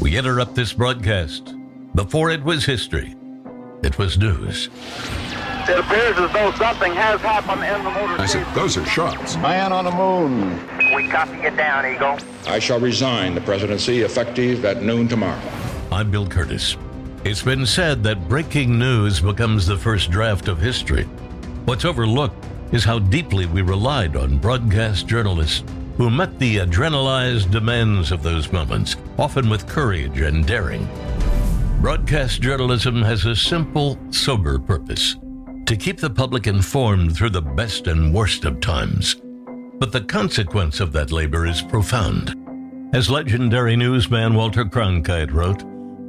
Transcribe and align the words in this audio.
We 0.00 0.16
interrupt 0.16 0.54
this 0.54 0.72
broadcast. 0.72 1.54
Before 1.94 2.30
it 2.30 2.42
was 2.42 2.64
history, 2.64 3.14
it 3.82 3.98
was 3.98 4.16
news. 4.16 4.70
It 5.68 5.78
appears 5.78 6.16
as 6.16 6.32
though 6.32 6.50
something 6.52 6.94
has 6.94 7.20
happened 7.20 7.62
in 7.62 7.84
the 7.84 7.90
motor 7.90 8.20
I 8.20 8.24
said, 8.24 8.46
those 8.54 8.78
are 8.78 8.86
shots. 8.86 9.36
Man 9.36 9.74
on 9.74 9.84
the 9.84 9.90
moon. 9.90 10.58
We 10.94 11.06
copy 11.06 11.36
you 11.42 11.50
down, 11.50 11.84
Eagle. 11.84 12.18
I 12.46 12.58
shall 12.58 12.80
resign 12.80 13.34
the 13.34 13.42
presidency 13.42 14.00
effective 14.00 14.64
at 14.64 14.82
noon 14.82 15.06
tomorrow. 15.06 15.38
I'm 15.92 16.10
Bill 16.10 16.26
Kurtis. 16.26 16.78
It's 17.24 17.42
been 17.42 17.66
said 17.66 18.02
that 18.04 18.26
breaking 18.26 18.78
news 18.78 19.20
becomes 19.20 19.66
the 19.66 19.76
first 19.76 20.10
draft 20.10 20.48
of 20.48 20.58
history. 20.58 21.04
What's 21.66 21.84
overlooked 21.84 22.42
is 22.72 22.84
how 22.84 23.00
deeply 23.00 23.44
we 23.44 23.60
relied 23.60 24.16
on 24.16 24.38
broadcast 24.38 25.06
journalists 25.06 25.62
who 26.00 26.08
met 26.08 26.38
the 26.38 26.56
adrenalized 26.56 27.50
demands 27.50 28.10
of 28.10 28.22
those 28.22 28.50
moments, 28.52 28.96
often 29.18 29.50
with 29.50 29.68
courage 29.68 30.18
and 30.22 30.46
daring. 30.46 30.88
Broadcast 31.82 32.40
journalism 32.40 33.02
has 33.02 33.26
a 33.26 33.36
simple, 33.36 33.98
sober 34.08 34.58
purpose 34.58 35.16
to 35.66 35.76
keep 35.76 35.98
the 35.98 36.08
public 36.08 36.46
informed 36.46 37.14
through 37.14 37.28
the 37.28 37.42
best 37.42 37.86
and 37.86 38.14
worst 38.14 38.46
of 38.46 38.60
times. 38.60 39.16
But 39.78 39.92
the 39.92 40.00
consequence 40.00 40.80
of 40.80 40.90
that 40.92 41.12
labor 41.12 41.46
is 41.46 41.60
profound. 41.60 42.34
As 42.94 43.10
legendary 43.10 43.76
newsman 43.76 44.32
Walter 44.32 44.64
Cronkite 44.64 45.34
wrote, 45.34 45.64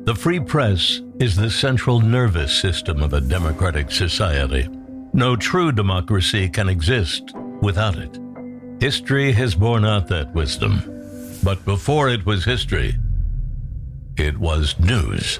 the 0.06 0.16
free 0.16 0.40
press 0.40 1.02
is 1.20 1.36
the 1.36 1.50
central 1.50 2.00
nervous 2.00 2.58
system 2.58 3.04
of 3.04 3.12
a 3.12 3.20
democratic 3.20 3.92
society. 3.92 4.70
No 5.12 5.36
true 5.36 5.74
democracy 5.74 6.48
can 6.48 6.70
exist 6.70 7.34
without 7.62 7.98
it. 7.98 8.18
History 8.82 9.32
has 9.34 9.54
borne 9.54 9.86
out 9.86 10.08
that 10.08 10.34
wisdom. 10.34 10.82
But 11.44 11.64
before 11.66 12.10
it 12.10 12.26
was 12.26 12.46
history, 12.46 12.96
it 14.18 14.40
was 14.40 14.74
news. 14.80 15.40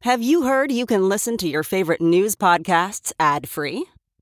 Have 0.00 0.20
you 0.20 0.42
heard 0.42 0.72
you 0.72 0.86
can 0.86 1.08
listen 1.08 1.36
to 1.36 1.48
your 1.48 1.62
favorite 1.62 2.00
news 2.00 2.34
podcasts 2.34 3.12
ad 3.20 3.48
free? 3.48 3.86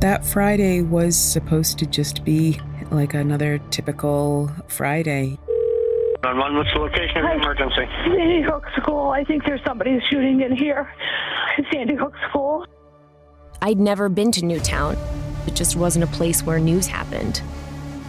That 0.00 0.24
Friday 0.24 0.80
was 0.80 1.14
supposed 1.14 1.78
to 1.80 1.86
just 1.86 2.24
be 2.24 2.58
like 2.90 3.12
another 3.12 3.58
typical 3.70 4.50
Friday. 4.66 5.38
On 6.24 6.38
one, 6.38 6.56
what's 6.56 6.72
the 6.72 6.78
location 6.78 7.18
of 7.18 7.24
the 7.24 7.34
emergency? 7.34 7.84
Sandy 8.06 8.40
Hook 8.40 8.64
School. 8.80 9.10
I 9.10 9.24
think 9.24 9.44
there's 9.44 9.60
somebody 9.62 10.00
shooting 10.10 10.40
in 10.40 10.56
here. 10.56 10.90
Sandy 11.70 11.96
Hook 11.96 12.14
School. 12.30 12.64
I'd 13.60 13.78
never 13.78 14.08
been 14.08 14.32
to 14.32 14.44
Newtown. 14.46 14.96
It 15.46 15.54
just 15.54 15.76
wasn't 15.76 16.04
a 16.04 16.08
place 16.08 16.42
where 16.44 16.58
news 16.58 16.86
happened. 16.86 17.42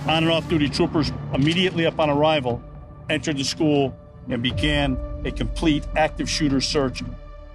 On 0.07 0.23
and 0.23 0.31
off 0.31 0.47
duty 0.47 0.69
troopers 0.69 1.11
immediately 1.33 1.83
upon 1.83 2.09
arrival 2.09 2.63
entered 3.09 3.35
the 3.35 3.43
school 3.43 3.93
and 4.29 4.41
began 4.41 4.97
a 5.25 5.31
complete 5.31 5.85
active 5.97 6.29
shooter 6.29 6.61
search. 6.61 7.03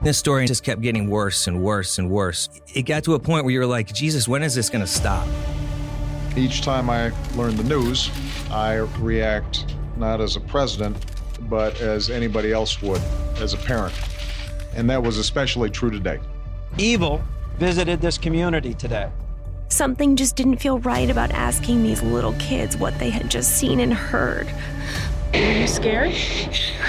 This 0.03 0.19
story 0.19 0.47
just 0.47 0.63
kept 0.63 0.83
getting 0.83 1.09
worse 1.09 1.47
and 1.47 1.63
worse 1.63 1.99
and 1.99 2.11
worse. 2.11 2.51
It 2.75 2.83
got 2.83 3.05
to 3.05 3.15
a 3.15 3.19
point 3.19 3.45
where 3.45 3.53
you 3.53 3.61
were 3.61 3.67
like, 3.67 3.93
Jesus, 3.93 4.29
when 4.29 4.43
is 4.43 4.55
this 4.55 4.69
going 4.69 4.85
to 4.85 4.87
stop? 4.87 5.27
Each 6.37 6.61
time 6.61 6.91
I 6.91 7.13
learn 7.35 7.57
the 7.57 7.65
news, 7.65 8.11
I 8.51 8.75
react 9.01 9.75
not 9.97 10.21
as 10.21 10.37
a 10.37 10.41
president, 10.41 10.97
but 11.49 11.81
as 11.81 12.11
anybody 12.11 12.53
else 12.53 12.83
would, 12.83 13.01
as 13.39 13.55
a 13.55 13.57
parent. 13.57 13.95
And 14.75 14.89
that 14.91 15.03
was 15.03 15.17
especially 15.17 15.71
true 15.71 15.91
today. 15.91 16.21
Evil 16.77 17.23
visited 17.59 18.03
this 18.03 18.19
community 18.19 18.75
today. 18.75 19.11
Something 19.69 20.15
just 20.15 20.37
didn't 20.37 20.59
feel 20.59 20.79
right 20.81 21.09
about 21.09 21.31
asking 21.31 21.83
these 21.83 22.03
little 22.03 22.35
kids 22.35 22.77
what 22.77 22.97
they 22.99 23.09
had 23.09 23.31
just 23.31 23.57
seen 23.57 23.81
and 23.81 23.95
heard. 23.95 24.47
Are 25.33 25.41
you 25.41 25.67
scared? 25.67 26.15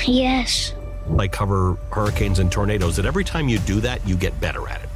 Yes. 0.06 0.74
I 1.18 1.28
cover 1.28 1.78
hurricanes 1.91 2.40
and 2.40 2.51
tornadoes, 2.51 2.95
that 2.97 3.06
every 3.06 3.23
time 3.23 3.50
you 3.50 3.59
do 3.59 3.79
that, 3.81 4.06
you 4.07 4.16
get 4.16 4.40
better 4.40 4.68
at 4.68 4.84
it. 4.84 4.90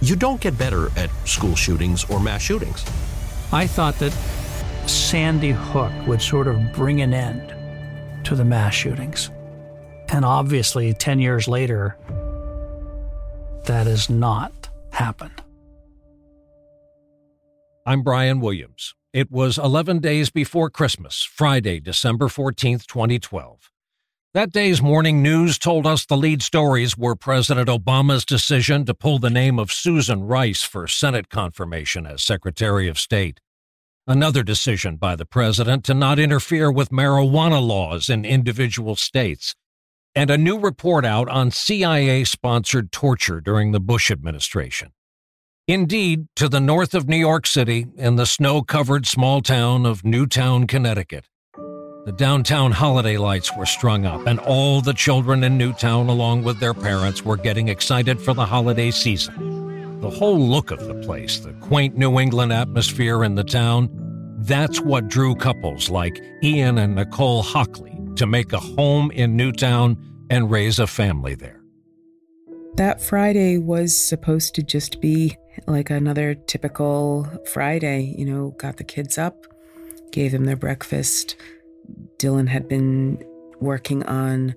You 0.00 0.16
don't 0.16 0.40
get 0.40 0.58
better 0.58 0.90
at 0.98 1.10
school 1.26 1.54
shootings 1.54 2.04
or 2.10 2.20
mass 2.20 2.42
shootings. 2.42 2.84
I 3.52 3.66
thought 3.66 3.94
that 4.00 4.12
Sandy 4.88 5.50
Hook 5.50 5.92
would 6.06 6.20
sort 6.20 6.48
of 6.48 6.60
bring 6.72 7.02
an 7.02 7.14
end 7.14 7.54
to 8.24 8.34
the 8.34 8.44
mass 8.44 8.74
shootings. 8.74 9.30
And 10.08 10.24
obviously, 10.24 10.92
10 10.92 11.20
years 11.20 11.48
later, 11.48 11.96
that 13.64 13.86
has 13.86 14.10
not 14.10 14.68
happened. 14.90 15.42
I'm 17.86 18.02
Brian 18.02 18.40
Williams. 18.40 18.94
It 19.12 19.30
was 19.30 19.58
11 19.58 19.98
days 19.98 20.30
before 20.30 20.70
Christmas, 20.70 21.22
Friday, 21.22 21.80
December 21.80 22.28
14th, 22.28 22.86
2012. 22.86 23.71
That 24.34 24.50
day's 24.50 24.80
morning 24.80 25.22
news 25.22 25.58
told 25.58 25.86
us 25.86 26.06
the 26.06 26.16
lead 26.16 26.40
stories 26.40 26.96
were 26.96 27.14
President 27.14 27.68
Obama's 27.68 28.24
decision 28.24 28.86
to 28.86 28.94
pull 28.94 29.18
the 29.18 29.28
name 29.28 29.58
of 29.58 29.70
Susan 29.70 30.22
Rice 30.22 30.62
for 30.62 30.88
Senate 30.88 31.28
confirmation 31.28 32.06
as 32.06 32.22
Secretary 32.22 32.88
of 32.88 32.98
State. 32.98 33.40
Another 34.06 34.42
decision 34.42 34.96
by 34.96 35.16
the 35.16 35.26
president 35.26 35.84
to 35.84 35.92
not 35.92 36.18
interfere 36.18 36.72
with 36.72 36.88
marijuana 36.88 37.60
laws 37.62 38.08
in 38.08 38.24
individual 38.24 38.96
states. 38.96 39.54
And 40.14 40.30
a 40.30 40.38
new 40.38 40.58
report 40.58 41.04
out 41.04 41.28
on 41.28 41.50
CIA 41.50 42.24
sponsored 42.24 42.90
torture 42.90 43.42
during 43.42 43.72
the 43.72 43.80
Bush 43.80 44.10
administration. 44.10 44.92
Indeed, 45.68 46.28
to 46.36 46.48
the 46.48 46.58
north 46.58 46.94
of 46.94 47.06
New 47.06 47.18
York 47.18 47.46
City, 47.46 47.84
in 47.98 48.16
the 48.16 48.24
snow 48.24 48.62
covered 48.62 49.06
small 49.06 49.42
town 49.42 49.84
of 49.84 50.06
Newtown, 50.06 50.66
Connecticut, 50.66 51.28
the 52.04 52.12
downtown 52.12 52.72
holiday 52.72 53.16
lights 53.16 53.56
were 53.56 53.66
strung 53.66 54.06
up, 54.06 54.26
and 54.26 54.40
all 54.40 54.80
the 54.80 54.92
children 54.92 55.44
in 55.44 55.56
Newtown, 55.56 56.08
along 56.08 56.42
with 56.42 56.58
their 56.58 56.74
parents, 56.74 57.24
were 57.24 57.36
getting 57.36 57.68
excited 57.68 58.20
for 58.20 58.34
the 58.34 58.44
holiday 58.44 58.90
season. 58.90 60.00
The 60.00 60.10
whole 60.10 60.40
look 60.40 60.72
of 60.72 60.84
the 60.84 60.94
place, 60.94 61.38
the 61.38 61.52
quaint 61.54 61.96
New 61.96 62.18
England 62.18 62.52
atmosphere 62.52 63.22
in 63.22 63.36
the 63.36 63.44
town, 63.44 63.88
that's 64.38 64.80
what 64.80 65.06
drew 65.06 65.36
couples 65.36 65.90
like 65.90 66.20
Ian 66.42 66.76
and 66.78 66.96
Nicole 66.96 67.42
Hockley 67.42 67.96
to 68.16 68.26
make 68.26 68.52
a 68.52 68.58
home 68.58 69.12
in 69.12 69.36
Newtown 69.36 69.96
and 70.28 70.50
raise 70.50 70.80
a 70.80 70.88
family 70.88 71.36
there. 71.36 71.62
That 72.74 73.00
Friday 73.00 73.58
was 73.58 73.96
supposed 73.96 74.56
to 74.56 74.62
just 74.64 75.00
be 75.00 75.36
like 75.68 75.90
another 75.90 76.34
typical 76.34 77.28
Friday. 77.52 78.14
You 78.18 78.24
know, 78.24 78.50
got 78.58 78.78
the 78.78 78.84
kids 78.84 79.18
up, 79.18 79.46
gave 80.10 80.32
them 80.32 80.46
their 80.46 80.56
breakfast. 80.56 81.36
Dylan 82.18 82.48
had 82.48 82.68
been 82.68 83.22
working 83.60 84.02
on 84.04 84.54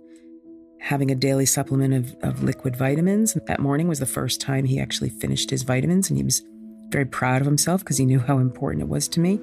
having 0.79 1.09
a 1.09 1.15
daily 1.15 1.45
supplement 1.45 1.93
of, 1.93 2.15
of 2.21 2.43
liquid 2.43 2.75
vitamins. 2.75 3.35
That 3.47 3.59
morning 3.59 3.87
was 3.87 3.99
the 3.99 4.05
first 4.05 4.39
time 4.39 4.65
he 4.65 4.79
actually 4.79 5.09
finished 5.09 5.49
his 5.49 5.63
vitamins, 5.63 6.09
and 6.09 6.17
he 6.17 6.23
was 6.23 6.43
very 6.89 7.05
proud 7.05 7.41
of 7.41 7.47
himself 7.47 7.81
because 7.81 7.97
he 7.97 8.05
knew 8.05 8.19
how 8.19 8.37
important 8.37 8.83
it 8.83 8.87
was 8.87 9.07
to 9.09 9.19
me. 9.19 9.39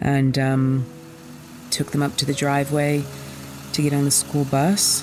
And 0.00 0.38
um, 0.38 0.86
took 1.70 1.90
them 1.90 2.02
up 2.02 2.16
to 2.16 2.24
the 2.24 2.34
driveway 2.34 3.02
to 3.72 3.82
get 3.82 3.92
on 3.92 4.04
the 4.04 4.10
school 4.10 4.44
bus. 4.44 5.02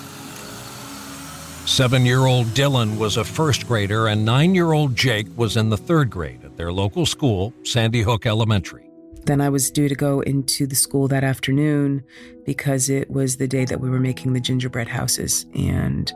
Seven 1.66 2.06
year 2.06 2.26
old 2.26 2.48
Dylan 2.48 2.98
was 2.98 3.18
a 3.18 3.24
first 3.24 3.68
grader, 3.68 4.08
and 4.08 4.26
nine 4.26 4.54
year 4.54 4.72
old 4.72 4.96
Jake 4.96 5.28
was 5.36 5.58
in 5.58 5.70
the 5.70 5.78
third 5.78 6.10
grade 6.10 6.44
at 6.44 6.58
their 6.58 6.72
local 6.72 7.06
school, 7.06 7.54
Sandy 7.64 8.02
Hook 8.02 8.26
Elementary. 8.26 8.90
Then 9.26 9.40
I 9.40 9.50
was 9.50 9.72
due 9.72 9.88
to 9.88 9.96
go 9.96 10.22
into 10.22 10.68
the 10.68 10.76
school 10.76 11.08
that 11.08 11.24
afternoon 11.24 12.04
because 12.46 12.90
it 12.90 13.10
was 13.10 13.38
the 13.38 13.48
day 13.48 13.66
that 13.66 13.80
we 13.80 13.90
were 13.90 14.00
making 14.00 14.34
the 14.34 14.42
gingerbread 14.42 14.90
houses. 14.90 15.46
And 15.56 16.12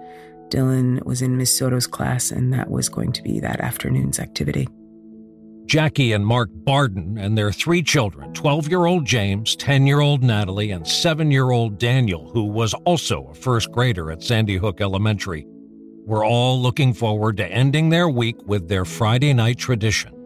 Dylan 0.50 1.04
was 1.06 1.22
in 1.22 1.38
Miss 1.38 1.56
Soto's 1.56 1.88
class, 1.88 2.32
and 2.32 2.54
that 2.54 2.70
was 2.70 2.90
going 2.90 3.12
to 3.14 3.24
be 3.24 3.40
that 3.40 3.60
afternoon's 3.62 4.20
activity. 4.20 4.68
Jackie 5.66 6.14
and 6.14 6.26
Mark 6.26 6.50
Barden 6.54 7.18
and 7.18 7.38
their 7.38 7.52
three 7.52 7.84
children 7.84 8.34
12 8.34 8.70
year 8.70 8.86
old 8.86 9.04
James, 9.04 9.56
10 9.58 9.86
year 9.86 10.00
old 10.00 10.24
Natalie, 10.24 10.72
and 10.72 10.88
7 10.88 11.30
year 11.30 11.52
old 11.52 11.78
Daniel, 11.78 12.30
who 12.30 12.46
was 12.46 12.74
also 12.86 13.28
a 13.28 13.34
first 13.34 13.72
grader 13.72 14.10
at 14.10 14.24
Sandy 14.24 14.56
Hook 14.56 14.80
Elementary, 14.80 15.46
were 16.06 16.24
all 16.24 16.62
looking 16.62 16.94
forward 16.94 17.36
to 17.38 17.52
ending 17.52 17.90
their 17.90 18.08
week 18.08 18.38
with 18.46 18.70
their 18.70 18.86
Friday 18.86 19.34
night 19.34 19.58
tradition. 19.58 20.17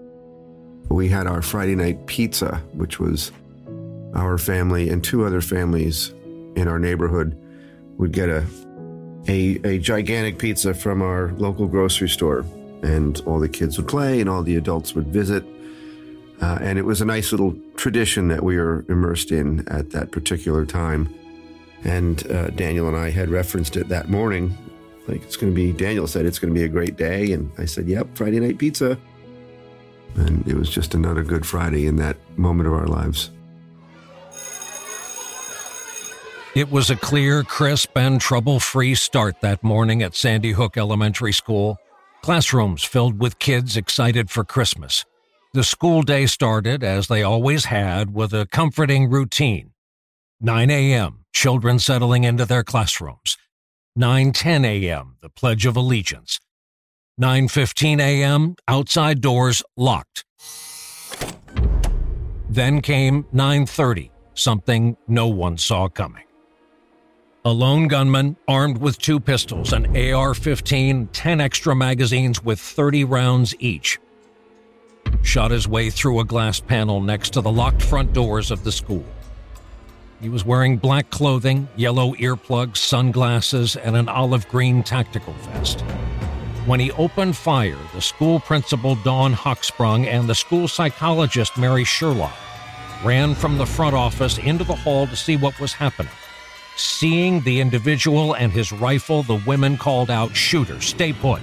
We 0.92 1.08
had 1.08 1.26
our 1.26 1.42
Friday 1.42 1.76
night 1.76 2.06
pizza, 2.06 2.62
which 2.74 3.00
was 3.00 3.32
our 4.14 4.38
family 4.38 4.90
and 4.90 5.02
two 5.02 5.26
other 5.26 5.40
families 5.40 6.14
in 6.56 6.68
our 6.68 6.80
neighborhood 6.80 7.38
would 7.98 8.12
get 8.12 8.28
a, 8.28 8.46
a, 9.28 9.60
a 9.64 9.80
gigantic 9.80 10.38
pizza 10.38 10.74
from 10.74 11.02
our 11.02 11.32
local 11.38 11.68
grocery 11.68 12.10
store 12.10 12.46
and 12.84 13.22
all 13.26 13.40
the 13.40 13.48
kids 13.48 13.78
would 13.78 13.88
play 13.88 14.20
and 14.20 14.30
all 14.30 14.44
the 14.44 14.58
adults 14.58 14.94
would 14.94 15.08
visit. 15.08 15.46
Uh, 16.42 16.58
and 16.62 16.78
it 16.78 16.84
was 16.84 17.00
a 17.00 17.06
nice 17.06 17.32
little 17.32 17.56
tradition 17.78 18.28
that 18.28 18.44
we 18.44 18.58
were 18.58 18.84
immersed 18.90 19.32
in 19.32 19.66
at 19.70 19.92
that 19.92 20.12
particular 20.12 20.66
time. 20.66 21.14
And 21.86 22.30
uh, 22.30 22.50
Daniel 22.50 22.88
and 22.88 22.98
I 22.98 23.12
had 23.12 23.30
referenced 23.30 23.78
it 23.78 23.88
that 23.90 24.10
morning. 24.10 24.58
Like, 25.08 25.24
it's 25.24 25.38
going 25.38 25.54
to 25.54 25.56
be, 25.56 25.72
Daniel 25.72 26.06
said, 26.06 26.26
it's 26.26 26.38
going 26.38 26.54
to 26.54 26.60
be 26.60 26.66
a 26.66 26.70
great 26.70 26.98
day. 26.98 27.32
And 27.32 27.52
I 27.58 27.66
said, 27.66 27.88
yep, 27.88 28.08
Friday 28.16 28.40
night 28.40 28.58
pizza. 28.58 28.98
And 30.16 30.48
it 30.48 30.56
was 30.56 30.70
just 30.70 30.94
another 30.94 31.24
good 31.24 31.46
Friday 31.46 31.88
in 31.88 31.96
that 31.98 32.18
moment 32.38 32.68
of 32.68 32.74
our 32.74 32.88
lives. 32.88 33.32
It 36.54 36.70
was 36.70 36.90
a 36.90 36.98
clear, 36.98 37.44
crisp, 37.44 37.98
and 37.98 38.20
trouble 38.20 38.60
free 38.60 38.94
start 38.94 39.40
that 39.40 39.64
morning 39.64 40.04
at 40.04 40.16
Sandy 40.16 40.52
Hook 40.52 40.78
Elementary 40.78 41.32
School. 41.32 41.78
Classrooms 42.22 42.84
filled 42.84 43.20
with 43.20 43.40
kids 43.40 43.78
excited 43.78 44.30
for 44.30 44.44
Christmas. 44.44 45.06
The 45.54 45.64
school 45.64 46.02
day 46.02 46.26
started, 46.26 46.84
as 46.84 47.08
they 47.08 47.24
always 47.24 47.66
had, 47.66 48.14
with 48.14 48.34
a 48.34 48.48
comforting 48.48 49.10
routine. 49.10 49.72
9 50.42 50.70
a.m., 50.70 51.26
children 51.34 51.80
settling 51.80 52.26
into 52.26 52.46
their 52.46 52.64
classrooms. 52.64 53.38
9:10 53.98 54.66
a.m., 54.66 55.18
the 55.22 55.30
Pledge 55.30 55.66
of 55.66 55.76
Allegiance. 55.76 56.40
9:15 57.20 58.00
a.m., 58.00 58.56
outside 58.68 59.22
doors 59.22 59.64
locked. 59.76 60.26
Then 62.50 62.82
came 62.82 63.24
9:30, 63.34 64.10
something 64.34 64.98
no 65.08 65.28
one 65.28 65.58
saw 65.58 65.88
coming. 65.88 66.24
A 67.44 67.52
lone 67.52 67.88
gunman 67.88 68.38
armed 68.48 68.78
with 68.78 69.00
two 69.00 69.20
pistols, 69.20 69.74
an 69.74 69.98
AR 69.98 70.34
15, 70.34 71.08
10 71.08 71.42
extra 71.42 71.76
magazines 71.76 72.44
with 72.44 72.60
30 72.60 73.04
rounds 73.04 73.56
each, 73.58 74.00
shot 75.24 75.50
his 75.50 75.68
way 75.68 75.90
through 75.90 76.20
a 76.20 76.26
glass 76.26 76.60
panel 76.60 77.02
next 77.02 77.32
to 77.34 77.42
the 77.42 77.52
locked 77.52 77.82
front 77.82 78.14
doors 78.14 78.52
of 78.52 78.64
the 78.64 78.72
school. 78.72 79.06
He 80.22 80.30
was 80.30 80.46
wearing 80.46 80.78
black 80.78 81.10
clothing, 81.10 81.68
yellow 81.76 82.14
earplugs, 82.14 82.78
sunglasses, 82.78 83.76
and 83.76 83.96
an 83.98 84.08
olive 84.08 84.48
green 84.48 84.84
tactical 84.84 85.34
vest. 85.34 85.84
When 86.68 86.80
he 86.80 86.92
opened 86.92 87.36
fire, 87.36 87.78
the 87.92 88.02
school 88.02 88.40
principal 88.40 88.94
Dawn 88.96 89.34
Hochsprung 89.34 90.06
and 90.06 90.30
the 90.30 90.36
school 90.36 90.68
psychologist 90.68 91.58
Mary 91.58 91.84
Sherlach 91.84 92.36
ran 93.04 93.34
from 93.34 93.58
the 93.58 93.66
front 93.66 93.96
office 93.96 94.38
into 94.38 94.64
the 94.64 94.76
hall 94.76 95.08
to 95.08 95.16
see 95.16 95.38
what 95.38 95.60
was 95.60 95.74
happening. 95.74 96.12
Seeing 96.78 97.42
the 97.42 97.60
individual 97.60 98.36
and 98.36 98.52
his 98.52 98.72
rifle, 98.72 99.24
the 99.24 99.42
women 99.48 99.76
called 99.76 100.12
out, 100.12 100.36
Shooter, 100.36 100.80
stay 100.82 101.14
put. 101.14 101.42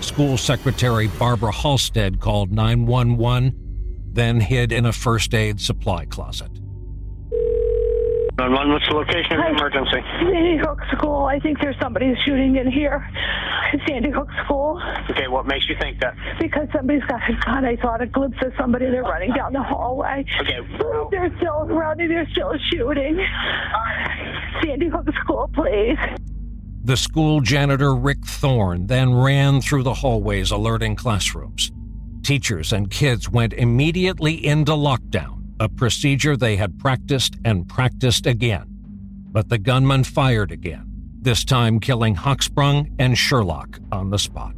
School 0.00 0.36
Secretary 0.36 1.06
Barbara 1.06 1.52
Halstead 1.52 2.18
called 2.18 2.50
911, 2.50 3.54
then 4.12 4.40
hid 4.40 4.72
in 4.72 4.84
a 4.84 4.92
first 4.92 5.32
aid 5.32 5.60
supply 5.60 6.06
closet. 6.06 6.50
911, 8.36 8.72
what's 8.72 8.88
the 8.88 8.94
location 8.94 9.38
of 9.38 9.44
the 9.46 9.50
emergency? 9.50 10.00
Sandy 10.18 10.56
Hook 10.58 10.80
School. 10.96 11.24
I 11.24 11.38
think 11.38 11.60
there's 11.60 11.78
somebody 11.80 12.14
shooting 12.24 12.56
in 12.56 12.70
here. 12.70 13.08
Sandy 13.86 14.10
Hook 14.10 14.28
School. 14.44 14.82
Okay, 15.10 15.28
what 15.28 15.46
makes 15.46 15.68
you 15.68 15.76
think 15.80 16.00
that? 16.00 16.16
Because 16.40 16.66
somebody's 16.74 17.04
got 17.04 17.20
a 17.30 17.34
gun. 17.44 17.64
I 17.64 17.76
saw 17.76 17.94
a 17.94 18.06
glimpse 18.06 18.38
of 18.42 18.52
somebody. 18.58 18.86
They're 18.86 19.02
running 19.02 19.32
down 19.34 19.52
the 19.52 19.62
hallway. 19.62 20.24
Okay. 20.40 20.58
They're 21.12 21.32
still 21.38 21.66
running. 21.66 22.08
They're 22.08 22.28
still 22.32 22.54
shooting. 22.72 23.24
Sandy 24.64 24.88
Hook 24.88 25.06
School, 25.22 25.48
please. 25.54 25.98
The 26.82 26.96
school 26.96 27.40
janitor, 27.40 27.94
Rick 27.94 28.26
Thorne, 28.26 28.88
then 28.88 29.14
ran 29.14 29.60
through 29.60 29.84
the 29.84 29.94
hallways, 29.94 30.50
alerting 30.50 30.96
classrooms. 30.96 31.70
Teachers 32.22 32.72
and 32.72 32.90
kids 32.90 33.30
went 33.30 33.52
immediately 33.52 34.44
into 34.44 34.72
lockdown, 34.72 35.43
a 35.60 35.68
procedure 35.68 36.36
they 36.36 36.56
had 36.56 36.78
practiced 36.78 37.36
and 37.44 37.68
practiced 37.68 38.26
again. 38.26 38.66
But 39.32 39.48
the 39.48 39.58
gunman 39.58 40.04
fired 40.04 40.52
again, 40.52 40.90
this 41.20 41.44
time 41.44 41.80
killing 41.80 42.14
Hochsprung 42.16 42.90
and 42.98 43.14
Sherlach 43.14 43.80
on 43.92 44.10
the 44.10 44.18
spot. 44.18 44.54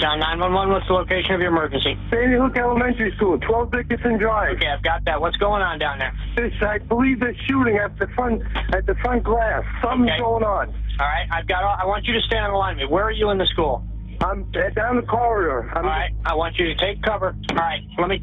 John 0.00 0.18
911, 0.20 0.72
what's 0.72 0.86
the 0.88 0.94
location 0.94 1.34
of 1.34 1.40
your 1.40 1.50
emergency? 1.50 1.96
Sandy 2.10 2.36
Hook 2.36 2.56
Elementary 2.56 3.12
School, 3.16 3.38
12 3.38 3.70
Dickinson 3.72 4.18
Drive. 4.18 4.56
Okay, 4.56 4.66
I've 4.66 4.82
got 4.82 5.04
that. 5.04 5.20
What's 5.20 5.36
going 5.36 5.62
on 5.62 5.78
down 5.78 5.98
there? 5.98 6.12
This, 6.36 6.52
I 6.62 6.78
believe 6.78 7.20
they're 7.20 7.36
shooting 7.46 7.76
at 7.76 7.96
the 7.98 8.06
front 8.14 8.42
at 8.74 8.86
the 8.86 8.94
front 8.96 9.22
glass. 9.22 9.62
Something's 9.82 10.10
Okay. 10.12 10.20
going 10.20 10.44
on. 10.44 10.68
All 11.00 11.06
right, 11.06 11.26
I've 11.30 11.46
got. 11.46 11.62
All, 11.64 11.76
I 11.80 11.84
want 11.86 12.06
you 12.06 12.14
to 12.14 12.20
stay 12.22 12.38
on 12.38 12.50
the 12.52 12.56
line 12.56 12.76
with 12.76 12.84
me. 12.88 12.92
Where 12.92 13.04
are 13.04 13.10
you 13.12 13.30
in 13.30 13.38
the 13.38 13.46
school? 13.46 13.84
I'm 14.22 14.50
down 14.74 14.96
the 14.96 15.02
corridor. 15.02 15.68
I'm, 15.70 15.84
All 15.84 15.90
right, 15.90 16.10
I 16.24 16.34
want 16.34 16.56
you 16.58 16.66
to 16.66 16.74
take 16.76 17.02
cover. 17.02 17.36
All 17.50 17.56
right, 17.56 17.82
let 17.98 18.08
me 18.08 18.22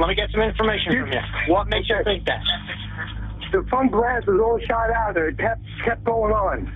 let 0.00 0.08
me 0.08 0.14
get 0.14 0.30
some 0.32 0.40
information 0.40 0.92
from 0.92 1.12
you. 1.12 1.20
What 1.48 1.68
makes 1.68 1.88
you 1.88 1.96
think 2.04 2.24
that? 2.26 2.40
The 3.52 3.64
front 3.68 3.92
glass 3.92 4.26
was 4.26 4.40
all 4.40 4.58
shot 4.66 4.90
out. 4.90 5.16
Or 5.16 5.28
it 5.28 5.38
kept 5.38 5.62
kept 5.84 6.04
going 6.04 6.32
on. 6.32 6.72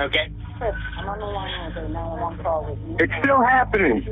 Okay. 0.00 0.32
I'm 0.58 1.08
on 1.08 1.18
the 1.18 1.26
line 1.26 1.52
out 1.60 1.74
there, 1.74 1.88
now 1.88 2.34
call. 2.42 2.78
It's 2.98 3.12
still 3.22 3.42
happening. 3.42 4.06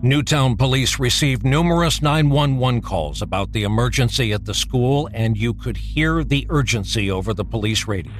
Newtown 0.00 0.56
police 0.56 1.00
received 1.00 1.44
numerous 1.44 2.00
911 2.00 2.80
calls 2.82 3.20
about 3.20 3.52
the 3.52 3.64
emergency 3.64 4.32
at 4.32 4.44
the 4.44 4.54
school, 4.54 5.08
and 5.12 5.36
you 5.36 5.52
could 5.52 5.76
hear 5.76 6.22
the 6.22 6.46
urgency 6.50 7.10
over 7.10 7.34
the 7.34 7.44
police 7.44 7.88
radio. 7.88 8.12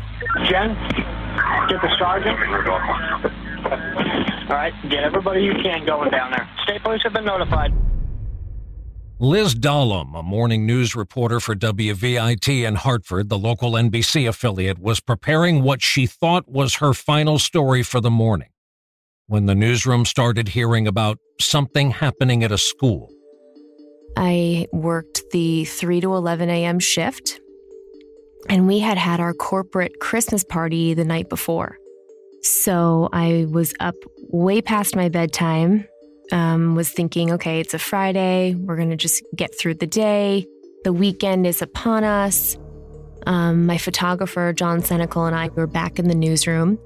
Jen, 0.49 0.75
get 1.69 1.81
the 1.83 1.97
sergeant. 1.99 2.37
All 4.55 4.61
right, 4.61 4.89
get 4.89 5.03
everybody 5.03 5.43
you 5.43 5.53
can 5.65 5.85
going 5.85 6.13
down 6.13 6.31
there. 6.31 6.49
State 6.63 6.81
police 6.85 7.01
have 7.03 7.13
been 7.13 7.25
notified. 7.25 7.75
Liz 9.19 9.53
Dahlem, 9.53 10.17
a 10.17 10.23
morning 10.23 10.65
news 10.65 10.95
reporter 10.95 11.41
for 11.41 11.57
WVIT 11.57 12.65
in 12.65 12.77
Hartford, 12.77 13.31
the 13.31 13.37
local 13.37 13.73
NBC 13.73 14.29
affiliate, 14.29 14.79
was 14.79 15.01
preparing 15.01 15.65
what 15.65 15.83
she 15.83 16.07
thought 16.07 16.49
was 16.49 16.77
her 16.77 16.95
final 16.95 17.41
story 17.41 17.83
for 17.83 18.01
the 18.01 18.13
morning 18.13 18.51
when 19.27 19.47
the 19.47 19.57
newsroom 19.57 20.05
started 20.05 20.51
hearing 20.51 20.87
about 20.87 21.19
something 21.41 21.91
happening 21.91 22.45
at 22.45 22.53
a 22.53 22.59
school. 22.59 23.11
I 24.17 24.69
worked 24.73 25.23
the 25.33 25.65
3 25.65 26.01
to 26.03 26.15
11 26.15 26.49
a.m. 26.49 26.79
shift, 26.79 27.41
and 28.49 28.69
we 28.69 28.79
had 28.79 28.99
had 28.99 29.19
our 29.19 29.35
corporate 29.35 29.99
Christmas 29.99 30.45
party 30.45 30.95
the 30.95 31.05
night 31.05 31.29
before. 31.29 31.77
So 32.45 33.09
I 33.11 33.47
was 33.51 33.73
up 33.81 33.95
way 34.29 34.61
past 34.61 34.95
my 34.95 35.09
bedtime, 35.09 35.89
um, 36.31 36.75
was 36.75 36.91
thinking, 36.91 37.33
okay, 37.33 37.59
it's 37.59 37.73
a 37.73 37.79
Friday. 37.79 38.55
We're 38.55 38.77
going 38.77 38.91
to 38.91 38.97
just 38.97 39.25
get 39.35 39.59
through 39.59 39.77
the 39.77 39.87
day. 39.87 40.47
The 40.85 40.93
weekend 40.93 41.47
is 41.47 41.63
upon 41.63 42.05
us. 42.05 42.59
Um, 43.27 43.65
my 43.65 43.79
photographer, 43.79 44.53
John 44.53 44.83
Senecal, 44.83 45.27
and 45.27 45.35
I 45.35 45.49
were 45.49 45.67
back 45.67 45.99
in 45.99 46.09
the 46.09 46.15
newsroom 46.15 46.79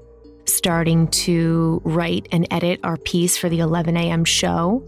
starting 0.45 1.07
to 1.09 1.81
write 1.83 2.27
and 2.31 2.47
edit 2.51 2.79
our 2.83 2.95
piece 2.95 3.37
for 3.37 3.49
the 3.49 3.59
11 3.59 3.97
a.m. 3.97 4.23
show. 4.23 4.81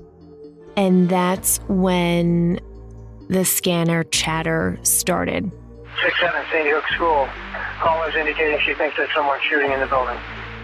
And 0.77 1.09
that's 1.09 1.59
when 1.67 2.61
the 3.27 3.43
scanner 3.43 4.05
chatter 4.05 4.79
started. 4.83 5.51
6 6.01 6.19
7 6.21 6.45
Sandy 6.49 6.71
Hook 6.71 6.85
School. 6.95 7.27
Caller's 7.81 8.15
indicating 8.15 8.57
she 8.65 8.73
thinks 8.73 8.95
there's 8.95 9.13
someone 9.13 9.39
shooting 9.49 9.71
in 9.71 9.81
the 9.81 9.87
building. 9.87 10.17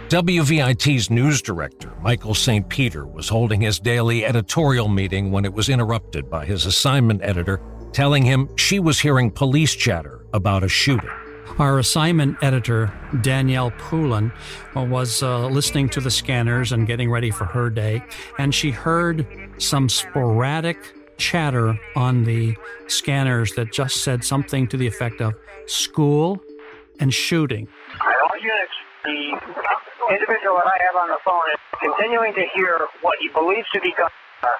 WVIT's 0.09 1.09
news 1.09 1.41
director, 1.41 1.91
Michael 2.01 2.33
St. 2.33 2.69
Peter, 2.69 3.05
was 3.05 3.27
holding 3.27 3.59
his 3.59 3.77
daily 3.77 4.25
editorial 4.25 4.87
meeting 4.87 5.31
when 5.31 5.43
it 5.43 5.51
was 5.51 5.67
interrupted 5.67 6.29
by 6.29 6.45
his 6.45 6.65
assignment 6.65 7.21
editor 7.23 7.59
telling 7.91 8.23
him 8.23 8.47
she 8.55 8.79
was 8.79 9.01
hearing 9.01 9.29
police 9.29 9.75
chatter 9.75 10.25
about 10.31 10.63
a 10.63 10.69
shooting. 10.69 11.09
Our 11.59 11.79
assignment 11.79 12.37
editor, 12.41 12.89
Danielle 13.19 13.71
Poulin, 13.71 14.31
was 14.75 15.23
uh, 15.23 15.47
listening 15.47 15.89
to 15.89 15.99
the 15.99 16.11
scanners 16.11 16.71
and 16.71 16.87
getting 16.87 17.11
ready 17.11 17.29
for 17.29 17.43
her 17.43 17.69
day, 17.69 18.01
and 18.37 18.55
she 18.55 18.71
heard 18.71 19.27
some 19.57 19.89
sporadic 19.89 20.77
chatter 21.17 21.77
on 21.97 22.23
the 22.23 22.55
scanners 22.87 23.53
that 23.55 23.73
just 23.73 24.03
said 24.03 24.23
something 24.23 24.69
to 24.69 24.77
the 24.77 24.87
effect 24.87 25.19
of 25.19 25.33
school 25.65 26.39
and 27.01 27.13
shooting. 27.13 27.67
All 27.99 28.37
units, 28.37 28.71
the 29.03 29.57
individual 30.09 30.57
that 30.57 30.67
I 30.67 30.77
have 30.87 30.95
on 31.01 31.09
the 31.09 31.17
phone 31.25 31.41
is 31.53 31.59
continuing 31.81 32.33
to 32.33 32.45
hear 32.55 32.79
what 33.01 33.17
he 33.19 33.29
believes 33.29 33.67
to 33.73 33.81
be 33.81 33.91
gunfire. 33.91 34.55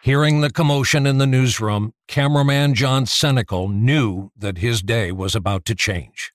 Hearing 0.00 0.40
the 0.40 0.50
commotion 0.50 1.06
in 1.06 1.18
the 1.18 1.26
newsroom, 1.26 1.94
cameraman 2.08 2.74
John 2.74 3.06
Senecal 3.06 3.72
knew 3.72 4.30
that 4.36 4.58
his 4.58 4.82
day 4.82 5.12
was 5.12 5.34
about 5.34 5.64
to 5.66 5.74
change. 5.74 6.32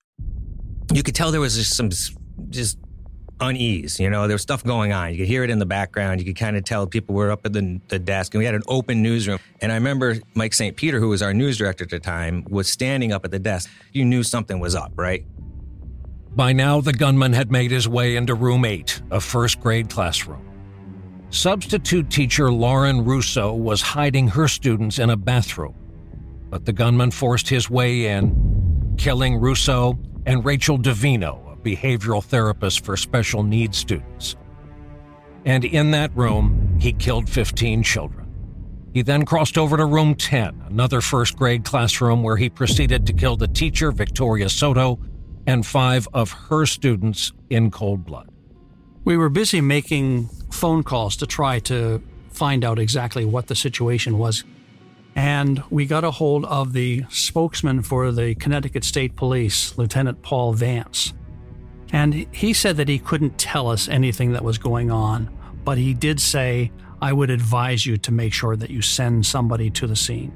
You 0.92 1.04
could 1.04 1.14
tell 1.14 1.32
there 1.32 1.40
was 1.40 1.56
just 1.56 1.76
some 1.76 1.90
just 2.50 2.80
unease. 3.42 4.00
You 4.00 4.10
know, 4.10 4.28
there 4.28 4.36
was 4.36 4.42
stuff 4.42 4.64
going 4.64 4.92
on. 4.92 5.12
You 5.12 5.18
could 5.20 5.28
hear 5.28 5.44
it 5.44 5.50
in 5.50 5.60
the 5.60 5.66
background. 5.66 6.20
You 6.20 6.26
could 6.26 6.36
kind 6.36 6.58
of 6.58 6.64
tell 6.64 6.88
people 6.88 7.16
were 7.16 7.32
up 7.32 7.46
at 7.46 7.54
the, 7.54 7.80
the 7.90 8.00
desk, 8.00 8.34
and 8.34 8.40
we 8.40 8.46
had 8.46 8.56
an 8.56 8.64
open 8.68 9.02
newsroom. 9.02 9.40
And 9.62 9.72
I 9.72 9.76
remember 9.76 10.18
Mike 10.34 10.54
St. 10.54 10.76
Peter, 10.76 11.00
who 11.00 11.10
was 11.10 11.22
our 11.22 11.34
news 11.34 11.58
director 11.58 11.84
at 11.84 11.90
the 11.90 12.00
time, 12.00 12.46
was 12.50 12.70
standing 12.70 13.12
up 13.12 13.26
at 13.26 13.32
the 13.32 13.40
desk. 13.40 13.70
You 13.94 14.06
knew 14.06 14.24
something 14.24 14.60
was 14.60 14.76
up, 14.76 14.94
right? 14.96 15.26
By 16.40 16.54
now, 16.54 16.80
the 16.80 16.94
gunman 16.94 17.34
had 17.34 17.52
made 17.52 17.70
his 17.70 17.86
way 17.86 18.16
into 18.16 18.34
room 18.34 18.64
eight, 18.64 19.02
a 19.12 19.20
first 19.20 19.60
grade 19.60 19.90
classroom. 19.90 20.40
Substitute 21.32 22.10
teacher 22.10 22.50
Lauren 22.50 23.04
Rousseau 23.04 23.54
was 23.54 23.82
hiding 23.82 24.30
her 24.30 24.48
students 24.48 25.00
in 25.00 25.10
a 25.10 25.18
bathroom, 25.18 25.76
but 26.50 26.64
the 26.64 26.72
gunman 26.72 27.12
forced 27.12 27.50
his 27.50 27.70
way 27.70 28.06
in, 28.06 28.96
killing 28.98 29.36
Rousseau 29.36 30.00
and 30.26 30.46
Rachel 30.46 30.78
D'Avino, 30.78 31.52
a 31.52 31.58
behavioral 31.58 32.24
therapist 32.24 32.86
for 32.86 32.96
special 32.96 33.44
needs 33.44 33.78
students. 33.78 34.38
And 35.44 35.66
in 35.66 35.92
that 35.92 36.16
room, 36.16 36.78
he 36.80 36.94
killed 36.94 37.30
15 37.30 37.84
children. 37.84 38.28
He 38.94 39.02
then 39.02 39.26
crossed 39.26 39.58
over 39.58 39.76
to 39.76 39.86
room 39.86 40.16
10, 40.16 40.68
another 40.70 41.02
first 41.02 41.36
grade 41.36 41.66
classroom 41.66 42.24
where 42.24 42.38
he 42.38 42.50
proceeded 42.50 43.06
to 43.08 43.14
kill 43.14 43.36
the 43.36 43.50
teacher, 43.50 43.92
Victoria 43.92 44.48
Soto, 44.48 45.00
and 45.48 45.66
five 45.66 46.08
of 46.14 46.32
her 46.32 46.66
students 46.66 47.32
in 47.50 47.72
cold 47.72 48.06
blood. 48.06 48.30
We 49.06 49.18
were 49.18 49.30
busy 49.30 49.62
making 49.62 50.28
phone 50.52 50.84
calls 50.84 51.16
to 51.18 51.28
try 51.28 51.60
to 51.60 52.02
find 52.30 52.64
out 52.64 52.80
exactly 52.80 53.26
what 53.26 53.48
the 53.48 53.56
situation 53.56 54.18
was. 54.18 54.44
And 55.16 55.64
we 55.70 55.86
got 55.86 56.04
a 56.04 56.12
hold 56.12 56.46
of 56.46 56.74
the 56.74 57.04
spokesman 57.10 57.82
for 57.82 58.12
the 58.12 58.36
Connecticut 58.36 58.84
State 58.84 59.16
Police, 59.16 59.78
Lieutenant 59.78 60.22
Paul 60.22 60.54
Vance. 60.54 61.14
And 61.92 62.28
he 62.32 62.54
said 62.54 62.78
that 62.78 62.88
he 62.88 63.00
couldn't 63.00 63.38
tell 63.38 63.68
us 63.68 63.90
anything 63.90 64.34
that 64.34 64.44
was 64.44 64.58
going 64.58 64.92
on, 64.92 65.30
but 65.66 65.78
he 65.78 65.94
did 65.94 66.20
say, 66.20 66.72
I 67.02 67.14
would 67.14 67.30
advise 67.30 67.86
you 67.86 67.98
to 67.98 68.12
make 68.12 68.34
sure 68.34 68.56
that 68.56 68.70
you 68.70 68.82
send 68.82 69.26
somebody 69.26 69.70
to 69.72 69.88
the 69.88 69.96
scene. 69.96 70.32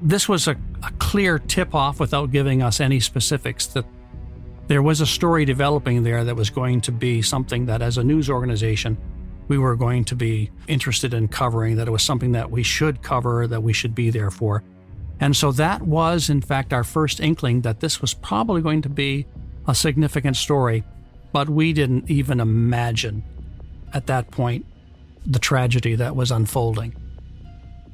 This 0.00 0.28
was 0.28 0.48
a, 0.48 0.56
a 0.82 0.90
clear 0.98 1.38
tip 1.38 1.74
off 1.74 2.00
without 2.00 2.30
giving 2.30 2.62
us 2.62 2.80
any 2.80 3.00
specifics 3.00 3.66
that 3.68 3.84
there 4.66 4.82
was 4.82 5.00
a 5.00 5.06
story 5.06 5.44
developing 5.44 6.02
there 6.02 6.24
that 6.24 6.36
was 6.36 6.50
going 6.50 6.80
to 6.82 6.92
be 6.92 7.20
something 7.22 7.66
that, 7.66 7.82
as 7.82 7.98
a 7.98 8.04
news 8.04 8.30
organization, 8.30 8.96
we 9.48 9.58
were 9.58 9.76
going 9.76 10.04
to 10.06 10.16
be 10.16 10.50
interested 10.68 11.12
in 11.12 11.28
covering, 11.28 11.76
that 11.76 11.86
it 11.86 11.90
was 11.90 12.02
something 12.02 12.32
that 12.32 12.50
we 12.50 12.62
should 12.62 13.02
cover, 13.02 13.46
that 13.46 13.62
we 13.62 13.72
should 13.72 13.94
be 13.94 14.10
there 14.10 14.30
for. 14.30 14.62
And 15.20 15.36
so 15.36 15.52
that 15.52 15.82
was, 15.82 16.30
in 16.30 16.40
fact, 16.40 16.72
our 16.72 16.84
first 16.84 17.20
inkling 17.20 17.60
that 17.60 17.80
this 17.80 18.00
was 18.00 18.14
probably 18.14 18.62
going 18.62 18.82
to 18.82 18.88
be 18.88 19.26
a 19.68 19.74
significant 19.74 20.36
story, 20.36 20.82
but 21.32 21.48
we 21.48 21.72
didn't 21.72 22.10
even 22.10 22.40
imagine 22.40 23.22
at 23.92 24.06
that 24.06 24.30
point 24.30 24.66
the 25.26 25.38
tragedy 25.38 25.94
that 25.94 26.16
was 26.16 26.30
unfolding. 26.30 26.94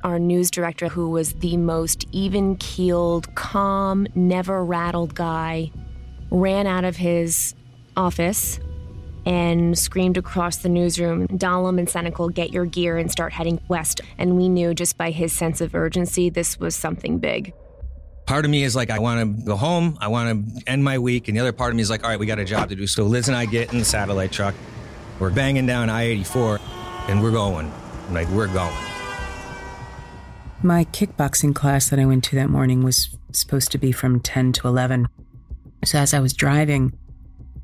Our 0.02 0.18
news 0.18 0.50
director, 0.50 0.88
who 0.88 1.10
was 1.10 1.34
the 1.34 1.56
most 1.56 2.06
even 2.10 2.56
keeled, 2.56 3.34
calm, 3.34 4.06
never 4.14 4.64
rattled 4.64 5.14
guy, 5.14 5.70
ran 6.30 6.66
out 6.66 6.84
of 6.84 6.96
his 6.96 7.54
office 7.96 8.60
and 9.26 9.78
screamed 9.78 10.16
across 10.16 10.58
the 10.58 10.68
newsroom, 10.68 11.28
Dahlem 11.28 11.78
and 11.78 11.88
Senecal, 11.88 12.32
get 12.32 12.52
your 12.52 12.64
gear 12.64 12.96
and 12.96 13.10
start 13.10 13.32
heading 13.32 13.60
west. 13.68 14.00
And 14.18 14.36
we 14.36 14.48
knew 14.48 14.74
just 14.74 14.96
by 14.96 15.10
his 15.10 15.32
sense 15.32 15.60
of 15.60 15.74
urgency, 15.74 16.30
this 16.30 16.58
was 16.58 16.74
something 16.74 17.18
big. 17.18 17.52
Part 18.26 18.44
of 18.44 18.50
me 18.50 18.62
is 18.62 18.76
like, 18.76 18.90
I 18.90 18.98
want 18.98 19.38
to 19.38 19.44
go 19.44 19.56
home. 19.56 19.98
I 20.00 20.08
want 20.08 20.56
to 20.56 20.70
end 20.70 20.84
my 20.84 20.98
week. 20.98 21.28
And 21.28 21.36
the 21.36 21.40
other 21.40 21.52
part 21.52 21.70
of 21.70 21.76
me 21.76 21.82
is 21.82 21.90
like, 21.90 22.04
all 22.04 22.10
right, 22.10 22.18
we 22.18 22.26
got 22.26 22.38
a 22.38 22.44
job 22.44 22.68
to 22.68 22.76
do. 22.76 22.86
So 22.86 23.04
Liz 23.04 23.28
and 23.28 23.36
I 23.36 23.44
get 23.44 23.72
in 23.72 23.80
the 23.80 23.84
satellite 23.84 24.32
truck. 24.32 24.54
We're 25.18 25.30
banging 25.30 25.66
down 25.66 25.90
I 25.90 26.04
84 26.04 26.60
and 27.08 27.22
we're 27.22 27.32
going. 27.32 27.72
Like, 28.10 28.28
we're 28.28 28.46
going. 28.46 28.74
My 30.62 30.84
kickboxing 30.86 31.54
class 31.54 31.90
that 31.90 31.98
I 31.98 32.04
went 32.04 32.24
to 32.24 32.36
that 32.36 32.50
morning 32.50 32.82
was 32.82 33.16
supposed 33.32 33.72
to 33.72 33.78
be 33.78 33.92
from 33.92 34.20
10 34.20 34.52
to 34.52 34.68
11. 34.68 35.08
So 35.84 35.98
as 35.98 36.12
I 36.12 36.20
was 36.20 36.34
driving 36.34 36.92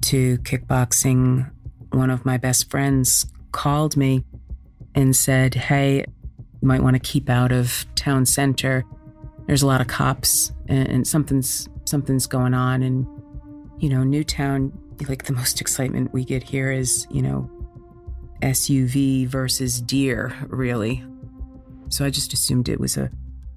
to 0.02 0.38
kickboxing, 0.38 1.50
one 1.90 2.10
of 2.10 2.24
my 2.24 2.38
best 2.38 2.70
friends 2.70 3.26
called 3.52 3.96
me 3.96 4.24
and 4.94 5.14
said, 5.14 5.54
Hey, 5.54 6.04
you 6.60 6.68
might 6.68 6.82
want 6.82 6.94
to 6.94 7.00
keep 7.00 7.28
out 7.28 7.52
of 7.52 7.84
town 7.94 8.24
center. 8.24 8.84
There's 9.46 9.62
a 9.62 9.66
lot 9.66 9.80
of 9.80 9.86
cops 9.86 10.52
and, 10.68 10.88
and 10.88 11.06
something's 11.06 11.68
something's 11.84 12.26
going 12.26 12.54
on. 12.54 12.82
And, 12.82 13.06
you 13.78 13.90
know, 13.90 14.02
Newtown, 14.02 14.72
like 15.08 15.24
the 15.24 15.32
most 15.32 15.60
excitement 15.60 16.12
we 16.12 16.24
get 16.24 16.42
here 16.42 16.72
is, 16.72 17.06
you 17.10 17.22
know, 17.22 17.50
SUV 18.42 19.26
versus 19.26 19.80
deer, 19.80 20.34
really. 20.48 21.04
So 21.90 22.04
I 22.04 22.10
just 22.10 22.32
assumed 22.32 22.68
it 22.68 22.80
was 22.80 22.96
a 22.96 23.10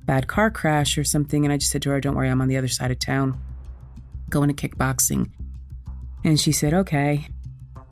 bad 0.05 0.27
car 0.27 0.51
crash 0.51 0.97
or 0.97 1.03
something. 1.03 1.45
And 1.45 1.53
I 1.53 1.57
just 1.57 1.71
said 1.71 1.81
to 1.83 1.91
her, 1.91 2.01
Don't 2.01 2.15
worry, 2.15 2.29
I'm 2.29 2.41
on 2.41 2.49
the 2.49 2.57
other 2.57 2.67
side 2.67 2.91
of 2.91 2.99
town 2.99 3.41
going 4.29 4.53
to 4.53 4.69
kickboxing. 4.69 5.31
And 6.23 6.39
she 6.39 6.51
said, 6.51 6.73
okay. 6.73 7.27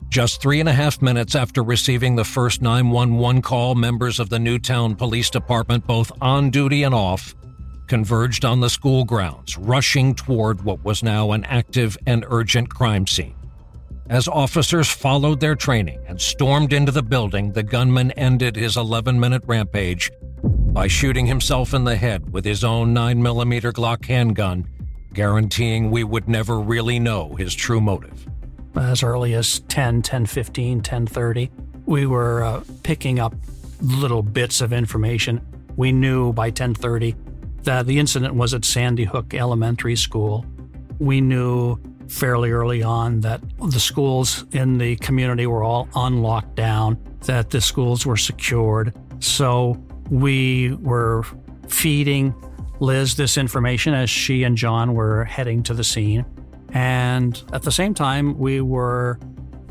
Just 0.08 0.40
three 0.40 0.60
and 0.60 0.68
a 0.68 0.72
half 0.72 1.02
minutes 1.02 1.34
after 1.34 1.62
receiving 1.62 2.16
the 2.16 2.24
first 2.24 2.62
911 2.62 3.42
call, 3.42 3.74
members 3.74 4.18
of 4.18 4.30
the 4.30 4.38
Newtown 4.38 4.96
Police 4.96 5.28
Department, 5.28 5.86
both 5.86 6.10
on 6.22 6.50
duty 6.50 6.82
and 6.82 6.94
off, 6.94 7.34
converged 7.88 8.44
on 8.44 8.60
the 8.60 8.70
school 8.70 9.04
grounds, 9.04 9.58
rushing 9.58 10.14
toward 10.14 10.62
what 10.62 10.82
was 10.84 11.02
now 11.02 11.32
an 11.32 11.44
active 11.44 11.98
and 12.06 12.24
urgent 12.28 12.70
crime 12.70 13.06
scene. 13.06 13.34
As 14.08 14.28
officers 14.28 14.88
followed 14.88 15.40
their 15.40 15.54
training 15.54 16.00
and 16.06 16.18
stormed 16.18 16.72
into 16.72 16.92
the 16.92 17.02
building, 17.02 17.52
the 17.52 17.62
gunman 17.62 18.10
ended 18.12 18.56
his 18.56 18.78
11 18.78 19.20
minute 19.20 19.42
rampage 19.46 20.10
by 20.42 20.86
shooting 20.86 21.26
himself 21.26 21.74
in 21.74 21.84
the 21.84 21.96
head 21.96 22.32
with 22.32 22.44
his 22.44 22.64
own 22.64 22.94
9mm 22.94 23.72
Glock 23.72 24.06
handgun 24.06 24.66
guaranteeing 25.12 25.90
we 25.90 26.04
would 26.04 26.28
never 26.28 26.60
really 26.60 26.98
know 26.98 27.34
his 27.34 27.54
true 27.54 27.80
motive. 27.80 28.26
As 28.76 29.02
early 29.02 29.34
as 29.34 29.60
10, 29.60 30.02
10 30.02 30.26
15, 30.26 30.80
10 30.82 31.06
30, 31.06 31.50
we 31.86 32.06
were 32.06 32.42
uh, 32.44 32.62
picking 32.82 33.18
up 33.18 33.34
little 33.80 34.22
bits 34.22 34.60
of 34.60 34.72
information. 34.72 35.40
We 35.76 35.92
knew 35.92 36.32
by 36.32 36.46
1030 36.48 37.14
that 37.62 37.86
the 37.86 37.98
incident 37.98 38.34
was 38.34 38.54
at 38.54 38.64
Sandy 38.64 39.04
Hook 39.04 39.34
Elementary 39.34 39.96
School. 39.96 40.44
We 40.98 41.20
knew 41.20 41.78
fairly 42.08 42.50
early 42.50 42.82
on 42.82 43.20
that 43.20 43.40
the 43.58 43.80
schools 43.80 44.44
in 44.52 44.78
the 44.78 44.96
community 44.96 45.46
were 45.46 45.62
all 45.62 45.88
on 45.94 46.16
lockdown, 46.16 46.98
that 47.26 47.50
the 47.50 47.60
schools 47.60 48.06
were 48.06 48.16
secured. 48.16 48.94
So 49.20 49.82
we 50.10 50.74
were 50.74 51.24
feeding 51.68 52.34
Liz 52.80 53.16
this 53.16 53.36
information 53.36 53.94
as 53.94 54.08
she 54.08 54.44
and 54.44 54.56
John 54.56 54.94
were 54.94 55.24
heading 55.24 55.62
to 55.64 55.74
the 55.74 55.84
scene. 55.84 56.24
And 56.72 57.42
at 57.52 57.62
the 57.62 57.72
same 57.72 57.94
time, 57.94 58.38
we 58.38 58.60
were 58.60 59.18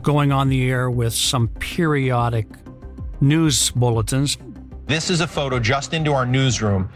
going 0.01 0.31
on 0.31 0.49
the 0.49 0.69
air 0.69 0.89
with 0.89 1.13
some 1.13 1.47
periodic 1.59 2.47
news 3.21 3.71
bulletins. 3.71 4.37
This 4.85 5.09
is 5.09 5.21
a 5.21 5.27
photo 5.27 5.59
just 5.59 5.93
into 5.93 6.13
our 6.13 6.25
newsroom 6.25 6.89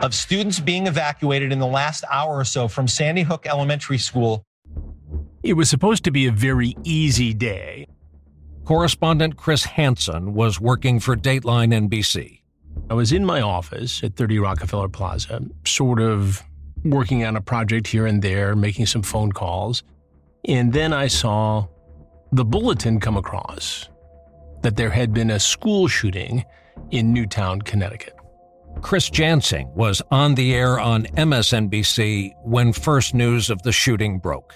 of 0.00 0.14
students 0.14 0.60
being 0.60 0.86
evacuated 0.86 1.52
in 1.52 1.58
the 1.58 1.66
last 1.66 2.04
hour 2.10 2.36
or 2.36 2.44
so 2.44 2.68
from 2.68 2.86
Sandy 2.86 3.22
Hook 3.22 3.46
Elementary 3.46 3.98
School. 3.98 4.44
It 5.42 5.54
was 5.54 5.68
supposed 5.68 6.04
to 6.04 6.10
be 6.10 6.26
a 6.26 6.32
very 6.32 6.76
easy 6.84 7.34
day. 7.34 7.86
Correspondent 8.64 9.36
Chris 9.36 9.64
Hansen 9.64 10.34
was 10.34 10.60
working 10.60 11.00
for 11.00 11.16
Dateline 11.16 11.88
NBC. 11.88 12.37
I 12.90 12.94
was 12.94 13.12
in 13.12 13.24
my 13.24 13.40
office 13.40 14.02
at 14.02 14.16
30 14.16 14.38
Rockefeller 14.38 14.88
Plaza, 14.88 15.42
sort 15.64 16.00
of 16.00 16.42
working 16.84 17.24
on 17.24 17.36
a 17.36 17.40
project 17.40 17.86
here 17.86 18.06
and 18.06 18.22
there, 18.22 18.56
making 18.56 18.86
some 18.86 19.02
phone 19.02 19.32
calls. 19.32 19.82
And 20.46 20.72
then 20.72 20.92
I 20.92 21.08
saw 21.08 21.66
the 22.32 22.44
bulletin 22.44 23.00
come 23.00 23.16
across 23.16 23.88
that 24.62 24.76
there 24.76 24.90
had 24.90 25.12
been 25.12 25.30
a 25.30 25.38
school 25.38 25.88
shooting 25.88 26.44
in 26.90 27.12
Newtown, 27.12 27.62
Connecticut. 27.62 28.14
Chris 28.80 29.10
Jansing 29.10 29.68
was 29.74 30.00
on 30.10 30.34
the 30.34 30.54
air 30.54 30.78
on 30.78 31.04
MSNBC 31.04 32.32
when 32.44 32.72
first 32.72 33.14
news 33.14 33.50
of 33.50 33.62
the 33.62 33.72
shooting 33.72 34.18
broke. 34.18 34.54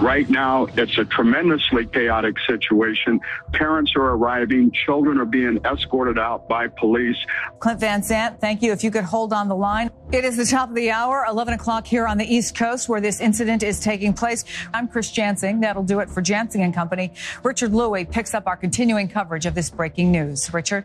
Right 0.00 0.28
now, 0.28 0.66
it's 0.76 0.98
a 0.98 1.04
tremendously 1.04 1.86
chaotic 1.86 2.36
situation. 2.48 3.20
Parents 3.52 3.92
are 3.96 4.10
arriving, 4.10 4.72
children 4.72 5.18
are 5.18 5.24
being 5.24 5.58
escorted 5.64 6.18
out 6.18 6.48
by 6.48 6.68
police. 6.68 7.16
Clint 7.60 7.80
Van 7.80 8.02
Zandt, 8.02 8.40
thank 8.40 8.60
you. 8.60 8.72
If 8.72 8.82
you 8.82 8.90
could 8.90 9.04
hold 9.04 9.32
on 9.32 9.48
the 9.48 9.54
line. 9.54 9.90
It 10.12 10.24
is 10.24 10.36
the 10.36 10.44
top 10.44 10.68
of 10.68 10.74
the 10.74 10.90
hour, 10.90 11.24
11 11.28 11.54
o'clock 11.54 11.86
here 11.86 12.06
on 12.06 12.18
the 12.18 12.24
East 12.24 12.56
Coast, 12.56 12.88
where 12.88 13.00
this 13.00 13.20
incident 13.20 13.62
is 13.62 13.80
taking 13.80 14.12
place. 14.12 14.44
I'm 14.72 14.88
Chris 14.88 15.10
Jansing. 15.10 15.60
That'll 15.60 15.82
do 15.82 16.00
it 16.00 16.10
for 16.10 16.20
Jansing 16.22 16.62
and 16.62 16.74
Company. 16.74 17.12
Richard 17.42 17.72
Lui 17.72 18.04
picks 18.04 18.34
up 18.34 18.46
our 18.46 18.56
continuing 18.56 19.08
coverage 19.08 19.46
of 19.46 19.54
this 19.54 19.70
breaking 19.70 20.10
news. 20.10 20.52
Richard? 20.52 20.84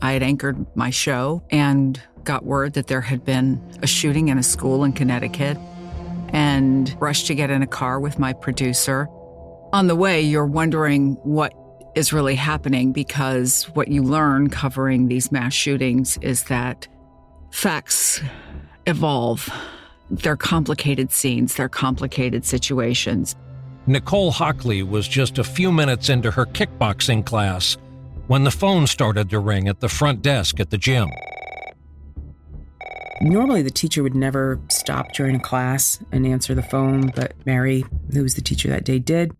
I 0.00 0.12
had 0.12 0.22
anchored 0.22 0.64
my 0.76 0.90
show 0.90 1.42
and 1.50 2.00
got 2.24 2.44
word 2.44 2.74
that 2.74 2.86
there 2.86 3.00
had 3.00 3.24
been 3.24 3.60
a 3.82 3.86
shooting 3.86 4.28
in 4.28 4.38
a 4.38 4.42
school 4.42 4.84
in 4.84 4.92
Connecticut 4.92 5.58
and 6.30 6.96
rush 7.00 7.24
to 7.24 7.34
get 7.34 7.50
in 7.50 7.62
a 7.62 7.66
car 7.66 8.00
with 8.00 8.18
my 8.18 8.32
producer. 8.32 9.08
On 9.72 9.86
the 9.86 9.96
way, 9.96 10.20
you're 10.20 10.46
wondering 10.46 11.14
what 11.22 11.52
is 11.94 12.12
really 12.12 12.36
happening 12.36 12.92
because 12.92 13.64
what 13.74 13.88
you 13.88 14.02
learn 14.02 14.50
covering 14.50 15.08
these 15.08 15.32
mass 15.32 15.52
shootings 15.52 16.16
is 16.22 16.44
that 16.44 16.86
facts 17.50 18.20
evolve. 18.86 19.48
They're 20.10 20.36
complicated 20.36 21.12
scenes, 21.12 21.56
they're 21.56 21.68
complicated 21.68 22.44
situations. 22.44 23.36
Nicole 23.86 24.30
Hockley 24.30 24.82
was 24.82 25.08
just 25.08 25.38
a 25.38 25.44
few 25.44 25.72
minutes 25.72 26.08
into 26.08 26.30
her 26.30 26.44
kickboxing 26.44 27.24
class 27.24 27.76
when 28.26 28.44
the 28.44 28.50
phone 28.50 28.86
started 28.86 29.30
to 29.30 29.38
ring 29.38 29.68
at 29.68 29.80
the 29.80 29.88
front 29.88 30.22
desk 30.22 30.60
at 30.60 30.70
the 30.70 30.78
gym. 30.78 31.10
Normally, 33.20 33.62
the 33.62 33.70
teacher 33.70 34.02
would 34.02 34.14
never 34.14 34.60
stop 34.68 35.12
during 35.12 35.36
a 35.36 35.40
class 35.40 35.98
and 36.12 36.26
answer 36.26 36.54
the 36.54 36.62
phone, 36.62 37.12
but 37.14 37.34
Mary, 37.44 37.84
who 38.12 38.22
was 38.22 38.34
the 38.34 38.40
teacher 38.40 38.68
that 38.68 38.84
day, 38.84 38.98
did. 38.98 39.36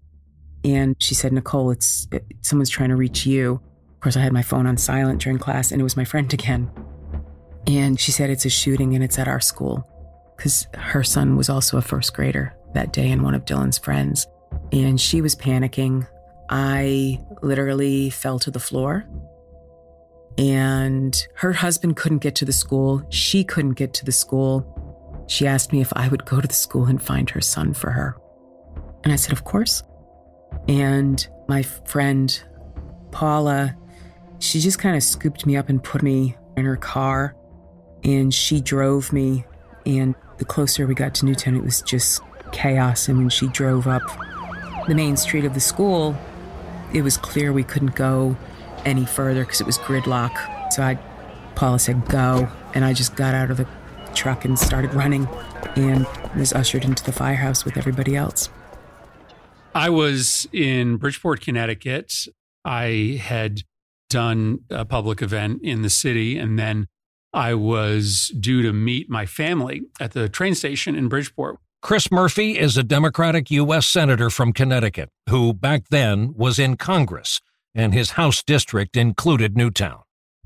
And 0.65 0.97
she 1.01 1.15
said, 1.15 1.33
Nicole, 1.33 1.71
it's 1.71 2.09
it, 2.11 2.25
someone's 2.43 2.71
trying 2.71 2.89
to 2.89 2.97
reach 2.97 3.25
you. 3.25 3.61
Of 3.95 4.01
course, 4.01 4.17
I 4.17 4.21
had 4.21 4.33
my 4.33 4.43
phone 4.43 4.67
on 4.67 4.77
silent 4.77 5.23
during 5.23 5.39
class, 5.39 5.71
and 5.71 5.81
it 5.81 5.85
was 5.85 5.97
my 5.97 6.05
friend 6.05 6.33
again. 6.33 6.71
And 7.67 8.01
she 8.01 8.13
said, 8.13 8.31
It's 8.31 8.45
a 8.45 8.51
shooting 8.51 8.95
and 8.95 9.05
it's 9.05 9.19
at 9.19 9.29
our 9.29 9.41
school. 9.41 9.87
Because 10.37 10.67
her 10.75 11.05
son 11.05 11.37
was 11.37 11.49
also 11.49 11.79
a 11.79 11.83
first 11.83 12.15
grader 12.15 12.55
that 12.75 12.93
day 12.93 13.11
and 13.11 13.23
one 13.23 13.35
of 13.35 13.45
Dylan's 13.45 13.79
friends. 13.79 14.27
And 14.73 15.01
she 15.01 15.21
was 15.21 15.35
panicking. 15.35 16.07
I 16.49 17.21
literally 17.43 18.11
fell 18.11 18.39
to 18.41 18.51
the 18.51 18.61
floor 18.61 19.07
and 20.39 21.27
her 21.35 21.53
husband 21.53 21.97
couldn't 21.97 22.19
get 22.19 22.37
to 22.37 22.45
the 22.45 22.53
school. 22.53 23.03
She 23.11 23.43
couldn't 23.43 23.73
get 23.73 23.93
to 23.95 24.05
the 24.05 24.13
school. 24.13 24.65
She 25.27 25.49
asked 25.49 25.73
me 25.73 25.81
if 25.81 25.93
I 25.97 26.09
would 26.09 26.25
go 26.25 26.41
to 26.41 26.47
the 26.47 26.55
school 26.55 26.87
and 26.87 27.03
find 27.03 27.29
her 27.31 27.41
son 27.41 27.75
for 27.75 27.91
her. 27.91 28.17
And 29.03 29.13
I 29.13 29.17
said, 29.17 29.33
Of 29.33 29.45
course. 29.45 29.83
And 30.69 31.27
my 31.49 31.63
friend, 31.63 32.41
Paula, 33.11 33.77
she 34.39 34.61
just 34.61 34.79
kind 34.79 34.97
of 34.97 35.03
scooped 35.03 35.45
me 35.45 35.57
up 35.57 35.69
and 35.69 35.83
put 35.83 36.03
me 36.03 36.37
in 36.57 36.65
her 36.65 36.77
car. 36.77 37.35
And 38.05 38.33
she 38.33 38.61
drove 38.61 39.13
me. 39.13 39.45
And 39.85 40.15
the 40.39 40.45
closer 40.45 40.87
we 40.87 40.95
got 40.95 41.15
to 41.17 41.27
Newtown, 41.27 41.57
it 41.57 41.65
was 41.65 41.83
just 41.83 42.23
chaos. 42.53 43.09
And 43.09 43.19
when 43.19 43.29
she 43.29 43.49
drove 43.49 43.89
up 43.89 44.03
the 44.87 44.95
main 44.95 45.17
street 45.17 45.45
of 45.45 45.55
the 45.55 45.61
school, 45.61 46.17
it 46.95 47.03
was 47.03 47.17
clear 47.17 47.53
we 47.53 47.65
couldn't 47.65 47.97
go 47.97 48.37
any 48.85 49.07
further 49.07 49.45
because 49.45 49.61
it 49.61 49.67
was 49.67 49.79
gridlock. 49.79 50.73
So 50.73 50.83
I, 50.83 50.97
Paula 51.55 51.79
said, 51.79 52.07
go. 52.09 52.49
And 52.75 52.85
I 52.85 52.93
just 52.93 53.17
got 53.17 53.35
out 53.35 53.51
of 53.51 53.57
the 53.57 53.67
truck 54.15 54.45
and 54.45 54.59
started 54.59 54.95
running 54.95 55.29
and 55.77 56.07
was 56.37 56.53
ushered 56.53 56.85
into 56.85 57.05
the 57.05 57.13
firehouse 57.13 57.65
with 57.65 57.77
everybody 57.77 58.17
else. 58.17 58.49
I 59.75 59.91
was 59.91 60.49
in 60.53 60.97
Bridgeport, 60.97 61.41
Connecticut. 61.41 62.27
I 62.65 63.21
had 63.23 63.63
done 64.11 64.61
a 64.71 64.85
public 64.85 65.23
event 65.23 65.61
in 65.63 65.83
the 65.83 65.91
city, 65.91 66.39
and 66.39 66.59
then 66.59 66.89
I 67.33 67.55
was 67.55 68.33
due 68.39 68.63
to 68.63 68.73
meet 68.73 69.09
my 69.11 69.27
family 69.27 69.83
at 70.01 70.13
the 70.13 70.29
train 70.29 70.55
station 70.55 70.95
in 70.95 71.09
Bridgeport. 71.09 71.59
Chris 71.81 72.11
Murphy 72.11 72.59
is 72.59 72.77
a 72.77 72.83
Democratic 72.83 73.51
U.S. 73.53 73.87
Senator 73.87 74.31
from 74.31 74.53
Connecticut 74.53 75.11
who 75.29 75.53
back 75.53 75.89
then 75.91 76.35
was 76.35 76.59
in 76.59 76.77
Congress 76.77 77.41
and 77.75 77.95
his 77.95 78.13
House 78.13 78.43
district 78.43 78.97
included 78.97 79.57
Newtown. 79.57 80.03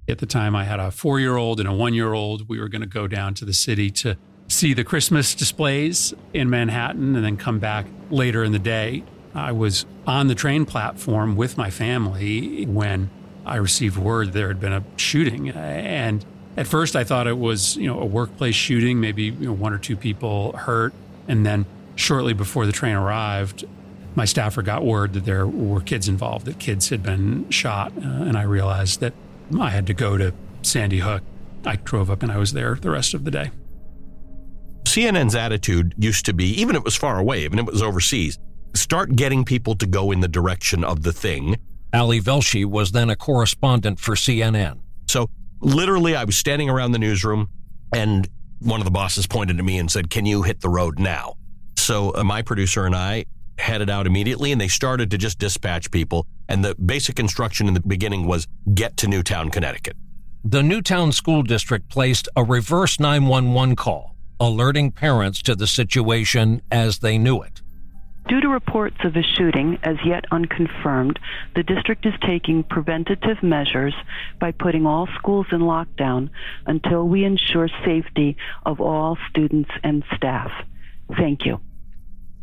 At 0.09 0.19
the 0.19 0.27
time, 0.27 0.57
I 0.57 0.65
had 0.65 0.81
a 0.81 0.91
four 0.91 1.21
year 1.21 1.37
old 1.37 1.61
and 1.61 1.69
a 1.69 1.73
one 1.73 1.95
year 1.95 2.13
old. 2.13 2.49
We 2.49 2.59
were 2.59 2.69
going 2.69 2.83
to 2.83 2.89
go 2.89 3.07
down 3.07 3.35
to 3.35 3.45
the 3.45 3.53
city 3.53 3.91
to 3.91 4.17
see 4.49 4.75
the 4.75 4.85
Christmas 4.85 5.35
displays 5.35 6.13
in 6.35 6.51
Manhattan 6.51 7.17
and 7.17 7.25
then 7.25 7.37
come 7.37 7.59
back 7.59 7.87
later 8.11 8.43
in 8.45 8.53
the 8.53 8.59
day. 8.59 9.05
I 9.35 9.53
was 9.53 9.87
on 10.07 10.29
the 10.29 10.35
train 10.35 10.67
platform 10.67 11.37
with 11.37 11.57
my 11.57 11.71
family 11.71 12.67
when 12.67 13.11
I 13.47 13.57
received 13.57 13.97
word 13.97 14.33
there 14.33 14.49
had 14.49 14.61
been 14.61 14.73
a 14.73 14.85
shooting. 14.97 15.51
And 15.51 16.25
at 16.57 16.67
first, 16.67 16.97
I 16.97 17.05
thought 17.05 17.27
it 17.27 17.39
was, 17.39 17.77
you 17.77 17.87
know, 17.87 18.01
a 18.01 18.05
workplace 18.05 18.55
shooting, 18.55 19.01
maybe 19.01 19.25
you 19.25 19.47
know, 19.47 19.53
one 19.53 19.73
or 19.73 19.79
two 19.79 19.97
people 19.97 20.53
hurt. 20.53 20.93
And 21.29 21.47
then 21.47 21.67
shortly 21.95 22.35
before 22.35 22.67
the 22.67 22.73
train 22.73 22.95
arrived, 22.95 23.65
my 24.15 24.25
staffer 24.25 24.63
got 24.63 24.85
word 24.85 25.15
that 25.15 25.25
there 25.25 25.47
were 25.47 25.81
kids 25.81 26.09
involved, 26.09 26.47
that 26.47 26.59
kids 26.59 26.89
had 26.91 27.03
been 27.03 27.49
shot, 27.51 27.93
uh, 27.97 28.01
and 28.01 28.37
I 28.37 28.43
realized 28.43 29.01
that 29.01 29.15
I 29.59 29.71
had 29.71 29.87
to 29.87 29.95
go 29.95 30.17
to 30.17 30.35
Sandy 30.63 30.99
Hook. 30.99 31.23
I 31.65 31.77
drove 31.77 32.11
up 32.11 32.23
and 32.23 32.33
I 32.33 32.39
was 32.39 32.53
there 32.53 32.75
the 32.75 32.91
rest 32.91 33.15
of 33.15 33.25
the 33.25 33.31
day. 33.31 33.51
CNN's 34.85 35.35
attitude 35.35 35.95
used 35.97 36.27
to 36.27 36.33
be, 36.33 36.47
even 36.61 36.77
if 36.77 36.81
it 36.81 36.85
was 36.85 36.97
far 36.97 37.19
away, 37.19 37.45
even 37.45 37.59
if 37.59 37.67
it 37.67 37.73
was 37.73 37.83
overseas, 37.83 38.39
start 38.75 39.17
getting 39.17 39.45
people 39.45 39.75
to 39.77 39.87
go 39.87 40.11
in 40.11 40.21
the 40.21 40.29
direction 40.29 40.85
of 40.85 41.03
the 41.03 41.13
thing. 41.13 41.57
Ali 41.95 42.21
Velshi 42.21 42.65
was 42.65 42.93
then 42.93 43.11
a 43.11 43.17
correspondent 43.17 44.01
for 44.01 44.15
CNN. 44.15 44.81
So 45.09 45.29
literally, 45.61 46.17
I 46.17 46.25
was 46.25 46.37
standing 46.37 46.69
around 46.69 46.93
the 46.93 46.99
newsroom, 46.99 47.49
and 47.95 48.29
one 48.61 48.81
of 48.81 48.85
the 48.85 48.91
bosses 48.91 49.27
pointed 49.27 49.57
to 49.59 49.63
me 49.63 49.79
and 49.79 49.91
said, 49.91 50.11
Can 50.11 50.27
you 50.27 50.43
hit 50.43 50.61
the 50.61 50.69
road 50.69 50.99
now? 50.99 51.35
So 51.77 52.15
uh, 52.15 52.25
my 52.25 52.43
producer 52.43 52.87
and 52.87 52.95
I 52.95 53.25
headed 53.63 53.89
out 53.89 54.07
immediately 54.07 54.53
and 54.53 54.61
they 54.61 54.69
started 54.69 55.11
to 55.11 55.19
just 55.19 55.39
dispatch 55.39 55.91
people. 55.91 56.27
And 56.49 56.65
the 56.65 56.75
basic 56.75 57.19
instruction 57.19 57.69
in 57.69 57.75
the 57.75 57.81
beginning 57.81 58.27
was 58.27 58.47
get 58.75 58.97
to 58.99 59.09
Newtown, 59.09 59.51
Connecticut. 59.51 59.97
The 60.45 60.63
Newtown 60.63 61.13
School 61.13 61.43
District 61.43 61.89
placed 61.89 62.29
a 62.37 62.43
reverse 62.43 62.99
911 62.99 63.77
call, 63.77 64.17
alerting 64.41 64.91
parents 64.91 65.41
to 65.43 65.55
the 65.55 65.69
situation 65.69 66.63
as 66.71 66.99
they 66.99 67.17
knew 67.17 67.41
it. 67.43 67.63
Due 68.29 68.41
to 68.41 68.49
reports 68.49 68.97
of 69.05 69.17
a 69.17 69.23
shooting, 69.23 69.79
as 69.83 69.97
yet 70.05 70.25
unconfirmed, 70.31 71.19
the 71.57 71.63
district 71.63 72.07
is 72.07 72.15
taking 72.25 72.63
preventative 72.63 73.43
measures 73.43 73.95
by 74.41 74.53
putting 74.53 74.87
all 74.87 75.09
schools 75.19 75.47
in 75.51 75.61
lockdown 75.61 76.31
until 76.67 77.09
we 77.09 77.25
ensure 77.25 77.69
safety 77.85 78.37
of 78.65 78.81
all 78.81 79.19
students 79.31 79.71
and 79.83 80.05
staff. 80.17 80.51
Thank 81.17 81.47
you. 81.47 81.61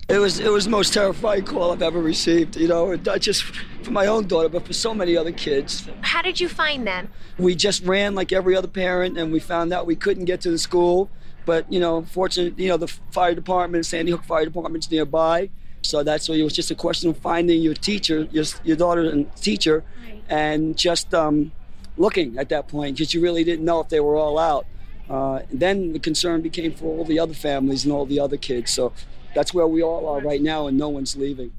It 0.09 0.17
was 0.17 0.39
it 0.39 0.51
was 0.51 0.65
the 0.65 0.71
most 0.71 0.91
terrifying 0.91 1.45
call 1.45 1.71
I've 1.71 1.83
ever 1.83 2.01
received. 2.01 2.57
You 2.57 2.67
know, 2.67 2.95
not 2.95 3.21
just 3.21 3.43
for 3.43 3.91
my 3.91 4.07
own 4.07 4.25
daughter, 4.27 4.49
but 4.49 4.65
for 4.65 4.73
so 4.73 4.91
many 4.91 5.15
other 5.15 5.31
kids. 5.31 5.87
How 6.01 6.23
did 6.23 6.39
you 6.39 6.49
find 6.49 6.87
them? 6.87 7.09
We 7.37 7.53
just 7.53 7.83
ran 7.83 8.15
like 8.15 8.33
every 8.33 8.55
other 8.55 8.67
parent, 8.67 9.19
and 9.19 9.31
we 9.31 9.39
found 9.39 9.71
out 9.71 9.85
we 9.85 9.95
couldn't 9.95 10.25
get 10.25 10.41
to 10.41 10.51
the 10.51 10.57
school. 10.57 11.11
But 11.45 11.71
you 11.71 11.79
know, 11.79 12.01
fortunately, 12.01 12.63
you 12.63 12.69
know, 12.69 12.77
the 12.77 12.87
fire 12.87 13.35
department, 13.35 13.85
Sandy 13.85 14.11
Hook 14.11 14.23
Fire 14.23 14.45
Department's 14.45 14.89
nearby, 14.89 15.51
so 15.83 16.01
that's 16.01 16.27
why 16.27 16.35
it 16.35 16.43
was 16.43 16.53
just 16.53 16.71
a 16.71 16.75
question 16.75 17.11
of 17.11 17.17
finding 17.19 17.61
your 17.61 17.75
teacher, 17.75 18.27
your 18.31 18.45
your 18.63 18.77
daughter 18.77 19.07
and 19.07 19.33
teacher, 19.35 19.83
right. 20.03 20.23
and 20.27 20.75
just 20.75 21.13
um, 21.13 21.51
looking 21.97 22.35
at 22.39 22.49
that 22.49 22.67
point 22.67 22.97
because 22.97 23.13
you 23.13 23.21
really 23.21 23.43
didn't 23.43 23.63
know 23.63 23.79
if 23.79 23.89
they 23.89 23.99
were 23.99 24.15
all 24.15 24.39
out. 24.39 24.65
Uh, 25.07 25.41
then 25.51 25.93
the 25.93 25.99
concern 25.99 26.41
became 26.41 26.71
for 26.71 26.85
all 26.85 27.05
the 27.05 27.19
other 27.19 27.33
families 27.33 27.83
and 27.83 27.93
all 27.93 28.07
the 28.07 28.19
other 28.19 28.37
kids. 28.37 28.71
So 28.71 28.91
that's 29.33 29.53
where 29.53 29.67
we 29.67 29.83
all 29.83 30.07
are 30.07 30.19
right 30.19 30.41
now, 30.41 30.67
and 30.67 30.77
no 30.77 30.89
one's 30.89 31.15
leaving. 31.15 31.51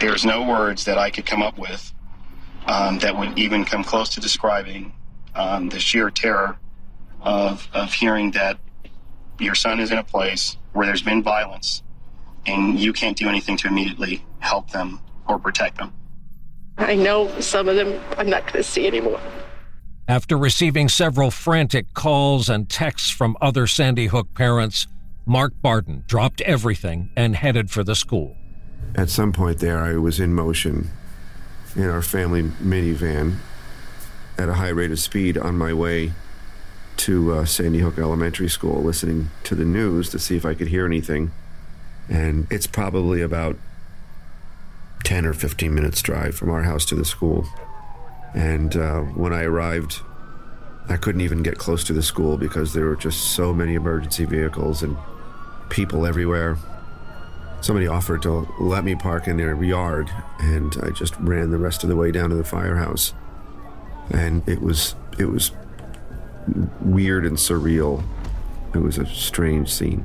There's 0.00 0.24
no 0.24 0.46
words 0.46 0.84
that 0.84 0.98
I 0.98 1.10
could 1.10 1.26
come 1.26 1.42
up 1.42 1.58
with 1.58 1.92
um, 2.66 2.98
that 3.00 3.16
would 3.16 3.38
even 3.38 3.64
come 3.64 3.84
close 3.84 4.08
to 4.10 4.20
describing 4.20 4.92
um, 5.34 5.68
the 5.68 5.80
sheer 5.80 6.10
terror 6.10 6.56
of, 7.20 7.68
of 7.72 7.92
hearing 7.92 8.30
that 8.32 8.58
your 9.38 9.54
son 9.54 9.80
is 9.80 9.90
in 9.90 9.98
a 9.98 10.04
place 10.04 10.56
where 10.72 10.86
there's 10.86 11.02
been 11.02 11.22
violence 11.22 11.82
and 12.46 12.78
you 12.78 12.92
can't 12.92 13.16
do 13.16 13.28
anything 13.28 13.56
to 13.56 13.68
immediately 13.68 14.24
help 14.40 14.70
them 14.70 15.00
or 15.28 15.38
protect 15.38 15.78
them. 15.78 15.92
I 16.78 16.94
know 16.94 17.28
some 17.40 17.68
of 17.68 17.76
them 17.76 18.00
I'm 18.16 18.28
not 18.28 18.42
going 18.42 18.56
to 18.56 18.62
see 18.62 18.86
anymore. 18.86 19.20
After 20.08 20.36
receiving 20.36 20.88
several 20.88 21.30
frantic 21.30 21.94
calls 21.94 22.48
and 22.48 22.68
texts 22.68 23.10
from 23.10 23.36
other 23.40 23.66
Sandy 23.66 24.06
Hook 24.06 24.34
parents, 24.34 24.86
Mark 25.24 25.52
Barden 25.62 26.02
dropped 26.08 26.40
everything 26.40 27.10
and 27.16 27.36
headed 27.36 27.70
for 27.70 27.84
the 27.84 27.94
school. 27.94 28.36
At 28.96 29.08
some 29.08 29.32
point 29.32 29.58
there, 29.60 29.78
I 29.78 29.96
was 29.96 30.18
in 30.18 30.34
motion 30.34 30.90
in 31.76 31.88
our 31.88 32.02
family 32.02 32.42
minivan 32.42 33.36
at 34.36 34.48
a 34.48 34.54
high 34.54 34.68
rate 34.68 34.90
of 34.90 34.98
speed 34.98 35.38
on 35.38 35.56
my 35.56 35.72
way 35.72 36.12
to 36.98 37.32
uh, 37.34 37.44
Sandy 37.44 37.78
Hook 37.78 37.98
Elementary 37.98 38.48
School, 38.48 38.82
listening 38.82 39.30
to 39.44 39.54
the 39.54 39.64
news 39.64 40.08
to 40.10 40.18
see 40.18 40.36
if 40.36 40.44
I 40.44 40.54
could 40.54 40.68
hear 40.68 40.84
anything. 40.86 41.30
And 42.08 42.46
it's 42.50 42.66
probably 42.66 43.22
about 43.22 43.56
10 45.04 45.24
or 45.24 45.32
15 45.32 45.72
minutes 45.72 46.02
drive 46.02 46.34
from 46.34 46.50
our 46.50 46.64
house 46.64 46.84
to 46.86 46.94
the 46.94 47.04
school. 47.04 47.46
And 48.34 48.76
uh, 48.76 49.00
when 49.00 49.32
I 49.32 49.44
arrived, 49.44 50.00
I 50.88 50.96
couldn't 50.96 51.20
even 51.20 51.42
get 51.42 51.58
close 51.58 51.84
to 51.84 51.92
the 51.92 52.02
school 52.02 52.36
because 52.36 52.72
there 52.72 52.86
were 52.86 52.96
just 52.96 53.32
so 53.34 53.52
many 53.54 53.74
emergency 53.74 54.24
vehicles 54.24 54.82
and 54.82 54.96
people 55.72 56.06
everywhere. 56.06 56.56
Somebody 57.62 57.86
offered 57.86 58.22
to 58.22 58.46
let 58.60 58.84
me 58.84 58.94
park 58.94 59.26
in 59.26 59.36
their 59.36 59.60
yard, 59.62 60.10
and 60.38 60.76
I 60.82 60.90
just 60.90 61.16
ran 61.18 61.50
the 61.50 61.58
rest 61.58 61.82
of 61.82 61.88
the 61.88 61.96
way 61.96 62.12
down 62.12 62.30
to 62.30 62.36
the 62.36 62.44
firehouse. 62.44 63.14
And 64.10 64.46
it 64.48 64.60
was 64.60 64.94
it 65.18 65.26
was 65.26 65.52
weird 66.80 67.24
and 67.24 67.36
surreal. 67.36 68.04
It 68.74 68.78
was 68.78 68.98
a 68.98 69.06
strange 69.06 69.72
scene. 69.72 70.04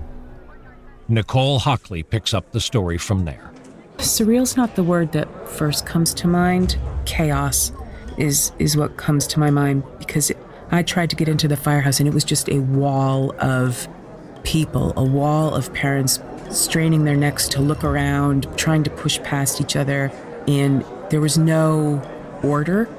Nicole 1.07 1.59
Hockley 1.59 2.03
picks 2.03 2.33
up 2.33 2.51
the 2.51 2.59
story 2.59 2.97
from 2.97 3.25
there. 3.25 3.51
Surreal's 3.97 4.55
not 4.55 4.75
the 4.75 4.83
word 4.83 5.11
that 5.13 5.49
first 5.49 5.85
comes 5.85 6.13
to 6.15 6.27
mind. 6.27 6.77
Chaos 7.05 7.71
is 8.17 8.51
is 8.59 8.77
what 8.77 8.97
comes 8.97 9.27
to 9.27 9.39
my 9.39 9.49
mind 9.49 9.83
because 9.99 10.29
it, 10.29 10.37
I 10.71 10.83
tried 10.83 11.09
to 11.09 11.15
get 11.15 11.27
into 11.27 11.47
the 11.47 11.57
firehouse 11.57 11.99
and 11.99 12.07
it 12.07 12.13
was 12.13 12.23
just 12.23 12.49
a 12.49 12.59
wall 12.59 13.33
of 13.39 13.87
people, 14.47 14.93
a 14.95 15.03
wall 15.03 15.53
of 15.53 15.73
parents 15.73 16.21
straining 16.49 17.03
their 17.03 17.17
necks 17.17 17.49
to 17.49 17.61
look 17.61 17.83
around, 17.83 18.47
trying 18.57 18.81
to 18.83 18.89
push 18.89 19.21
past 19.21 19.59
each 19.59 19.75
other, 19.75 20.09
and 20.47 20.85
there 21.09 21.19
was 21.19 21.37
no 21.37 22.01
order 22.41 22.89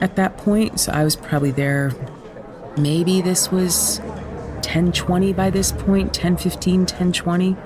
at 0.00 0.14
that 0.14 0.38
point. 0.38 0.78
So 0.78 0.92
I 0.92 1.02
was 1.02 1.16
probably 1.16 1.50
there 1.50 1.92
maybe 2.76 3.20
this 3.20 3.50
was 3.50 3.98
1020 4.64 5.32
by 5.32 5.50
this 5.50 5.72
point 5.72 6.06
1015 6.06 6.80
1020 6.80 7.56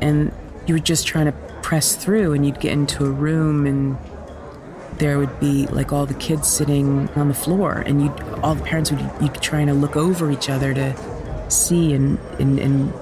and 0.00 0.32
you 0.66 0.74
were 0.74 0.80
just 0.80 1.06
trying 1.06 1.26
to 1.26 1.32
press 1.62 1.96
through 1.96 2.32
and 2.32 2.46
you'd 2.46 2.60
get 2.60 2.72
into 2.72 3.04
a 3.04 3.10
room 3.10 3.66
and 3.66 3.98
there 4.98 5.18
would 5.18 5.40
be 5.40 5.66
like 5.66 5.92
all 5.92 6.06
the 6.06 6.14
kids 6.14 6.48
sitting 6.48 7.08
on 7.10 7.28
the 7.28 7.34
floor 7.34 7.82
and 7.86 8.02
you 8.02 8.14
all 8.42 8.54
the 8.54 8.62
parents 8.62 8.90
would 8.90 9.18
be 9.18 9.28
trying 9.40 9.66
to 9.66 9.74
look 9.74 9.96
over 9.96 10.30
each 10.30 10.48
other 10.48 10.72
to 10.72 10.94
see 11.48 11.92
and 11.94 12.18
and, 12.38 12.58
and 12.58 12.92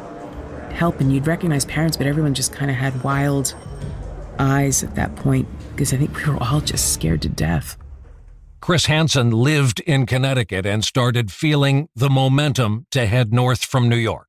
help 0.72 1.00
and 1.00 1.12
you'd 1.12 1.26
recognize 1.26 1.64
parents 1.64 1.96
but 1.96 2.06
everyone 2.06 2.34
just 2.34 2.52
kind 2.52 2.70
of 2.70 2.76
had 2.76 3.02
wild 3.04 3.54
eyes 4.38 4.82
at 4.82 4.94
that 4.96 5.14
point 5.16 5.46
because 5.70 5.92
i 5.92 5.96
think 5.96 6.16
we 6.16 6.32
were 6.32 6.42
all 6.42 6.60
just 6.60 6.92
scared 6.92 7.22
to 7.22 7.28
death 7.28 7.76
Chris 8.60 8.86
Hansen 8.86 9.30
lived 9.30 9.80
in 9.80 10.06
Connecticut 10.06 10.64
and 10.64 10.82
started 10.82 11.30
feeling 11.30 11.86
the 11.94 12.08
momentum 12.08 12.86
to 12.92 13.04
head 13.04 13.30
north 13.30 13.62
from 13.62 13.90
New 13.90 13.96
York. 13.96 14.26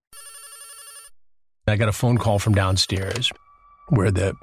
I 1.66 1.78
got 1.78 1.88
a 1.88 1.94
phone 1.94 2.18
call 2.18 2.38
from 2.38 2.54
downstairs 2.54 3.32
where 3.88 4.12
the 4.12 4.36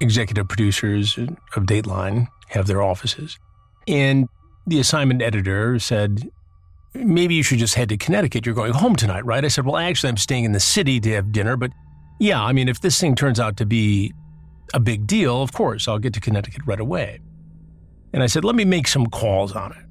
executive 0.00 0.48
producers 0.48 1.18
of 1.18 1.64
Dateline 1.64 2.28
have 2.48 2.66
their 2.66 2.82
offices. 2.82 3.38
And 3.86 4.26
the 4.66 4.80
assignment 4.80 5.20
editor 5.20 5.78
said, 5.78 6.30
Maybe 6.94 7.34
you 7.34 7.42
should 7.42 7.58
just 7.58 7.74
head 7.74 7.88
to 7.88 7.96
Connecticut. 7.96 8.46
You're 8.46 8.54
going 8.54 8.72
home 8.72 8.94
tonight, 8.94 9.24
right? 9.24 9.44
I 9.44 9.48
said, 9.48 9.66
Well, 9.66 9.76
actually, 9.76 10.10
I'm 10.10 10.16
staying 10.16 10.44
in 10.44 10.52
the 10.52 10.60
city 10.60 11.00
to 11.00 11.10
have 11.12 11.32
dinner. 11.32 11.56
But 11.56 11.72
yeah, 12.20 12.42
I 12.42 12.52
mean, 12.52 12.68
if 12.68 12.80
this 12.80 13.00
thing 13.00 13.14
turns 13.14 13.40
out 13.40 13.56
to 13.58 13.66
be 13.66 14.12
a 14.72 14.80
big 14.80 15.06
deal, 15.06 15.42
of 15.42 15.52
course, 15.52 15.88
I'll 15.88 15.98
get 15.98 16.14
to 16.14 16.20
Connecticut 16.20 16.62
right 16.66 16.80
away. 16.80 17.20
And 18.12 18.22
I 18.22 18.26
said, 18.26 18.44
let 18.44 18.54
me 18.54 18.64
make 18.64 18.86
some 18.86 19.06
calls 19.06 19.52
on 19.52 19.72
it. 19.72 19.84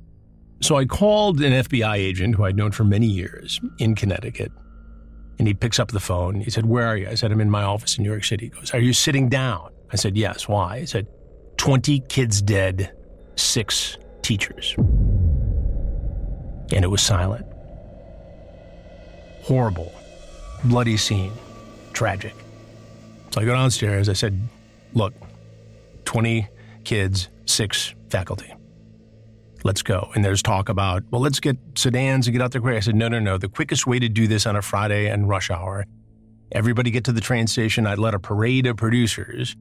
So 0.63 0.77
I 0.77 0.85
called 0.85 1.41
an 1.41 1.51
FBI 1.51 1.95
agent 1.95 2.35
who 2.35 2.45
I'd 2.45 2.55
known 2.55 2.71
for 2.71 2.85
many 2.85 3.07
years 3.07 3.59
in 3.79 3.95
Connecticut. 3.95 4.49
And 5.37 5.45
he 5.45 5.53
picks 5.53 5.77
up 5.77 5.91
the 5.91 5.99
phone. 5.99 6.39
He 6.39 6.49
said, 6.49 6.65
Where 6.65 6.87
are 6.87 6.95
you? 6.95 7.09
I 7.09 7.15
said, 7.15 7.33
I'm 7.33 7.41
in 7.41 7.49
my 7.49 7.63
office 7.63 7.97
in 7.97 8.03
New 8.03 8.09
York 8.09 8.23
City. 8.23 8.45
He 8.45 8.49
goes, 8.49 8.73
Are 8.73 8.79
you 8.79 8.93
sitting 8.93 9.27
down? 9.27 9.71
I 9.91 9.97
said, 9.97 10.15
Yes. 10.15 10.47
Why? 10.47 10.79
He 10.79 10.85
said, 10.85 11.07
20 11.57 11.99
kids 12.07 12.41
dead, 12.41 12.93
six 13.35 13.97
teachers. 14.21 14.75
And 16.73 16.83
it 16.83 16.89
was 16.89 17.01
silent. 17.01 17.45
Horrible, 19.43 19.93
bloody 20.65 20.97
scene, 20.97 21.31
tragic. 21.93 22.35
So 23.31 23.41
I 23.41 23.45
go 23.45 23.53
downstairs. 23.53 24.09
I 24.09 24.13
said, 24.13 24.39
Look, 24.93 25.13
20 26.05 26.47
kids, 26.83 27.29
six 27.45 27.93
faculty. 28.09 28.53
Let's 29.63 29.81
go. 29.81 30.11
And 30.13 30.23
there's 30.23 30.41
talk 30.41 30.69
about, 30.69 31.03
well, 31.09 31.21
let's 31.21 31.39
get 31.39 31.57
sedans 31.75 32.27
and 32.27 32.33
get 32.33 32.41
out 32.41 32.51
there 32.51 32.61
quick. 32.61 32.75
I 32.75 32.81
said, 32.81 32.95
no, 32.95 33.07
no, 33.07 33.19
no. 33.19 33.37
The 33.37 33.47
quickest 33.47 33.87
way 33.87 33.97
to 33.99 34.09
do 34.09 34.27
this 34.27 34.45
on 34.45 34.55
a 34.55 34.61
Friday 34.61 35.07
and 35.07 35.27
rush 35.29 35.49
hour, 35.49 35.85
everybody 36.51 36.91
get 36.91 37.05
to 37.05 37.13
the 37.13 37.21
train 37.21 37.47
station. 37.47 37.87
I'd 37.87 37.97
let 37.97 38.13
a 38.13 38.19
parade 38.19 38.67
of 38.67 38.75
producers, 38.75 39.55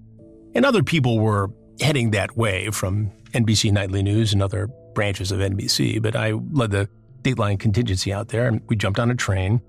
and 0.54 0.66
other 0.66 0.82
people 0.82 1.18
were 1.20 1.50
heading 1.80 2.10
that 2.10 2.36
way 2.36 2.70
from 2.70 3.10
NBC 3.32 3.72
Nightly 3.72 4.02
News 4.02 4.32
and 4.32 4.42
other 4.42 4.68
branches 4.94 5.30
of 5.30 5.38
NBC. 5.38 6.02
But 6.02 6.16
I 6.16 6.32
led 6.32 6.72
the 6.72 6.88
Dateline 7.22 7.58
contingency 7.58 8.12
out 8.12 8.28
there, 8.28 8.48
and 8.48 8.60
we 8.68 8.76
jumped 8.76 8.98
on 8.98 9.10
a 9.10 9.14
train. 9.14 9.60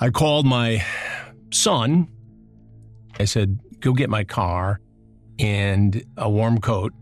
I 0.00 0.10
called 0.10 0.46
my 0.46 0.84
son. 1.52 2.08
I 3.18 3.24
said, 3.24 3.58
go 3.80 3.92
get 3.92 4.10
my 4.10 4.24
car 4.24 4.80
and 5.38 6.02
a 6.16 6.28
warm 6.28 6.60
coat 6.60 6.92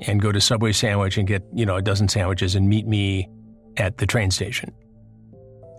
and 0.00 0.20
go 0.20 0.32
to 0.32 0.40
Subway 0.40 0.72
Sandwich 0.72 1.18
and 1.18 1.26
get, 1.26 1.44
you 1.54 1.66
know, 1.66 1.76
a 1.76 1.82
dozen 1.82 2.08
sandwiches 2.08 2.54
and 2.54 2.68
meet 2.68 2.86
me 2.86 3.28
at 3.76 3.98
the 3.98 4.06
train 4.06 4.30
station. 4.30 4.72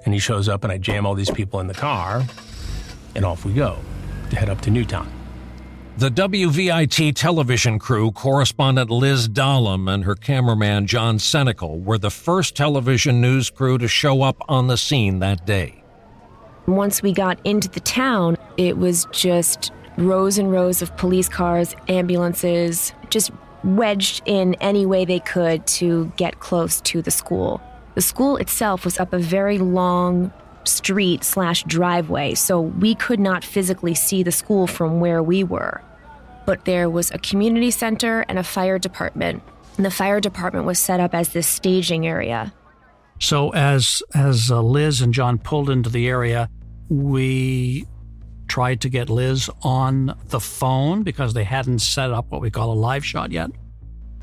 And 0.06 0.14
he 0.14 0.20
shows 0.20 0.48
up 0.48 0.64
and 0.64 0.72
I 0.72 0.78
jam 0.78 1.06
all 1.06 1.16
these 1.16 1.32
people 1.32 1.60
in 1.60 1.68
the 1.68 1.74
car 1.74 2.24
and 3.16 3.26
off 3.26 3.46
we 3.46 3.54
go 3.54 3.80
to 4.30 4.36
head 4.36 4.50
up 4.50 4.62
to 4.62 4.72
Newtown. 4.72 5.17
The 5.98 6.12
WVIT 6.12 7.16
television 7.16 7.80
crew, 7.80 8.12
correspondent 8.12 8.92
Liz 8.92 9.28
Dahlem 9.28 9.92
and 9.92 10.04
her 10.04 10.14
cameraman 10.14 10.86
John 10.86 11.18
Senecal, 11.18 11.82
were 11.84 11.98
the 11.98 12.12
first 12.12 12.56
television 12.56 13.20
news 13.20 13.50
crew 13.50 13.80
to 13.80 13.88
show 13.88 14.22
up 14.22 14.38
on 14.48 14.68
the 14.68 14.78
scene 14.78 15.18
that 15.20 15.48
day. 15.48 15.84
Once 16.68 17.02
we 17.02 17.12
got 17.12 17.44
into 17.48 17.68
the 17.68 17.80
town, 17.80 18.38
it 18.58 18.78
was 18.78 19.08
just 19.12 19.72
rows 19.98 20.38
and 20.38 20.52
rows 20.52 20.84
of 20.84 20.96
police 20.98 21.28
cars, 21.28 21.76
ambulances, 21.88 22.94
just 23.10 23.32
wedged 23.64 24.22
in 24.28 24.54
any 24.62 24.86
way 24.86 25.04
they 25.04 25.22
could 25.22 25.66
to 25.66 26.12
get 26.16 26.40
close 26.40 26.80
to 26.82 27.02
the 27.02 27.10
school. 27.10 27.60
The 27.96 28.02
school 28.02 28.38
itself 28.38 28.86
was 28.86 29.00
up 29.00 29.14
a 29.14 29.18
very 29.18 29.58
long 29.58 30.32
street 30.68 31.24
slash 31.24 31.64
driveway, 31.64 32.36
so 32.36 32.62
we 32.62 32.96
could 32.96 33.20
not 33.20 33.44
physically 33.44 33.96
see 33.96 34.24
the 34.24 34.32
school 34.32 34.68
from 34.68 35.00
where 35.00 35.24
we 35.24 35.44
were. 35.44 35.82
But 36.46 36.66
there 36.66 36.90
was 36.90 37.12
a 37.12 37.18
community 37.18 37.72
center 37.72 38.26
and 38.30 38.38
a 38.38 38.44
fire 38.44 38.80
department, 38.80 39.44
and 39.78 39.86
the 39.86 39.92
fire 39.92 40.20
department 40.20 40.66
was 40.66 40.80
set 40.80 41.00
up 41.00 41.14
as 41.14 41.30
this 41.30 41.48
staging 41.48 42.08
area. 42.08 42.54
So 43.20 43.50
as 43.50 44.02
as 44.14 44.52
uh, 44.52 44.62
Liz 44.62 45.02
and 45.02 45.14
John 45.14 45.40
pulled 45.40 45.70
into 45.70 45.90
the 45.90 46.08
area, 46.08 46.50
we 46.90 47.86
tried 48.48 48.82
to 48.82 48.90
get 48.90 49.10
Liz 49.10 49.50
on 49.62 50.16
the 50.28 50.40
phone 50.40 51.04
because 51.04 51.34
they 51.34 51.44
hadn't 51.44 51.80
set 51.80 52.12
up 52.12 52.30
what 52.30 52.42
we 52.42 52.50
call 52.50 52.72
a 52.72 52.76
live 52.76 53.06
shot 53.06 53.32
yet. 53.32 53.52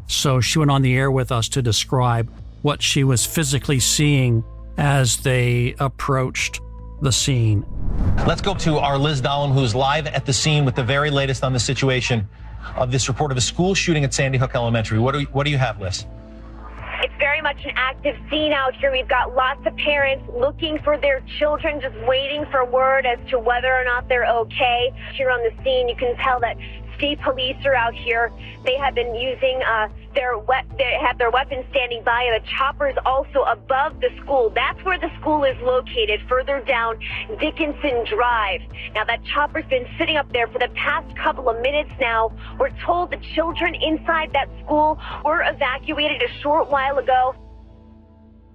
So 0.07 0.41
she 0.41 0.59
went 0.59 0.71
on 0.71 0.83
the 0.83 0.95
air 0.95 1.11
with 1.11 1.33
us 1.33 1.49
to 1.51 1.63
describe 1.63 2.31
what 2.63 2.83
she 2.83 3.05
was 3.05 3.27
physically 3.27 3.81
seeing 3.81 4.45
as 4.77 5.19
they 5.19 5.75
approached 5.79 6.61
the 7.01 7.13
scene. 7.13 7.65
Let's 8.27 8.41
go 8.41 8.55
to 8.55 8.79
our 8.79 8.97
Liz 8.97 9.21
Dahlem, 9.21 9.53
who's 9.53 9.75
live 9.75 10.07
at 10.07 10.27
the 10.27 10.33
scene 10.33 10.65
with 10.65 10.75
the 10.75 10.83
very 10.83 11.11
latest 11.11 11.45
on 11.45 11.53
the 11.53 11.61
situation 11.61 12.29
of 12.77 12.91
this 12.91 13.09
report 13.09 13.31
of 13.31 13.37
a 13.37 13.41
school 13.41 13.75
shooting 13.75 14.05
at 14.05 14.15
Sandy 14.15 14.39
Hook 14.39 14.53
Elementary. 14.55 14.99
What 14.99 15.13
do, 15.13 15.19
we, 15.19 15.25
what 15.27 15.45
do 15.45 15.51
you 15.51 15.59
have, 15.59 15.81
Liz? 15.81 16.07
It's 17.03 17.13
very 17.19 17.43
much 17.43 17.63
an 17.65 17.73
active 17.75 18.17
scene 18.31 18.53
out 18.53 18.75
here. 18.77 18.91
We've 18.91 19.09
got 19.09 19.35
lots 19.35 19.61
of 19.67 19.77
parents 19.77 20.25
looking 20.35 20.79
for 20.83 20.97
their 20.97 21.21
children, 21.39 21.81
just 21.81 21.95
waiting 22.07 22.47
for 22.51 22.65
word 22.65 23.05
as 23.05 23.19
to 23.31 23.39
whether 23.39 23.75
or 23.75 23.85
not 23.85 24.09
they're 24.09 24.27
okay. 24.27 24.91
Here 25.13 25.31
on 25.31 25.41
the 25.43 25.53
scene, 25.63 25.89
you 25.89 25.97
can 25.97 26.17
tell 26.17 26.41
that 26.41 26.57
state 26.97 27.21
police 27.21 27.57
are 27.65 27.75
out 27.75 27.95
here. 27.95 28.33
They 28.65 28.77
have 28.77 28.95
been 28.95 29.15
using 29.15 29.61
uh, 29.63 29.89
their 30.15 30.39
we- 30.39 30.77
they 30.79 30.97
have 31.05 31.19
their 31.19 31.31
weapons 31.31 31.65
standing 31.71 32.03
by, 32.05 32.25
and 32.25 32.43
the 32.43 32.49
chopper's 32.57 32.95
also 33.05 33.43
above 33.43 34.01
the 34.01 34.11
school. 34.23 34.51
That's 34.55 34.83
where 34.85 34.99
the 34.99 35.11
school 35.21 35.45
is 35.45 35.57
located, 35.63 36.21
further 36.29 36.61
down 36.67 36.99
Dickinson 37.41 38.05
Drive. 38.07 38.61
Now 38.95 39.05
that 39.05 39.25
chopper's 39.25 39.67
been 39.67 39.87
sitting 39.99 40.17
up 40.17 40.33
there 40.33 40.47
for 40.49 40.59
the 40.59 40.71
past 40.75 41.15
couple 41.17 41.49
of 41.49 41.61
minutes 41.61 41.91
now. 42.01 42.33
We're 42.59 42.71
told 42.85 43.11
the 43.11 43.19
children 43.35 43.75
inside 43.75 44.33
that 44.33 44.49
school 44.65 44.99
were 45.25 45.43
evacuated 45.43 46.23
a 46.23 46.29
short 46.41 46.71
while 46.71 46.99
ago. 46.99 47.35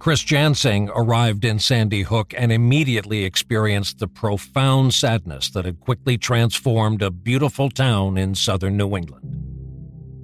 Chris 0.00 0.22
Jansing 0.22 0.88
arrived 0.94 1.44
in 1.44 1.58
Sandy 1.58 2.00
Hook 2.00 2.32
and 2.34 2.50
immediately 2.50 3.24
experienced 3.24 3.98
the 3.98 4.08
profound 4.08 4.94
sadness 4.94 5.50
that 5.50 5.66
had 5.66 5.78
quickly 5.78 6.16
transformed 6.16 7.02
a 7.02 7.10
beautiful 7.10 7.68
town 7.68 8.16
in 8.16 8.34
southern 8.34 8.78
New 8.78 8.96
England. 8.96 9.22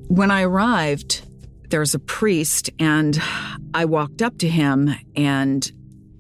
When 0.09 0.31
I 0.31 0.45
arrived, 0.45 1.29
there 1.69 1.81
was 1.81 1.95
a 1.95 1.99
priest, 1.99 2.71
and 2.79 3.21
I 3.75 3.85
walked 3.85 4.23
up 4.23 4.39
to 4.39 4.49
him, 4.49 4.95
and 5.15 5.71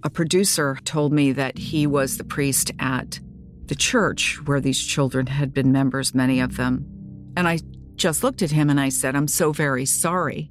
a 0.02 0.10
producer 0.10 0.78
told 0.84 1.14
me 1.14 1.32
that 1.32 1.56
he 1.56 1.86
was 1.86 2.18
the 2.18 2.24
priest 2.24 2.72
at 2.78 3.20
the 3.64 3.74
church 3.74 4.38
where 4.44 4.60
these 4.60 4.84
children 4.84 5.28
had 5.28 5.54
been 5.54 5.72
members, 5.72 6.14
many 6.14 6.40
of 6.40 6.58
them. 6.58 6.84
And 7.38 7.48
I 7.48 7.60
just 7.94 8.22
looked 8.22 8.42
at 8.42 8.50
him 8.50 8.68
and 8.68 8.78
I 8.78 8.90
said, 8.90 9.16
I'm 9.16 9.28
so 9.28 9.50
very 9.50 9.86
sorry. 9.86 10.50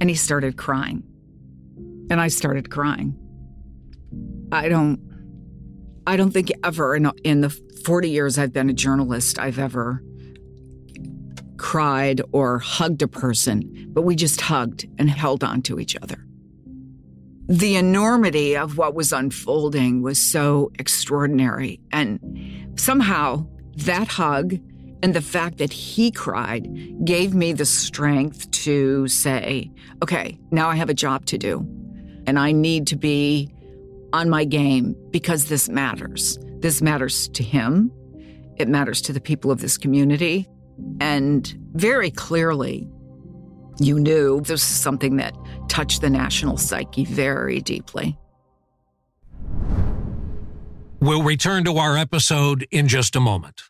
And 0.00 0.08
he 0.08 0.14
started 0.14 0.56
crying. 0.56 1.02
And 2.10 2.20
I 2.20 2.28
started 2.28 2.70
crying. 2.70 3.16
I 4.50 4.68
don't 4.68 5.00
I 6.06 6.16
don't 6.16 6.32
think 6.32 6.50
ever 6.64 6.96
in, 6.96 7.10
in 7.22 7.42
the 7.42 7.50
40 7.84 8.10
years 8.10 8.36
I've 8.38 8.52
been 8.52 8.68
a 8.68 8.72
journalist 8.72 9.38
I've 9.38 9.58
ever 9.58 10.02
cried 11.56 12.20
or 12.32 12.58
hugged 12.58 13.02
a 13.02 13.08
person, 13.08 13.86
but 13.92 14.02
we 14.02 14.16
just 14.16 14.40
hugged 14.40 14.86
and 14.98 15.08
held 15.08 15.44
on 15.44 15.62
to 15.62 15.78
each 15.78 15.96
other. 16.02 16.26
The 17.48 17.76
enormity 17.76 18.56
of 18.56 18.78
what 18.78 18.94
was 18.94 19.12
unfolding 19.12 20.02
was 20.02 20.18
so 20.18 20.72
extraordinary. 20.78 21.80
And 21.92 22.72
somehow 22.76 23.46
that 23.76 24.08
hug 24.08 24.54
and 25.02 25.14
the 25.14 25.20
fact 25.20 25.58
that 25.58 25.72
he 25.72 26.10
cried 26.10 26.68
gave 27.04 27.32
me 27.34 27.52
the 27.52 27.64
strength 27.64 28.50
to 28.50 29.06
say, 29.06 29.70
okay, 30.02 30.38
now 30.50 30.68
I 30.68 30.76
have 30.76 30.90
a 30.90 30.94
job 30.94 31.26
to 31.26 31.38
do. 31.38 31.66
And 32.32 32.38
I 32.38 32.50
need 32.50 32.86
to 32.86 32.96
be 32.96 33.52
on 34.14 34.30
my 34.30 34.46
game 34.46 34.96
because 35.10 35.50
this 35.50 35.68
matters. 35.68 36.38
This 36.60 36.80
matters 36.80 37.28
to 37.28 37.42
him. 37.42 37.92
It 38.56 38.68
matters 38.68 39.02
to 39.02 39.12
the 39.12 39.20
people 39.20 39.50
of 39.50 39.60
this 39.60 39.76
community. 39.76 40.48
And 40.98 41.46
very 41.74 42.10
clearly, 42.10 42.88
you 43.80 44.00
knew 44.00 44.40
this 44.40 44.62
is 44.62 44.62
something 44.62 45.16
that 45.16 45.36
touched 45.68 46.00
the 46.00 46.08
national 46.08 46.56
psyche 46.56 47.04
very 47.04 47.60
deeply. 47.60 48.16
We'll 51.00 51.22
return 51.22 51.64
to 51.64 51.76
our 51.76 51.98
episode 51.98 52.66
in 52.70 52.88
just 52.88 53.14
a 53.14 53.20
moment. 53.20 53.60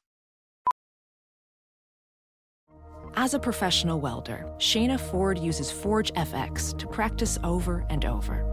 As 3.15 3.35
a 3.35 3.39
professional 3.39 4.01
welder, 4.01 4.47
Shayna 4.57 4.99
Ford 4.99 5.39
uses 5.39 5.71
Forge 5.71 6.11
FX 6.15 6.77
to 6.79 6.87
practice 6.87 7.39
over 7.45 7.85
and 7.91 8.07
over, 8.07 8.43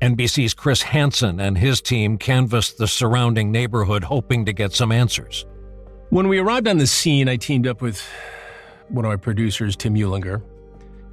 NBC's 0.01 0.53
Chris 0.53 0.81
Hansen 0.81 1.39
and 1.39 1.57
his 1.57 1.81
team 1.81 2.17
canvassed 2.17 2.77
the 2.77 2.87
surrounding 2.87 3.51
neighborhood 3.51 4.03
hoping 4.03 4.45
to 4.45 4.53
get 4.53 4.73
some 4.73 4.91
answers. 4.91 5.45
When 6.09 6.27
we 6.27 6.39
arrived 6.39 6.67
on 6.67 6.77
the 6.77 6.87
scene, 6.87 7.27
I 7.27 7.35
teamed 7.35 7.67
up 7.67 7.81
with 7.81 8.01
one 8.87 9.05
of 9.05 9.09
my 9.09 9.17
producers, 9.17 9.75
Tim 9.75 9.95
Eulinger. 9.95 10.41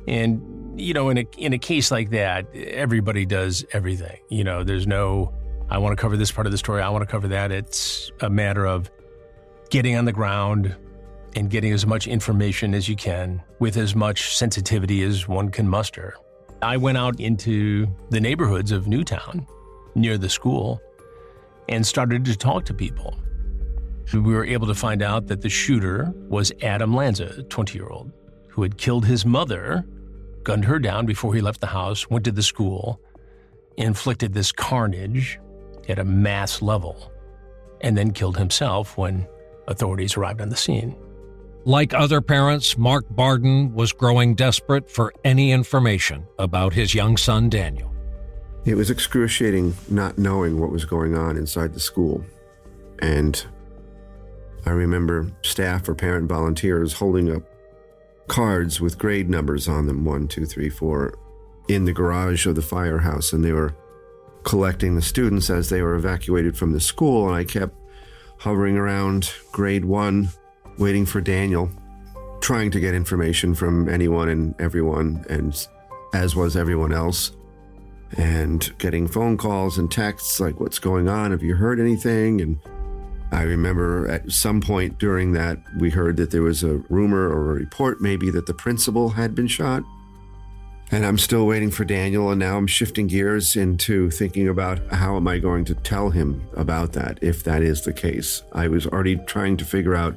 And, 0.08 0.80
you 0.80 0.94
know, 0.94 1.08
in 1.08 1.18
a, 1.18 1.26
in 1.36 1.52
a 1.52 1.58
case 1.58 1.90
like 1.90 2.10
that, 2.10 2.46
everybody 2.54 3.26
does 3.26 3.64
everything. 3.72 4.18
You 4.28 4.44
know, 4.44 4.62
there's 4.62 4.86
no, 4.86 5.32
I 5.68 5.78
want 5.78 5.96
to 5.96 6.00
cover 6.00 6.16
this 6.16 6.30
part 6.30 6.46
of 6.46 6.52
the 6.52 6.58
story, 6.58 6.80
I 6.80 6.88
want 6.88 7.02
to 7.02 7.10
cover 7.10 7.28
that. 7.28 7.50
It's 7.50 8.10
a 8.20 8.30
matter 8.30 8.66
of 8.66 8.90
getting 9.68 9.96
on 9.96 10.04
the 10.04 10.12
ground, 10.12 10.76
and 11.36 11.50
getting 11.50 11.72
as 11.72 11.86
much 11.86 12.06
information 12.06 12.74
as 12.74 12.88
you 12.88 12.96
can 12.96 13.42
with 13.58 13.76
as 13.76 13.94
much 13.94 14.36
sensitivity 14.36 15.02
as 15.02 15.28
one 15.28 15.50
can 15.50 15.68
muster. 15.68 16.14
I 16.62 16.76
went 16.76 16.98
out 16.98 17.20
into 17.20 17.86
the 18.10 18.20
neighborhoods 18.20 18.72
of 18.72 18.88
Newtown 18.88 19.46
near 19.94 20.18
the 20.18 20.28
school 20.28 20.80
and 21.68 21.86
started 21.86 22.24
to 22.24 22.36
talk 22.36 22.64
to 22.66 22.74
people. 22.74 23.16
We 24.12 24.20
were 24.20 24.44
able 24.44 24.66
to 24.68 24.74
find 24.74 25.02
out 25.02 25.26
that 25.26 25.42
the 25.42 25.48
shooter 25.48 26.12
was 26.28 26.52
Adam 26.62 26.94
Lanza, 26.94 27.34
a 27.38 27.42
20 27.42 27.76
year 27.76 27.88
old, 27.88 28.12
who 28.48 28.62
had 28.62 28.78
killed 28.78 29.04
his 29.04 29.26
mother, 29.26 29.84
gunned 30.44 30.64
her 30.64 30.78
down 30.78 31.06
before 31.06 31.34
he 31.34 31.40
left 31.40 31.60
the 31.60 31.66
house, 31.66 32.08
went 32.08 32.24
to 32.24 32.32
the 32.32 32.42
school, 32.42 33.00
inflicted 33.76 34.32
this 34.32 34.52
carnage 34.52 35.38
at 35.88 35.98
a 35.98 36.04
mass 36.04 36.62
level, 36.62 37.12
and 37.80 37.98
then 37.98 38.12
killed 38.12 38.38
himself 38.38 38.96
when 38.96 39.26
authorities 39.68 40.16
arrived 40.16 40.40
on 40.40 40.48
the 40.48 40.56
scene. 40.56 40.96
Like 41.66 41.94
other 41.94 42.20
parents, 42.20 42.78
Mark 42.78 43.06
Barden 43.10 43.74
was 43.74 43.92
growing 43.92 44.36
desperate 44.36 44.88
for 44.88 45.12
any 45.24 45.50
information 45.50 46.24
about 46.38 46.72
his 46.72 46.94
young 46.94 47.16
son, 47.16 47.48
Daniel. 47.48 47.92
It 48.64 48.76
was 48.76 48.88
excruciating 48.88 49.74
not 49.88 50.16
knowing 50.16 50.60
what 50.60 50.70
was 50.70 50.84
going 50.84 51.16
on 51.16 51.36
inside 51.36 51.74
the 51.74 51.80
school. 51.80 52.24
And 53.00 53.44
I 54.64 54.70
remember 54.70 55.32
staff 55.42 55.88
or 55.88 55.96
parent 55.96 56.28
volunteers 56.28 56.92
holding 56.92 57.34
up 57.34 57.42
cards 58.28 58.80
with 58.80 58.96
grade 58.96 59.28
numbers 59.28 59.66
on 59.66 59.88
them 59.88 60.04
one, 60.04 60.28
two, 60.28 60.46
three, 60.46 60.70
four 60.70 61.18
in 61.66 61.84
the 61.84 61.92
garage 61.92 62.46
of 62.46 62.54
the 62.54 62.62
firehouse. 62.62 63.32
And 63.32 63.44
they 63.44 63.52
were 63.52 63.74
collecting 64.44 64.94
the 64.94 65.02
students 65.02 65.50
as 65.50 65.68
they 65.68 65.82
were 65.82 65.96
evacuated 65.96 66.56
from 66.56 66.70
the 66.70 66.80
school. 66.80 67.26
And 67.26 67.34
I 67.34 67.42
kept 67.42 67.74
hovering 68.38 68.76
around 68.76 69.32
grade 69.50 69.84
one 69.84 70.28
waiting 70.78 71.06
for 71.06 71.20
Daniel, 71.20 71.70
trying 72.40 72.70
to 72.70 72.80
get 72.80 72.94
information 72.94 73.54
from 73.54 73.88
anyone 73.88 74.28
and 74.28 74.54
everyone, 74.60 75.24
and 75.28 75.66
as 76.14 76.36
was 76.36 76.56
everyone 76.56 76.92
else, 76.92 77.32
and 78.16 78.72
getting 78.78 79.08
phone 79.08 79.36
calls 79.36 79.78
and 79.78 79.90
texts 79.90 80.40
like, 80.40 80.60
What's 80.60 80.78
going 80.78 81.08
on? 81.08 81.30
Have 81.30 81.42
you 81.42 81.56
heard 81.56 81.80
anything? 81.80 82.40
And 82.40 82.58
I 83.32 83.42
remember 83.42 84.08
at 84.08 84.30
some 84.30 84.60
point 84.60 84.98
during 84.98 85.32
that, 85.32 85.58
we 85.78 85.90
heard 85.90 86.16
that 86.18 86.30
there 86.30 86.42
was 86.42 86.62
a 86.62 86.76
rumor 86.88 87.28
or 87.28 87.50
a 87.50 87.54
report 87.54 88.00
maybe 88.00 88.30
that 88.30 88.46
the 88.46 88.54
principal 88.54 89.10
had 89.10 89.34
been 89.34 89.48
shot. 89.48 89.82
And 90.92 91.04
I'm 91.04 91.18
still 91.18 91.46
waiting 91.46 91.72
for 91.72 91.84
Daniel, 91.84 92.30
and 92.30 92.38
now 92.38 92.56
I'm 92.56 92.68
shifting 92.68 93.08
gears 93.08 93.56
into 93.56 94.08
thinking 94.08 94.46
about 94.48 94.78
how 94.92 95.16
am 95.16 95.26
I 95.26 95.38
going 95.38 95.64
to 95.64 95.74
tell 95.74 96.10
him 96.10 96.48
about 96.54 96.92
that 96.92 97.18
if 97.22 97.42
that 97.42 97.62
is 97.62 97.82
the 97.82 97.92
case. 97.92 98.44
I 98.52 98.68
was 98.68 98.86
already 98.86 99.16
trying 99.26 99.56
to 99.56 99.64
figure 99.64 99.96
out 99.96 100.16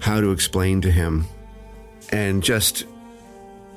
how 0.00 0.20
to 0.20 0.32
explain 0.32 0.80
to 0.80 0.90
him. 0.90 1.24
And 2.12 2.42
just 2.42 2.86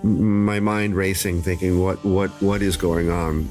my 0.03 0.59
mind 0.59 0.95
racing 0.95 1.41
thinking 1.41 1.79
what 1.79 2.03
what 2.03 2.29
what 2.41 2.61
is 2.61 2.75
going 2.75 3.09
on? 3.09 3.47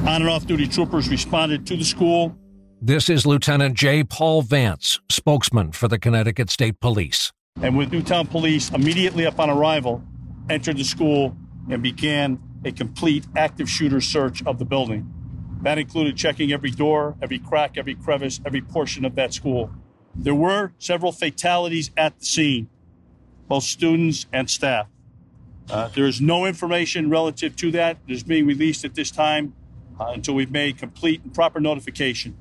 On 0.00 0.22
and 0.22 0.28
off 0.28 0.46
duty 0.46 0.66
troopers 0.66 1.08
responded 1.08 1.66
to 1.66 1.76
the 1.76 1.84
school. 1.84 2.36
This 2.80 3.08
is 3.08 3.26
lieutenant 3.26 3.76
j. 3.76 4.04
Paul 4.04 4.42
vance 4.42 5.00
spokesman 5.10 5.72
for 5.72 5.88
the 5.88 5.98
connecticut 5.98 6.50
state 6.50 6.80
police. 6.80 7.32
And 7.62 7.76
with 7.76 7.92
newtown 7.92 8.26
police 8.26 8.70
immediately 8.70 9.24
upon 9.24 9.50
arrival 9.50 10.02
entered 10.50 10.76
the 10.76 10.84
school 10.84 11.36
and 11.70 11.82
began 11.82 12.38
a 12.64 12.72
complete 12.72 13.26
active 13.36 13.68
shooter 13.68 14.00
search 14.00 14.44
of 14.44 14.58
the 14.58 14.64
building. 14.64 15.12
That 15.62 15.78
included 15.78 16.16
checking 16.16 16.52
every 16.52 16.70
door 16.70 17.16
every 17.22 17.38
crack 17.38 17.76
every 17.76 17.94
crevice 17.94 18.40
every 18.44 18.60
portion 18.60 19.04
of 19.04 19.14
that 19.14 19.32
school 19.32 19.70
there 20.18 20.34
were 20.34 20.72
several 20.78 21.12
fatalities 21.12 21.90
at 21.96 22.18
the 22.18 22.24
scene, 22.24 22.68
both 23.48 23.64
students 23.64 24.26
and 24.32 24.48
staff. 24.50 24.86
Uh, 25.70 25.88
there 25.88 26.06
is 26.06 26.20
no 26.20 26.46
information 26.46 27.10
relative 27.10 27.56
to 27.56 27.70
that 27.72 27.98
that 28.06 28.12
is 28.12 28.22
being 28.22 28.46
released 28.46 28.84
at 28.84 28.94
this 28.94 29.10
time. 29.10 29.54
uh, 29.98 30.10
until 30.12 30.34
we've 30.34 30.50
made 30.50 30.78
complete 30.78 31.22
and 31.22 31.32
proper 31.34 31.60
notification. 31.60 32.36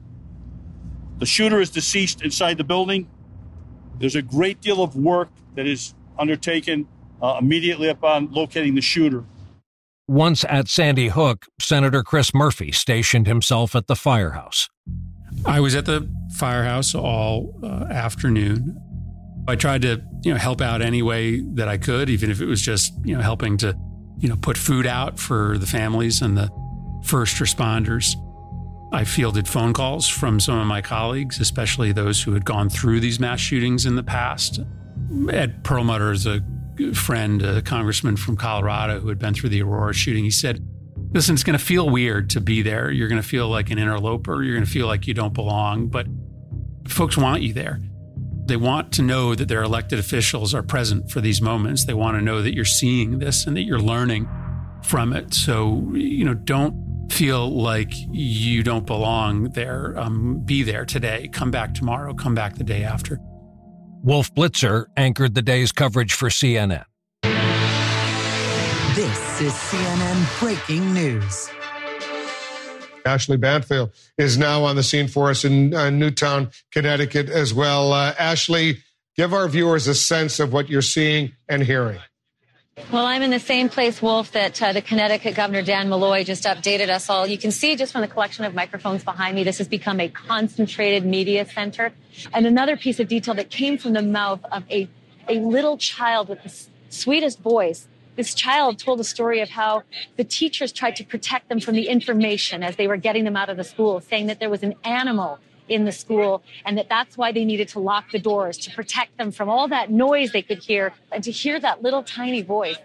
The 1.20 1.26
shooter 1.26 1.62
is 1.62 1.70
deceased 1.70 2.22
inside 2.22 2.58
the 2.58 2.64
building. 2.64 3.10
There's 4.00 4.16
a 4.16 4.22
great 4.22 4.62
deal 4.62 4.84
of 4.84 4.96
work 4.96 5.30
that 5.56 5.66
is 5.66 5.94
undertaken 6.20 6.88
uh, 7.22 7.38
immediately 7.40 7.88
upon 7.88 8.32
locating 8.32 8.76
the 8.76 8.82
shooter. 8.82 9.24
Once 10.08 10.46
at 10.50 10.68
Sandy 10.68 11.08
Hook, 11.08 11.46
Senator 11.60 12.04
Chris 12.04 12.34
Murphy 12.34 12.72
stationed 12.72 13.26
himself 13.26 13.76
at 13.76 13.88
the 13.88 13.96
firehouse. 13.96 14.70
I 15.46 15.60
was 15.60 15.76
at 15.76 15.86
the 15.86 16.10
firehouse 16.34 16.96
all 16.96 17.54
uh, 17.64 17.86
afternoon. 17.92 18.82
I 19.48 19.56
tried 19.56 19.84
to, 19.84 20.02
you 20.24 20.34
know, 20.34 20.40
help 20.40 20.60
out 20.60 20.82
any 20.82 21.02
way 21.02 21.42
that 21.54 21.68
I 21.68 21.78
could, 21.78 22.10
even 22.10 22.32
if 22.32 22.42
it 22.42 22.46
was 22.46 22.62
just, 22.62 22.94
you 23.04 23.16
know, 23.16 23.22
helping 23.22 23.58
to, 23.58 23.78
you 24.20 24.28
know, 24.28 24.36
put 24.36 24.58
food 24.58 24.88
out 24.88 25.20
for 25.20 25.58
the 25.58 25.68
families 25.68 26.22
and 26.22 26.36
the 26.36 26.50
first 27.04 27.38
responders. 27.38 28.16
I 28.92 29.04
fielded 29.04 29.48
phone 29.48 29.74
calls 29.74 30.08
from 30.08 30.40
some 30.40 30.58
of 30.60 30.66
my 30.68 30.82
colleagues, 30.82 31.40
especially 31.40 31.92
those 31.92 32.24
who 32.24 32.34
had 32.34 32.46
gone 32.46 32.70
through 32.70 33.00
these 33.00 33.20
mass 33.20 33.40
shootings 33.40 33.86
in 33.86 33.96
the 33.96 34.04
past. 34.04 34.62
Ed 35.30 35.64
Perlmutter 35.64 36.12
is 36.12 36.26
a 36.26 36.42
friend, 36.94 37.42
a 37.42 37.62
congressman 37.62 38.18
from 38.18 38.36
Colorado 38.36 39.00
who 39.00 39.10
had 39.10 39.20
been 39.20 39.34
through 39.34 39.50
the 39.50 39.62
Aurora 39.62 39.94
shooting. 39.94 40.24
He 40.24 40.32
said, 40.32 40.66
Listen, 41.16 41.34
it's 41.34 41.46
going 41.46 41.58
to 41.58 41.64
feel 41.64 41.90
weird 41.90 42.30
to 42.32 42.42
be 42.42 42.62
there. 42.62 42.92
You're 42.92 43.08
going 43.08 43.22
to 43.22 43.28
feel 43.28 43.48
like 43.48 43.72
an 43.72 43.80
interloper. 43.80 44.44
You're 44.44 44.54
going 44.54 44.66
to 44.66 44.70
feel 44.70 44.86
like 44.86 45.08
you 45.08 45.14
don't 45.14 45.34
belong, 45.34 45.88
but 45.88 46.08
folks 46.90 47.16
want 47.16 47.42
you 47.42 47.54
there. 47.54 47.80
They 48.48 48.58
want 48.58 48.92
to 48.96 49.02
know 49.02 49.34
that 49.34 49.48
their 49.48 49.64
elected 49.64 49.98
officials 49.98 50.54
are 50.54 50.62
present 50.62 51.10
for 51.10 51.22
these 51.22 51.42
moments. 51.42 51.86
They 51.86 51.94
want 51.94 52.18
to 52.18 52.22
know 52.22 52.42
that 52.42 52.54
you're 52.54 52.66
seeing 52.66 53.20
this 53.20 53.48
and 53.48 53.56
that 53.56 53.62
you're 53.62 53.80
learning 53.80 54.28
from 54.84 55.14
it. 55.14 55.34
So, 55.34 55.90
you 55.94 56.26
know, 56.26 56.34
don't 56.34 57.10
feel 57.10 57.50
like 57.50 57.94
you 58.12 58.62
don't 58.62 58.86
belong 58.86 59.52
there. 59.52 59.98
Um, 59.98 60.42
be 60.44 60.64
there 60.64 60.84
today. 60.84 61.30
Come 61.32 61.50
back 61.50 61.74
tomorrow. 61.74 62.14
Come 62.14 62.36
back 62.36 62.56
the 62.56 62.66
day 62.66 62.84
after. 62.84 63.22
Wolf 64.04 64.36
Blitzer 64.36 64.88
anchored 64.98 65.34
the 65.34 65.42
day's 65.42 65.72
coverage 65.72 66.12
for 66.12 66.28
CNN. 66.28 66.84
This 68.96 69.42
is 69.42 69.52
CNN 69.52 70.40
breaking 70.40 70.94
news. 70.94 71.50
Ashley 73.06 73.36
Banfield 73.36 73.92
is 74.18 74.38
now 74.38 74.64
on 74.64 74.78
the 74.78 74.84
scene 74.84 75.10
for 75.10 75.30
us 75.30 75.44
in 75.44 75.74
uh, 75.74 75.90
Newtown, 75.90 76.50
Connecticut 76.72 77.30
as 77.30 77.54
well. 77.54 77.92
Uh, 77.92 78.14
Ashley, 78.18 78.78
give 79.18 79.34
our 79.34 79.50
viewers 79.50 79.88
a 79.88 79.96
sense 79.96 80.40
of 80.40 80.54
what 80.54 80.70
you're 80.70 80.82
seeing 80.82 81.34
and 81.50 81.62
hearing. 81.62 82.00
Well, 82.90 83.06
I'm 83.06 83.22
in 83.22 83.32
the 83.32 83.40
same 83.40 83.68
place, 83.68 84.02
Wolf, 84.02 84.32
that 84.32 84.62
uh, 84.62 84.72
the 84.72 84.82
Connecticut 84.82 85.36
Governor 85.36 85.62
Dan 85.62 85.90
Malloy 85.90 86.24
just 86.24 86.46
updated 86.46 86.88
us 86.88 87.10
all. 87.10 87.28
You 87.28 87.38
can 87.38 87.52
see 87.52 87.76
just 87.76 87.92
from 87.92 88.00
the 88.00 88.08
collection 88.08 88.46
of 88.46 88.56
microphones 88.56 89.04
behind 89.04 89.36
me, 89.36 89.44
this 89.44 89.58
has 89.58 89.68
become 89.68 90.00
a 90.00 90.08
concentrated 90.08 91.06
media 91.06 91.46
center. 91.46 91.92
And 92.34 92.46
another 92.46 92.78
piece 92.78 93.02
of 93.02 93.10
detail 93.10 93.34
that 93.34 93.50
came 93.50 93.78
from 93.78 93.92
the 93.92 94.02
mouth 94.02 94.40
of 94.54 94.64
a, 94.72 94.88
a 95.28 95.40
little 95.40 95.78
child 95.78 96.30
with 96.30 96.44
the 96.44 96.66
sweetest 96.88 97.40
voice. 97.40 97.90
This 98.16 98.34
child 98.34 98.80
told 98.80 99.00
a 99.00 99.04
story 99.04 99.42
of 99.42 99.50
how 99.50 99.84
the 100.16 100.24
teachers 100.24 100.72
tried 100.72 100.96
to 100.98 101.04
protect 101.04 101.50
them 101.50 101.60
from 101.60 101.76
the 101.76 101.88
information 101.88 102.64
as 102.64 102.78
they 102.78 102.88
were 102.88 102.98
getting 102.98 103.26
them 103.26 103.36
out 103.36 103.50
of 103.50 103.58
the 103.58 103.64
school, 103.64 104.00
saying 104.00 104.28
that 104.28 104.40
there 104.40 104.50
was 104.50 104.64
an 104.64 104.76
animal 104.84 105.40
in 105.68 105.86
the 105.86 105.92
school 105.92 106.44
and 106.64 106.78
that 106.78 106.88
that's 106.88 107.18
why 107.18 107.32
they 107.32 107.44
needed 107.44 107.68
to 107.68 107.80
lock 107.80 108.12
the 108.12 108.20
doors 108.20 108.58
to 108.58 108.72
protect 108.72 109.18
them 109.18 109.32
from 109.32 109.50
all 109.50 109.68
that 109.68 109.90
noise 109.90 110.32
they 110.32 110.42
could 110.42 110.60
hear 110.60 110.94
and 111.12 111.24
to 111.24 111.32
hear 111.32 111.60
that 111.60 111.82
little 111.82 112.04
tiny 112.04 112.42
voice 112.42 112.78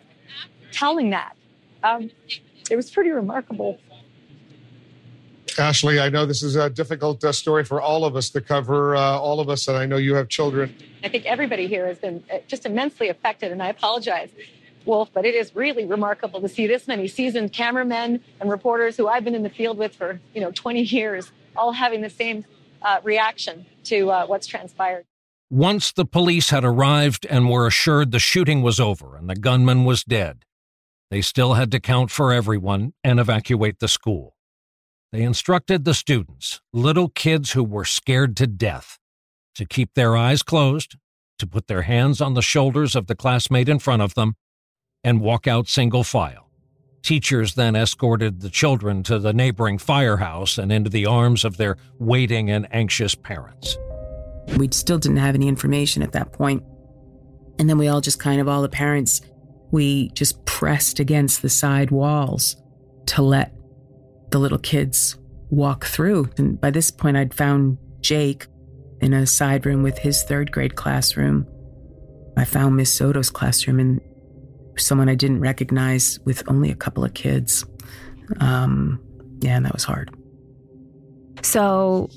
telling 0.73 1.11
that. 1.11 1.37
Um, 1.83 2.11
it 2.71 2.77
was 2.77 2.91
pretty 2.91 3.11
remarkable. 3.11 3.79
Ashley, 5.59 6.01
I 6.01 6.09
know 6.09 6.27
this 6.27 6.43
is 6.43 6.57
a 6.57 6.71
difficult 6.71 7.23
uh, 7.25 7.33
story 7.33 7.65
for 7.65 7.81
all 7.81 8.05
of 8.05 8.17
us 8.17 8.31
to 8.31 8.41
cover, 8.41 8.97
uh, 8.97 9.01
all 9.01 9.41
of 9.41 9.49
us, 9.49 9.69
and 9.69 9.77
I 9.77 9.85
know 9.85 9.97
you 9.97 10.15
have 10.15 10.29
children. 10.29 10.75
I 11.03 11.09
think 11.09 11.27
everybody 11.27 11.67
here 11.67 11.87
has 11.87 11.99
been 11.99 12.23
uh, 12.33 12.39
just 12.47 12.67
immensely 12.67 13.09
affected, 13.09 13.51
and 13.53 13.63
I 13.63 13.69
apologize, 13.69 14.31
Wolf, 14.87 15.11
but 15.13 15.25
it 15.25 15.35
is 15.35 15.55
really 15.55 15.85
remarkable 15.85 16.41
to 16.41 16.49
see 16.49 16.67
this 16.67 16.87
many 16.87 17.09
seasoned 17.09 17.53
cameramen 17.53 18.21
and 18.41 18.51
reporters 18.51 18.97
who 18.97 19.09
I've 19.09 19.25
been 19.25 19.35
in 19.35 19.43
the 19.43 19.51
field 19.51 19.79
with 19.79 19.95
for 19.95 20.21
you 20.35 20.41
know 20.41 20.51
20 20.51 20.83
years, 20.83 21.31
all 21.57 21.73
having 21.73 22.01
the 22.01 22.11
same 22.11 22.45
uh, 22.83 23.01
reaction 23.03 23.67
to 23.85 24.11
uh, 24.11 24.27
what's 24.27 24.47
transpired. 24.47 25.05
Once 25.51 25.91
the 25.91 26.05
police 26.05 26.51
had 26.51 26.65
arrived 26.65 27.27
and 27.29 27.51
were 27.51 27.67
assured 27.67 28.13
the 28.13 28.19
shooting 28.19 28.63
was 28.63 28.79
over 28.79 29.17
and 29.17 29.29
the 29.29 29.35
gunman 29.35 29.85
was 29.85 30.05
dead, 30.05 30.45
they 31.11 31.21
still 31.21 31.55
had 31.55 31.73
to 31.73 31.81
count 31.81 32.11
for 32.11 32.33
everyone 32.33 32.93
and 33.03 33.19
evacuate 33.19 33.81
the 33.81 33.89
school. 33.89 34.37
They 35.13 35.23
instructed 35.23 35.85
the 35.85 35.95
students, 35.95 36.61
little 36.73 37.09
kids 37.09 37.53
who 37.53 37.65
were 37.65 37.85
scared 37.85 38.37
to 38.37 38.47
death, 38.47 38.97
to 39.57 39.65
keep 39.65 39.95
their 39.95 40.17
eyes 40.17 40.45
closed, 40.45 40.97
to 41.41 41.49
put 41.49 41.67
their 41.67 41.83
hands 41.83 42.21
on 42.21 42.35
the 42.35 42.43
shoulders 42.43 42.95
of 42.95 43.09
the 43.09 43.17
classmate 43.17 43.69
in 43.69 43.81
front 43.81 44.03
of 44.03 44.15
them, 44.15 44.37
and 45.05 45.21
walk 45.21 45.47
out 45.47 45.69
single 45.69 46.05
file. 46.05 46.51
Teachers 47.03 47.55
then 47.55 47.77
escorted 47.77 48.41
the 48.41 48.51
children 48.51 49.03
to 49.05 49.19
the 49.19 49.33
neighboring 49.33 49.79
firehouse 49.79 50.59
and 50.59 50.71
into 50.71 50.91
the 50.91 51.07
arms 51.07 51.45
of 51.45 51.57
their 51.57 51.77
waiting 51.99 52.51
and 52.51 52.69
anxious 52.73 53.15
parents. 53.15 53.79
We 54.57 54.69
still 54.73 54.99
didn't 54.99 55.17
have 55.19 55.35
any 55.35 55.49
information 55.49 56.03
at 56.03 56.13
that 56.13 56.33
point. 56.33 56.63
And 57.59 57.69
then 57.69 57.79
we 57.79 57.89
all 57.89 58.01
just 58.01 58.19
kind 58.19 58.41
of, 58.41 58.49
all 58.49 58.63
the 58.63 58.69
parents, 58.69 59.23
we 59.71 60.11
just 60.11 60.45
pressed 60.45 61.01
against 61.01 61.43
the 61.43 61.49
side 61.49 61.91
walls 61.91 62.57
to 63.07 63.23
let 63.23 63.55
the 64.31 64.39
little 64.39 64.59
kids 64.59 65.17
walk 65.49 65.85
through. 65.85 66.31
And 66.37 66.61
by 66.61 66.71
this 66.71 66.91
point, 66.91 67.17
I'd 67.17 67.35
found 67.35 67.79
Jake 68.01 68.47
in 69.01 69.13
a 69.15 69.27
side 69.27 69.65
room 69.65 69.83
with 69.83 69.99
his 69.99 70.23
third 70.23 70.53
grade 70.53 70.77
classroom. 70.77 71.47
I 72.37 72.45
found 72.45 72.77
Miss 72.77 72.93
Soto's 72.93 73.31
classroom 73.31 73.81
and 73.81 74.01
someone 74.81 75.09
I 75.09 75.15
didn't 75.15 75.41
recognize 75.41 76.19
with 76.25 76.43
only 76.49 76.71
a 76.71 76.77
couple 76.77 77.05
of 77.05 77.15
kids. 77.15 77.65
Um, 78.41 79.01
yeah, 79.41 79.57
and 79.57 79.67
that 79.67 79.73
was 79.73 79.85
hard. 79.85 80.15
So 81.43 82.09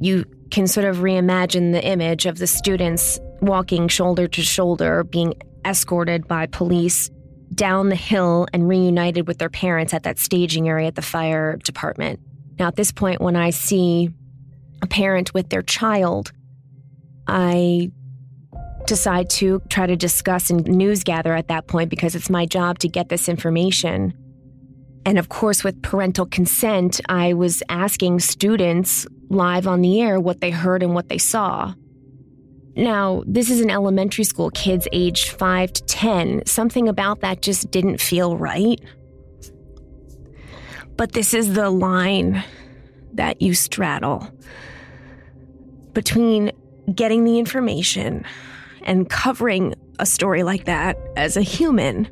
you 0.00 0.24
can 0.50 0.66
sort 0.66 0.86
of 0.86 0.98
reimagine 0.98 1.72
the 1.72 1.84
image 1.84 2.26
of 2.26 2.38
the 2.38 2.46
students 2.46 3.18
walking 3.40 3.88
shoulder 3.88 4.28
to 4.28 4.42
shoulder, 4.42 5.04
being 5.04 5.34
escorted 5.64 6.26
by 6.26 6.46
police 6.46 7.10
down 7.54 7.88
the 7.88 7.96
hill 7.96 8.46
and 8.52 8.68
reunited 8.68 9.26
with 9.26 9.38
their 9.38 9.50
parents 9.50 9.92
at 9.92 10.04
that 10.04 10.18
staging 10.18 10.68
area 10.68 10.86
at 10.86 10.94
the 10.94 11.02
fire 11.02 11.56
department. 11.56 12.20
Now, 12.58 12.68
at 12.68 12.76
this 12.76 12.92
point, 12.92 13.20
when 13.20 13.36
I 13.36 13.50
see 13.50 14.10
a 14.82 14.86
parent 14.86 15.34
with 15.34 15.50
their 15.50 15.62
child, 15.62 16.32
I 17.26 17.90
decide 18.90 19.30
to 19.30 19.62
try 19.68 19.86
to 19.86 19.94
discuss 19.94 20.50
and 20.50 20.66
news 20.66 21.04
gather 21.04 21.32
at 21.32 21.46
that 21.46 21.68
point 21.68 21.88
because 21.90 22.16
it's 22.16 22.28
my 22.28 22.44
job 22.44 22.80
to 22.80 22.88
get 22.88 23.08
this 23.08 23.28
information. 23.28 24.12
And 25.06 25.16
of 25.16 25.28
course, 25.28 25.62
with 25.62 25.80
parental 25.80 26.26
consent, 26.26 27.00
I 27.08 27.34
was 27.34 27.62
asking 27.68 28.18
students 28.18 29.06
live 29.28 29.68
on 29.68 29.80
the 29.80 30.02
air 30.02 30.18
what 30.18 30.40
they 30.40 30.50
heard 30.50 30.82
and 30.82 30.92
what 30.92 31.08
they 31.08 31.18
saw. 31.18 31.72
Now, 32.74 33.22
this 33.28 33.48
is 33.48 33.60
an 33.60 33.70
elementary 33.70 34.24
school, 34.24 34.50
kids 34.50 34.88
aged 34.90 35.28
5 35.28 35.72
to 35.72 35.84
10. 35.84 36.46
Something 36.46 36.88
about 36.88 37.20
that 37.20 37.42
just 37.42 37.70
didn't 37.70 38.00
feel 38.00 38.36
right. 38.36 38.80
But 40.96 41.12
this 41.12 41.32
is 41.32 41.54
the 41.54 41.70
line 41.70 42.42
that 43.12 43.40
you 43.40 43.54
straddle 43.54 44.28
between 45.92 46.50
getting 46.92 47.22
the 47.22 47.38
information 47.38 48.24
and 48.82 49.08
covering 49.08 49.74
a 49.98 50.06
story 50.06 50.42
like 50.42 50.64
that 50.64 50.98
as 51.16 51.36
a 51.36 51.42
human. 51.42 52.08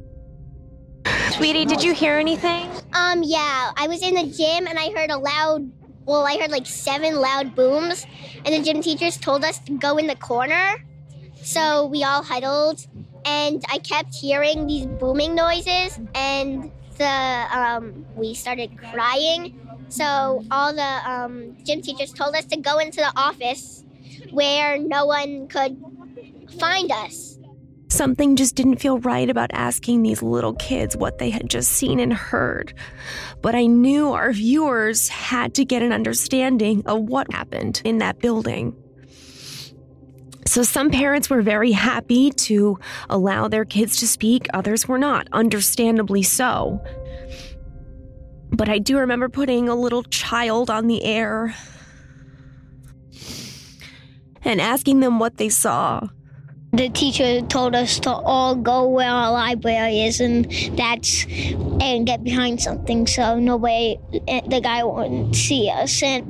Sweetie, 1.30 1.64
did 1.64 1.82
you 1.82 1.94
hear 1.94 2.14
anything? 2.14 2.68
Um, 2.92 3.22
yeah. 3.22 3.72
I 3.76 3.86
was 3.88 4.02
in 4.02 4.14
the 4.14 4.24
gym 4.24 4.66
and 4.66 4.78
I 4.78 4.90
heard 4.90 5.10
a 5.10 5.18
loud, 5.18 5.70
well, 6.04 6.26
I 6.26 6.38
heard 6.38 6.50
like 6.50 6.66
seven 6.66 7.20
loud 7.20 7.54
booms, 7.54 8.06
and 8.44 8.54
the 8.54 8.60
gym 8.60 8.82
teachers 8.82 9.16
told 9.16 9.44
us 9.44 9.58
to 9.60 9.78
go 9.78 9.96
in 9.96 10.06
the 10.06 10.16
corner. 10.16 10.76
So 11.42 11.86
we 11.86 12.04
all 12.04 12.22
huddled, 12.22 12.86
and 13.24 13.64
I 13.70 13.78
kept 13.78 14.14
hearing 14.14 14.66
these 14.66 14.86
booming 14.86 15.34
noises, 15.34 15.98
and 16.14 16.70
the 16.98 17.46
um, 17.52 18.04
we 18.16 18.34
started 18.34 18.76
crying. 18.76 19.58
So 19.88 20.44
all 20.50 20.74
the 20.74 21.10
um, 21.10 21.56
gym 21.64 21.80
teachers 21.80 22.12
told 22.12 22.34
us 22.34 22.44
to 22.46 22.56
go 22.58 22.78
into 22.78 22.96
the 22.96 23.12
office 23.16 23.84
where 24.30 24.76
no 24.78 25.06
one 25.06 25.48
could 25.48 25.80
find 26.58 26.90
us. 26.90 27.38
Something 27.90 28.36
just 28.36 28.54
didn't 28.54 28.76
feel 28.76 28.98
right 28.98 29.30
about 29.30 29.50
asking 29.54 30.02
these 30.02 30.22
little 30.22 30.52
kids 30.54 30.96
what 30.96 31.18
they 31.18 31.30
had 31.30 31.48
just 31.48 31.72
seen 31.72 31.98
and 32.00 32.12
heard. 32.12 32.74
But 33.40 33.54
I 33.54 33.66
knew 33.66 34.12
our 34.12 34.30
viewers 34.32 35.08
had 35.08 35.54
to 35.54 35.64
get 35.64 35.82
an 35.82 35.92
understanding 35.92 36.82
of 36.84 37.00
what 37.00 37.32
happened 37.32 37.80
in 37.84 37.98
that 37.98 38.18
building. 38.18 38.76
So, 40.46 40.62
some 40.62 40.90
parents 40.90 41.28
were 41.28 41.42
very 41.42 41.72
happy 41.72 42.30
to 42.30 42.78
allow 43.10 43.48
their 43.48 43.64
kids 43.64 43.98
to 43.98 44.08
speak, 44.08 44.46
others 44.54 44.88
were 44.88 44.98
not, 44.98 45.28
understandably 45.32 46.22
so. 46.22 46.82
But 48.50 48.68
I 48.68 48.78
do 48.78 48.98
remember 48.98 49.28
putting 49.28 49.68
a 49.68 49.74
little 49.74 50.02
child 50.04 50.70
on 50.70 50.86
the 50.86 51.04
air 51.04 51.54
and 54.42 54.60
asking 54.60 55.00
them 55.00 55.18
what 55.18 55.36
they 55.36 55.48
saw. 55.48 56.08
The 56.72 56.90
teacher 56.90 57.40
told 57.42 57.74
us 57.74 57.98
to 58.00 58.10
all 58.10 58.54
go 58.54 58.86
where 58.86 59.10
our 59.10 59.32
library 59.32 60.02
is, 60.02 60.20
and 60.20 60.44
that's 60.76 61.24
and 61.80 62.06
get 62.06 62.22
behind 62.22 62.60
something 62.60 63.06
so 63.06 63.38
nobody, 63.38 63.98
the 64.12 64.60
guy 64.62 64.84
wouldn't 64.84 65.34
see 65.34 65.70
us. 65.70 66.02
And 66.02 66.26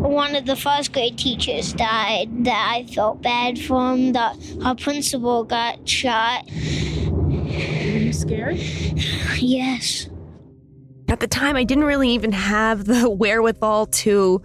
one 0.00 0.36
of 0.36 0.46
the 0.46 0.54
first 0.54 0.92
grade 0.92 1.18
teachers 1.18 1.72
died. 1.72 2.44
That 2.44 2.72
I 2.72 2.86
felt 2.92 3.20
bad 3.20 3.58
for 3.58 3.92
him. 3.92 4.12
That 4.12 4.36
our 4.64 4.76
principal 4.76 5.44
got 5.44 5.88
shot. 5.88 6.44
Were 7.10 7.98
you 7.98 8.12
scared? 8.12 8.58
Yes. 9.40 10.08
At 11.08 11.20
the 11.20 11.28
time, 11.28 11.54
I 11.54 11.62
didn't 11.62 11.84
really 11.84 12.10
even 12.10 12.32
have 12.32 12.84
the 12.84 13.08
wherewithal 13.20 13.86
to 13.86 14.42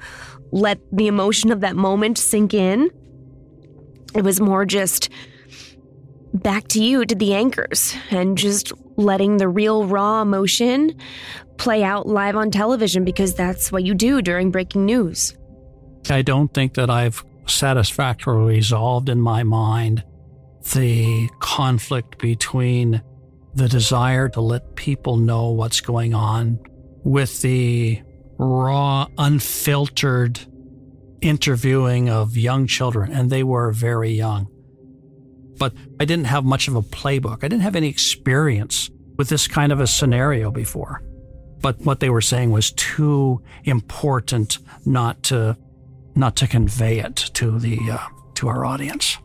let 0.51 0.80
the 0.91 1.07
emotion 1.07 1.51
of 1.51 1.61
that 1.61 1.76
moment 1.76 2.18
sink 2.20 2.53
in. 2.53 2.91
It 4.16 4.24
was 4.24 4.39
more 4.39 4.66
just 4.66 5.09
back 6.34 6.68
to 6.70 6.84
you 6.84 7.05
to 7.05 7.16
the 7.16 7.34
anchors 7.34 7.95
and 8.09 8.38
just 8.38 8.72
letting 8.95 9.38
the 9.38 9.47
real 9.47 9.86
raw 9.86 10.22
emotion 10.22 10.95
play 11.57 11.84
out 11.84 12.07
live 12.07 12.36
on 12.36 12.51
television 12.51 13.03
because 13.03 13.34
that's 13.36 13.72
what 13.72 13.84
you 13.84 13.93
do 13.93 14.22
during 14.22 14.51
breaking 14.51 14.86
news. 14.86 15.36
I 16.09 16.22
don't 16.22 16.53
think 16.53 16.74
that 16.74 16.89
I've 16.89 17.24
satisfactorily 17.45 18.55
resolved 18.55 19.09
in 19.09 19.22
my 19.22 19.43
mind 19.43 20.03
the 20.74 21.30
conflict 21.39 22.18
between 22.20 23.01
the 23.53 23.68
desire 23.68 24.30
to 24.30 24.41
let 24.41 24.76
people 24.76 25.18
know 25.18 25.51
what's 25.51 25.82
going 25.82 26.14
on 26.14 26.59
with 27.03 27.41
the 27.41 28.01
raw, 28.38 29.07
unfiltered 29.18 30.39
interviewing 31.24 32.09
of 32.09 32.38
young 32.38 32.67
children, 32.67 33.11
and 33.11 33.30
they 33.30 33.43
were 33.43 33.71
very 33.71 34.11
young. 34.11 34.47
But 35.57 35.74
I 35.99 36.05
didn't 36.05 36.26
have 36.26 36.43
much 36.43 36.67
of 36.67 36.76
a 36.76 36.82
playbook. 36.82 37.43
I 37.43 37.47
didn't 37.47 37.61
have 37.61 37.76
any 37.76 37.88
experience 37.88 38.89
with 39.17 39.30
this 39.30 39.47
kind 39.47 39.71
of 39.71 39.80
a 39.80 39.88
scenario 39.88 40.51
before. 40.51 41.01
But 41.61 41.80
what 41.82 41.99
they 41.99 42.09
were 42.09 42.21
saying 42.21 42.51
was 42.51 42.71
too 42.71 43.41
important 43.63 44.57
not 44.86 45.24
to 45.24 45.57
not 46.15 46.36
to 46.36 46.47
convey 46.47 46.99
it 46.99 47.15
to 47.15 47.57
the 47.57 47.80
uh, 47.89 48.07
to 48.36 48.49
our 48.49 48.65
audience. 48.65 49.17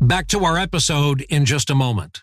Back 0.00 0.26
to 0.28 0.44
our 0.44 0.58
episode 0.58 1.22
in 1.28 1.44
just 1.44 1.70
a 1.70 1.74
moment. 1.74 2.22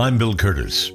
I'm 0.00 0.16
Bill 0.16 0.32
Kurtis. 0.32 0.92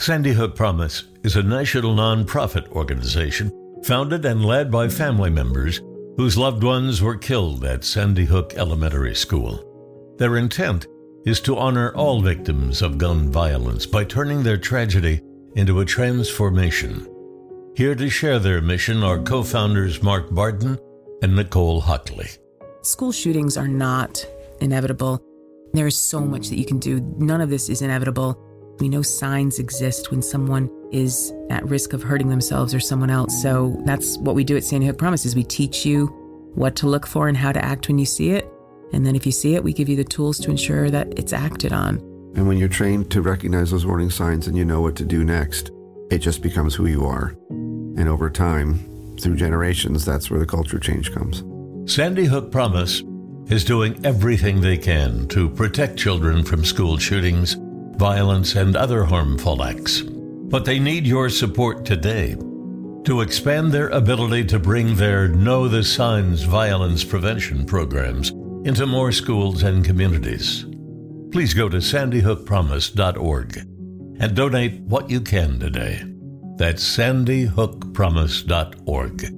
Sandy 0.00 0.30
Hook 0.30 0.54
Promise 0.54 1.06
is 1.24 1.34
a 1.34 1.42
national 1.42 1.96
nonprofit 1.96 2.68
organization 2.68 3.50
founded 3.82 4.24
and 4.24 4.44
led 4.44 4.70
by 4.70 4.88
family 4.88 5.30
members 5.30 5.80
whose 6.16 6.38
loved 6.38 6.62
ones 6.62 7.02
were 7.02 7.16
killed 7.16 7.64
at 7.64 7.82
Sandy 7.82 8.24
Hook 8.24 8.54
Elementary 8.54 9.16
School. 9.16 10.14
Their 10.18 10.36
intent 10.36 10.86
is 11.24 11.40
to 11.40 11.56
honor 11.56 11.92
all 11.96 12.20
victims 12.20 12.82
of 12.82 12.98
gun 12.98 13.32
violence 13.32 13.84
by 13.84 14.04
turning 14.04 14.44
their 14.44 14.58
tragedy 14.58 15.20
into 15.56 15.80
a 15.80 15.84
transformation. 15.84 17.04
Here 17.74 17.96
to 17.96 18.08
share 18.08 18.38
their 18.38 18.60
mission 18.60 19.02
are 19.02 19.18
co 19.18 19.42
founders 19.42 20.04
Mark 20.04 20.32
Barden 20.32 20.78
and 21.20 21.34
Nicole 21.34 21.80
Hockley. 21.80 22.28
School 22.82 23.10
shootings 23.10 23.56
are 23.56 23.66
not 23.66 24.24
inevitable. 24.60 25.20
There 25.72 25.86
is 25.86 25.96
so 25.96 26.20
much 26.20 26.48
that 26.48 26.58
you 26.58 26.64
can 26.64 26.78
do. 26.78 27.00
None 27.18 27.40
of 27.40 27.50
this 27.50 27.68
is 27.68 27.82
inevitable. 27.82 28.42
We 28.78 28.88
know 28.88 29.02
signs 29.02 29.58
exist 29.58 30.10
when 30.10 30.22
someone 30.22 30.70
is 30.92 31.32
at 31.50 31.66
risk 31.68 31.92
of 31.92 32.02
hurting 32.02 32.28
themselves 32.28 32.74
or 32.74 32.80
someone 32.80 33.10
else. 33.10 33.42
So 33.42 33.80
that's 33.84 34.18
what 34.18 34.34
we 34.34 34.44
do 34.44 34.56
at 34.56 34.64
Sandy 34.64 34.86
Hook 34.86 34.98
Promises. 34.98 35.34
We 35.34 35.44
teach 35.44 35.84
you 35.84 36.06
what 36.54 36.76
to 36.76 36.86
look 36.86 37.06
for 37.06 37.28
and 37.28 37.36
how 37.36 37.52
to 37.52 37.64
act 37.64 37.88
when 37.88 37.98
you 37.98 38.06
see 38.06 38.30
it. 38.30 38.50
And 38.92 39.04
then 39.04 39.16
if 39.16 39.26
you 39.26 39.32
see 39.32 39.54
it, 39.54 39.64
we 39.64 39.72
give 39.72 39.88
you 39.88 39.96
the 39.96 40.04
tools 40.04 40.38
to 40.40 40.50
ensure 40.50 40.90
that 40.90 41.18
it's 41.18 41.32
acted 41.32 41.72
on. 41.72 41.96
And 42.34 42.46
when 42.46 42.58
you're 42.58 42.68
trained 42.68 43.10
to 43.12 43.22
recognize 43.22 43.70
those 43.70 43.86
warning 43.86 44.10
signs 44.10 44.46
and 44.46 44.56
you 44.56 44.64
know 44.64 44.80
what 44.80 44.96
to 44.96 45.04
do 45.04 45.24
next, 45.24 45.70
it 46.10 46.18
just 46.18 46.42
becomes 46.42 46.74
who 46.74 46.86
you 46.86 47.04
are. 47.04 47.34
And 47.50 48.08
over 48.08 48.30
time, 48.30 49.16
through 49.18 49.36
generations, 49.36 50.04
that's 50.04 50.30
where 50.30 50.38
the 50.38 50.46
culture 50.46 50.78
change 50.78 51.12
comes. 51.12 51.42
Sandy 51.92 52.26
Hook 52.26 52.52
Promise 52.52 53.02
is 53.48 53.64
doing 53.64 54.04
everything 54.04 54.60
they 54.60 54.76
can 54.76 55.26
to 55.28 55.48
protect 55.48 55.98
children 55.98 56.42
from 56.42 56.64
school 56.64 56.98
shootings, 56.98 57.56
violence, 57.96 58.56
and 58.56 58.76
other 58.76 59.04
harmful 59.04 59.62
acts. 59.62 60.02
But 60.02 60.64
they 60.64 60.78
need 60.78 61.06
your 61.06 61.28
support 61.28 61.84
today 61.84 62.36
to 63.04 63.20
expand 63.20 63.72
their 63.72 63.88
ability 63.90 64.46
to 64.46 64.58
bring 64.58 64.96
their 64.96 65.28
Know 65.28 65.68
the 65.68 65.84
Signs 65.84 66.42
violence 66.42 67.04
prevention 67.04 67.64
programs 67.64 68.30
into 68.64 68.84
more 68.84 69.12
schools 69.12 69.62
and 69.62 69.84
communities. 69.84 70.64
Please 71.30 71.54
go 71.54 71.68
to 71.68 71.76
sandyhookpromise.org 71.76 73.56
and 74.18 74.34
donate 74.34 74.80
what 74.80 75.08
you 75.08 75.20
can 75.20 75.60
today. 75.60 76.02
That's 76.56 76.82
sandyhookpromise.org. 76.96 79.28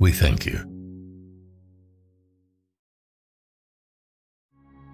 We 0.00 0.12
thank 0.12 0.44
you. 0.44 0.77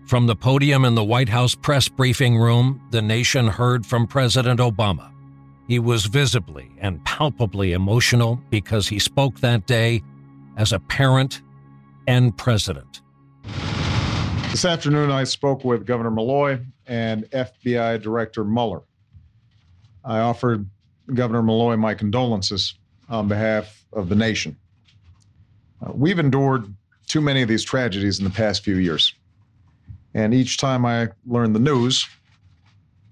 From 0.06 0.26
the 0.26 0.36
podium 0.36 0.84
in 0.84 0.94
the 0.94 1.02
White 1.02 1.30
House 1.30 1.54
press 1.54 1.88
briefing 1.88 2.36
room, 2.36 2.86
the 2.90 3.00
nation 3.00 3.48
heard 3.48 3.86
from 3.86 4.06
President 4.06 4.60
Obama. 4.60 5.10
He 5.66 5.78
was 5.78 6.04
visibly 6.04 6.70
and 6.78 7.02
palpably 7.06 7.72
emotional 7.72 8.38
because 8.50 8.86
he 8.86 8.98
spoke 8.98 9.40
that 9.40 9.66
day 9.66 10.02
as 10.58 10.72
a 10.72 10.78
parent 10.78 11.40
and 12.06 12.36
president. 12.36 13.00
This 14.50 14.66
afternoon, 14.66 15.10
I 15.10 15.24
spoke 15.24 15.64
with 15.64 15.86
Governor 15.86 16.10
Malloy 16.10 16.60
and 16.86 17.24
FBI 17.30 18.02
Director 18.02 18.44
Mueller. 18.44 18.82
I 20.04 20.18
offered 20.18 20.68
Governor 21.14 21.42
Malloy 21.42 21.76
my 21.76 21.94
condolences 21.94 22.74
on 23.08 23.26
behalf 23.26 23.86
of 23.94 24.10
the 24.10 24.14
nation. 24.14 24.54
Uh, 25.80 25.92
we've 25.94 26.18
endured 26.18 26.66
too 27.06 27.22
many 27.22 27.40
of 27.40 27.48
these 27.48 27.64
tragedies 27.64 28.18
in 28.18 28.24
the 28.24 28.30
past 28.30 28.62
few 28.62 28.76
years. 28.76 29.14
And 30.14 30.32
each 30.32 30.58
time 30.58 30.86
I 30.86 31.08
learn 31.26 31.52
the 31.52 31.58
news, 31.58 32.08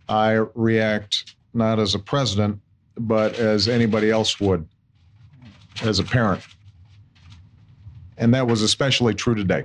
I 0.09 0.32
react 0.55 1.34
not 1.53 1.78
as 1.78 1.94
a 1.94 1.98
president, 1.98 2.61
but 2.96 3.38
as 3.38 3.68
anybody 3.68 4.11
else 4.11 4.40
would, 4.40 4.66
as 5.82 5.98
a 5.98 6.05
parent. 6.05 6.42
And 8.18 8.32
that 8.34 8.46
was 8.46 8.62
especially 8.62 9.14
true 9.14 9.34
today. 9.34 9.64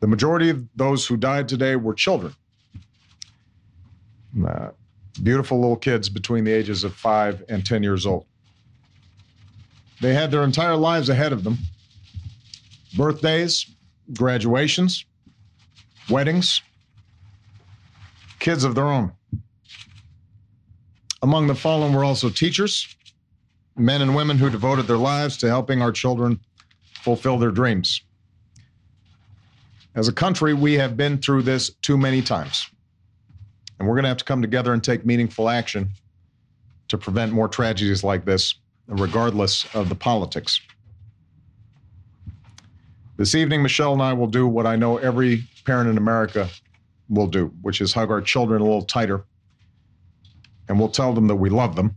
The 0.00 0.06
majority 0.06 0.50
of 0.50 0.64
those 0.76 1.06
who 1.06 1.16
died 1.16 1.48
today 1.48 1.76
were 1.76 1.92
children. 1.92 2.34
Uh, 4.46 4.68
beautiful 5.22 5.60
little 5.60 5.76
kids 5.76 6.08
between 6.08 6.44
the 6.44 6.52
ages 6.52 6.84
of 6.84 6.94
five 6.94 7.44
and 7.48 7.66
10 7.66 7.82
years 7.82 8.06
old. 8.06 8.26
They 10.00 10.14
had 10.14 10.30
their 10.30 10.44
entire 10.44 10.76
lives 10.76 11.08
ahead 11.08 11.32
of 11.32 11.42
them 11.44 11.58
birthdays, 12.96 13.74
graduations, 14.14 15.04
weddings, 16.10 16.62
kids 18.38 18.64
of 18.64 18.74
their 18.74 18.86
own. 18.86 19.12
Among 21.22 21.46
the 21.46 21.54
fallen 21.54 21.92
were 21.92 22.04
also 22.04 22.30
teachers, 22.30 22.96
men 23.76 24.02
and 24.02 24.14
women 24.14 24.38
who 24.38 24.50
devoted 24.50 24.86
their 24.86 24.96
lives 24.96 25.36
to 25.38 25.48
helping 25.48 25.82
our 25.82 25.92
children 25.92 26.40
fulfill 27.02 27.38
their 27.38 27.50
dreams. 27.50 28.02
As 29.94 30.06
a 30.06 30.12
country, 30.12 30.54
we 30.54 30.74
have 30.74 30.96
been 30.96 31.18
through 31.18 31.42
this 31.42 31.70
too 31.82 31.98
many 31.98 32.22
times. 32.22 32.68
And 33.78 33.88
we're 33.88 33.94
going 33.94 34.04
to 34.04 34.08
have 34.08 34.18
to 34.18 34.24
come 34.24 34.42
together 34.42 34.72
and 34.72 34.82
take 34.82 35.04
meaningful 35.04 35.48
action 35.48 35.90
to 36.88 36.98
prevent 36.98 37.32
more 37.32 37.48
tragedies 37.48 38.02
like 38.04 38.24
this, 38.24 38.54
regardless 38.86 39.66
of 39.74 39.88
the 39.88 39.94
politics. 39.94 40.60
This 43.18 43.34
evening, 43.34 43.64
Michelle 43.64 43.94
and 43.94 44.00
I 44.00 44.12
will 44.12 44.28
do 44.28 44.46
what 44.46 44.64
I 44.64 44.76
know 44.76 44.98
every 44.98 45.42
parent 45.64 45.90
in 45.90 45.98
America 45.98 46.48
will 47.08 47.26
do, 47.26 47.52
which 47.62 47.80
is 47.80 47.92
hug 47.92 48.12
our 48.12 48.20
children 48.20 48.62
a 48.62 48.64
little 48.64 48.84
tighter. 48.84 49.24
And 50.68 50.78
we'll 50.78 50.90
tell 50.90 51.12
them 51.12 51.26
that 51.26 51.34
we 51.34 51.50
love 51.50 51.74
them. 51.74 51.96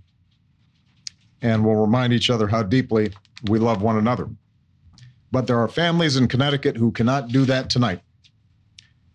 And 1.43 1.63
we'll 1.63 1.75
remind 1.75 2.11
each 2.11 2.31
other 2.31 2.47
how 2.47 2.63
deeply 2.63 3.13
we 3.47 3.59
love 3.59 3.83
one 3.83 3.97
another. 3.97 4.29
But 5.31 5.45
there 5.45 5.59
are 5.59 5.67
families 5.67 6.17
in 6.17 6.27
Connecticut 6.27 6.75
who 6.75 6.91
cannot 6.91 7.27
do 7.27 7.45
that 7.45 7.69
tonight. 7.69 8.01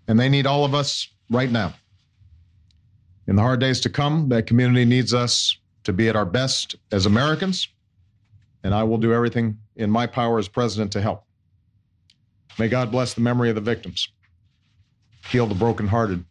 And 0.06 0.16
they 0.16 0.28
need 0.28 0.46
all 0.46 0.64
of 0.64 0.76
us 0.76 1.08
right 1.28 1.50
now. 1.50 1.74
In 3.26 3.34
the 3.34 3.42
hard 3.42 3.58
days 3.58 3.80
to 3.80 3.90
come, 3.90 4.28
that 4.28 4.46
community 4.46 4.84
needs 4.84 5.12
us 5.12 5.58
to 5.82 5.92
be 5.92 6.08
at 6.08 6.14
our 6.14 6.24
best 6.24 6.76
as 6.92 7.04
Americans. 7.04 7.66
And 8.62 8.72
I 8.72 8.84
will 8.84 8.98
do 8.98 9.12
everything 9.12 9.58
in 9.74 9.90
my 9.90 10.06
power 10.06 10.38
as 10.38 10.46
president 10.46 10.92
to 10.92 11.02
help. 11.02 11.25
May 12.58 12.68
God 12.68 12.90
bless 12.90 13.14
the 13.14 13.20
memory 13.20 13.48
of 13.50 13.54
the 13.54 13.60
victims, 13.60 14.08
heal 15.28 15.46
the 15.46 15.54
brokenhearted, 15.54 16.24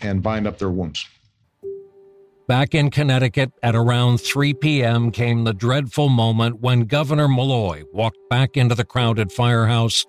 and 0.00 0.22
bind 0.22 0.46
up 0.46 0.58
their 0.58 0.70
wounds. 0.70 1.06
Back 2.46 2.74
in 2.74 2.90
Connecticut 2.90 3.52
at 3.62 3.74
around 3.74 4.18
3 4.18 4.54
p.m. 4.54 5.10
came 5.10 5.44
the 5.44 5.52
dreadful 5.52 6.08
moment 6.08 6.60
when 6.60 6.82
Governor 6.82 7.28
Malloy 7.28 7.82
walked 7.92 8.18
back 8.30 8.56
into 8.56 8.74
the 8.74 8.86
crowded 8.86 9.30
firehouse 9.32 10.06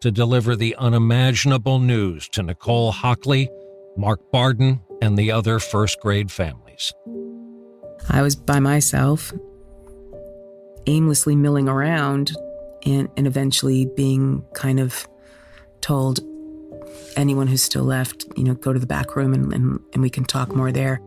to 0.00 0.12
deliver 0.12 0.54
the 0.54 0.76
unimaginable 0.76 1.80
news 1.80 2.28
to 2.28 2.42
Nicole 2.42 2.92
Hockley, 2.92 3.48
Mark 3.96 4.20
Barden, 4.30 4.80
and 5.02 5.18
the 5.18 5.32
other 5.32 5.58
first 5.58 5.98
grade 6.00 6.30
families. 6.30 6.92
I 8.08 8.22
was 8.22 8.36
by 8.36 8.60
myself, 8.60 9.32
aimlessly 10.86 11.34
milling 11.34 11.68
around, 11.68 12.32
and, 12.84 13.08
and 13.16 13.26
eventually 13.26 13.86
being 13.86 14.44
kind 14.54 14.80
of 14.80 15.08
told 15.80 16.20
anyone 17.16 17.46
who's 17.46 17.62
still 17.62 17.84
left, 17.84 18.24
you 18.36 18.44
know, 18.44 18.54
go 18.54 18.72
to 18.72 18.78
the 18.78 18.86
back 18.86 19.16
room 19.16 19.34
and, 19.34 19.52
and, 19.52 19.80
and 19.92 20.02
we 20.02 20.10
can 20.10 20.24
talk 20.24 20.54
more 20.54 20.72
there. 20.72 21.00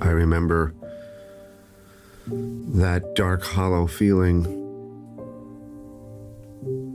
I 0.00 0.10
remember 0.10 0.74
that 2.26 3.14
dark, 3.14 3.42
hollow 3.42 3.86
feeling 3.86 4.44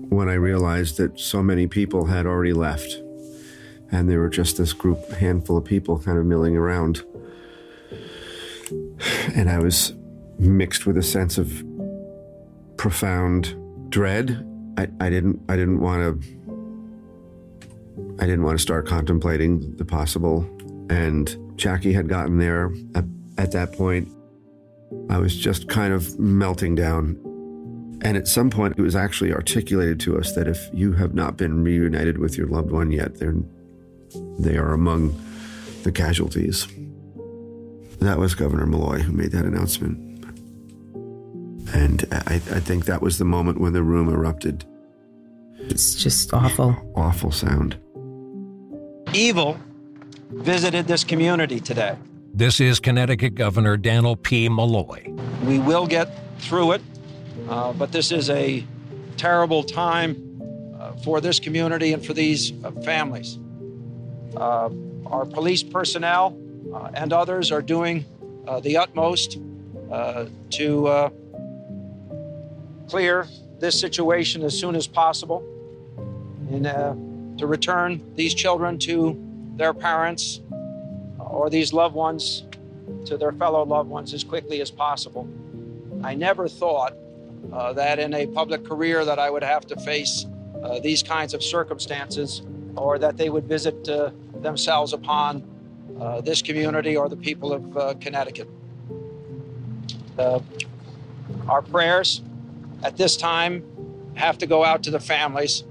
when 0.09 0.30
I 0.30 0.34
realized 0.34 0.97
that 0.97 1.20
so 1.20 1.43
many 1.43 1.68
people 1.68 2.05
had 2.05 2.26
already 2.26 2.53
left 2.53 3.01
and 3.91 4.09
there 4.09 4.20
were 4.20 4.30
just 4.30 4.57
this 4.57 4.74
group 4.74 5.09
handful 5.11 5.57
of 5.57 5.66
people 5.66 5.99
kind 5.99 6.18
of 6.18 6.26
milling 6.26 6.57
around. 6.57 7.03
And 9.36 9.49
I 9.49 9.59
was 9.59 9.93
mixed 10.39 10.86
with 10.86 10.97
a 10.97 11.03
sense 11.03 11.38
of 11.38 11.63
profound 12.78 13.55
dread. 13.89 14.45
I, 14.78 14.88
I 14.99 15.09
didn't 15.09 15.41
I 15.49 15.55
didn't 15.55 15.80
want 15.80 16.21
to 16.21 16.36
I 18.19 18.26
didn't 18.26 18.43
want 18.43 18.57
to 18.57 18.61
start 18.61 18.88
contemplating 18.88 19.76
the 19.78 19.86
possible 19.86 20.49
and 20.89 21.36
Jackie 21.55 21.93
had 21.93 22.07
gotten 22.07 22.38
there 22.38 22.71
at, 22.95 23.05
at 23.38 23.51
that 23.53 23.73
point. 23.73 24.09
I 25.09 25.17
was 25.17 25.36
just 25.36 25.67
kind 25.67 25.93
of 25.93 26.17
melting 26.19 26.76
down. 26.76 27.19
And 28.01 28.17
at 28.17 28.28
some 28.28 28.49
point, 28.49 28.78
it 28.78 28.82
was 28.82 28.95
actually 28.95 29.34
articulated 29.34 29.99
to 30.01 30.17
us 30.17 30.36
that 30.36 30.47
if 30.47 30.69
you 30.73 30.93
have 30.93 31.13
not 31.13 31.38
been 31.38 31.63
reunited 31.63 32.17
with 32.17 32.38
your 32.38 32.47
loved 32.47 32.71
one 32.71 32.91
yet, 32.91 33.15
they're, 33.15 33.36
they 34.38 34.57
are 34.57 34.73
among 34.73 35.19
the 35.84 35.91
casualties. 35.91 36.67
That 37.99 38.19
was 38.19 38.36
Governor 38.36 38.65
Malloy 38.65 38.99
who 38.99 39.13
made 39.13 39.32
that 39.32 39.45
announcement. 39.45 40.14
And 41.76 42.07
I, 42.09 42.36
I 42.36 42.59
think 42.61 42.86
that 42.86 43.01
was 43.01 43.17
the 43.17 43.26
moment 43.26 43.59
when 43.59 43.73
the 43.73 43.84
room 43.84 44.07
erupted. 44.07 44.63
It's 45.57 45.93
just 45.93 46.34
awful. 46.34 46.73
Awful 46.95 47.32
sound. 47.32 47.78
Evil 49.13 49.59
visited 50.32 50.88
this 50.88 51.03
community 51.03 51.59
today. 51.59 51.97
This 52.34 52.61
is 52.61 52.80
Connecticut 52.80 53.36
Governor 53.36 53.78
Dannel 53.78 54.15
P. 54.15 54.47
Malloy. 54.47 55.05
We 55.43 55.59
will 55.59 55.86
get 55.86 56.09
through 56.39 56.73
it, 56.73 56.82
uh, 57.49 57.73
but 57.73 57.91
this 57.91 58.09
is 58.13 58.30
a 58.30 58.65
terrible 59.17 59.61
time 59.61 60.15
uh, 60.80 60.93
for 61.03 61.19
this 61.19 61.41
community 61.41 61.91
and 61.91 62.05
for 62.05 62.13
these 62.13 62.53
uh, 62.63 62.71
families. 62.84 63.38
Uh, 64.38 64.69
our 65.07 65.26
police 65.26 65.61
personnel 65.61 66.38
uh, 66.73 66.91
and 66.93 67.11
others 67.11 67.51
are 67.51 67.61
doing 67.61 68.05
uh, 68.47 68.61
the 68.61 68.78
utmost 68.78 69.39
to 70.49 71.11
clear 72.89 73.27
this 73.59 73.79
situation 73.79 74.43
as 74.43 74.57
soon 74.57 74.75
as 74.75 74.88
possible 74.88 75.43
and 76.51 76.65
to 77.38 77.47
return 77.47 78.01
these 78.15 78.33
children 78.33 78.77
to 78.79 79.17
their 79.55 79.73
parents 79.73 80.41
or 81.19 81.49
these 81.49 81.73
loved 81.73 81.95
ones 81.95 82.43
to 83.05 83.17
their 83.17 83.31
fellow 83.33 83.63
loved 83.65 83.89
ones 83.89 84.13
as 84.13 84.23
quickly 84.23 84.61
as 84.61 84.71
possible. 84.71 85.27
I 86.03 86.13
never 86.13 86.47
thought 86.47 86.93
uh, 87.51 87.73
that 87.73 87.99
in 87.99 88.13
a 88.13 88.27
public 88.27 88.65
career 88.65 89.05
that 89.05 89.19
I 89.19 89.29
would 89.29 89.43
have 89.43 89.65
to 89.67 89.75
face 89.81 90.25
uh, 90.63 90.79
these 90.79 91.03
kinds 91.03 91.33
of 91.33 91.43
circumstances 91.43 92.41
or 92.75 92.97
that 92.99 93.17
they 93.17 93.29
would 93.29 93.45
visit 93.45 93.88
uh, 93.88 94.11
themselves 94.41 94.93
upon 94.93 95.43
uh, 95.99 96.21
this 96.21 96.41
community 96.41 96.97
or 96.97 97.07
the 97.07 97.17
people 97.17 97.53
of 97.53 97.77
uh, 97.77 97.93
Connecticut. 97.99 98.49
Uh, 100.17 100.39
our 101.47 101.61
prayers 101.61 102.21
at 102.86 102.95
this 102.97 103.17
time 103.17 103.63
have 104.13 104.38
to 104.38 104.45
go 104.45 104.63
out 104.63 104.83
to 104.83 104.91
the 104.91 104.99
families. 104.99 105.63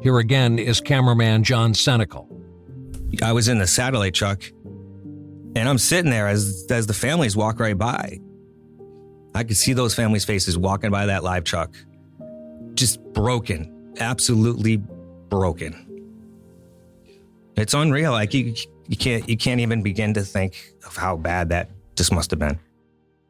Here 0.00 0.18
again 0.18 0.58
is 0.58 0.80
cameraman 0.80 1.42
John 1.42 1.74
Senecal. 1.74 2.28
I 3.20 3.32
was 3.32 3.48
in 3.48 3.58
the 3.58 3.66
satellite 3.66 4.14
truck 4.14 4.42
and 5.54 5.68
I'm 5.68 5.76
sitting 5.76 6.10
there 6.10 6.28
as, 6.28 6.66
as 6.70 6.86
the 6.86 6.94
families 6.94 7.36
walk 7.36 7.58
right 7.60 7.76
by. 7.76 8.20
I 9.34 9.44
could 9.44 9.56
see 9.56 9.72
those 9.72 9.94
families' 9.94 10.24
faces 10.24 10.56
walking 10.56 10.90
by 10.90 11.06
that 11.06 11.24
live 11.24 11.44
truck. 11.44 11.74
Just 12.74 13.02
broken, 13.12 13.94
absolutely 13.98 14.76
broken. 15.28 15.88
It's 17.56 17.74
unreal. 17.74 18.12
Like 18.12 18.32
you, 18.32 18.54
you 18.88 18.96
can't, 18.96 19.28
you 19.28 19.36
can't 19.36 19.60
even 19.60 19.82
begin 19.82 20.14
to 20.14 20.22
think 20.22 20.72
of 20.86 20.96
how 20.96 21.16
bad 21.16 21.48
that 21.50 21.70
just 21.96 22.12
must 22.12 22.30
have 22.30 22.38
been. 22.40 22.58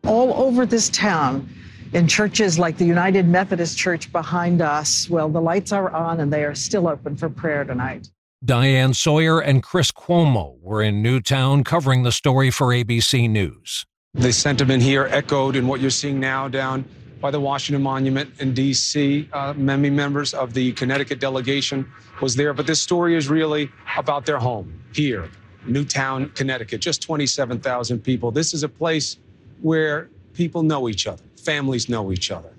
All 0.04 0.34
over 0.34 0.66
this 0.66 0.90
town, 0.90 1.48
in 1.92 2.08
churches 2.08 2.58
like 2.58 2.76
the 2.76 2.84
United 2.84 3.28
Methodist 3.28 3.76
Church 3.76 4.10
behind 4.12 4.62
us, 4.62 5.08
well, 5.10 5.28
the 5.28 5.40
lights 5.40 5.72
are 5.72 5.90
on 5.90 6.20
and 6.20 6.32
they 6.32 6.44
are 6.44 6.54
still 6.54 6.88
open 6.88 7.16
for 7.16 7.28
prayer 7.28 7.64
tonight. 7.64 8.08
Diane 8.44 8.92
Sawyer 8.92 9.40
and 9.40 9.62
Chris 9.62 9.92
Cuomo 9.92 10.56
were 10.60 10.82
in 10.82 11.02
Newtown 11.02 11.62
covering 11.62 12.02
the 12.02 12.10
story 12.10 12.50
for 12.50 12.68
ABC 12.68 13.30
News. 13.30 13.86
The 14.14 14.32
sentiment 14.32 14.82
here 14.82 15.06
echoed 15.10 15.54
in 15.54 15.66
what 15.66 15.80
you're 15.80 15.90
seeing 15.90 16.18
now 16.18 16.48
down 16.48 16.84
by 17.20 17.30
the 17.30 17.40
Washington 17.40 17.82
Monument 17.82 18.28
in 18.40 18.52
D.C. 18.52 19.28
Uh, 19.32 19.54
many 19.56 19.88
members 19.88 20.34
of 20.34 20.52
the 20.52 20.72
Connecticut 20.72 21.20
delegation 21.20 21.88
was 22.20 22.34
there, 22.34 22.52
but 22.52 22.66
this 22.66 22.82
story 22.82 23.14
is 23.14 23.28
really 23.28 23.70
about 23.96 24.26
their 24.26 24.38
home 24.38 24.82
here, 24.92 25.30
Newtown, 25.64 26.30
Connecticut, 26.30 26.80
just 26.80 27.00
27,000 27.00 28.00
people. 28.00 28.32
This 28.32 28.52
is 28.52 28.64
a 28.64 28.68
place 28.68 29.18
where 29.60 30.10
people 30.34 30.64
know 30.64 30.88
each 30.88 31.06
other, 31.06 31.22
families 31.42 31.88
know 31.88 32.12
each 32.12 32.30
other. 32.30 32.52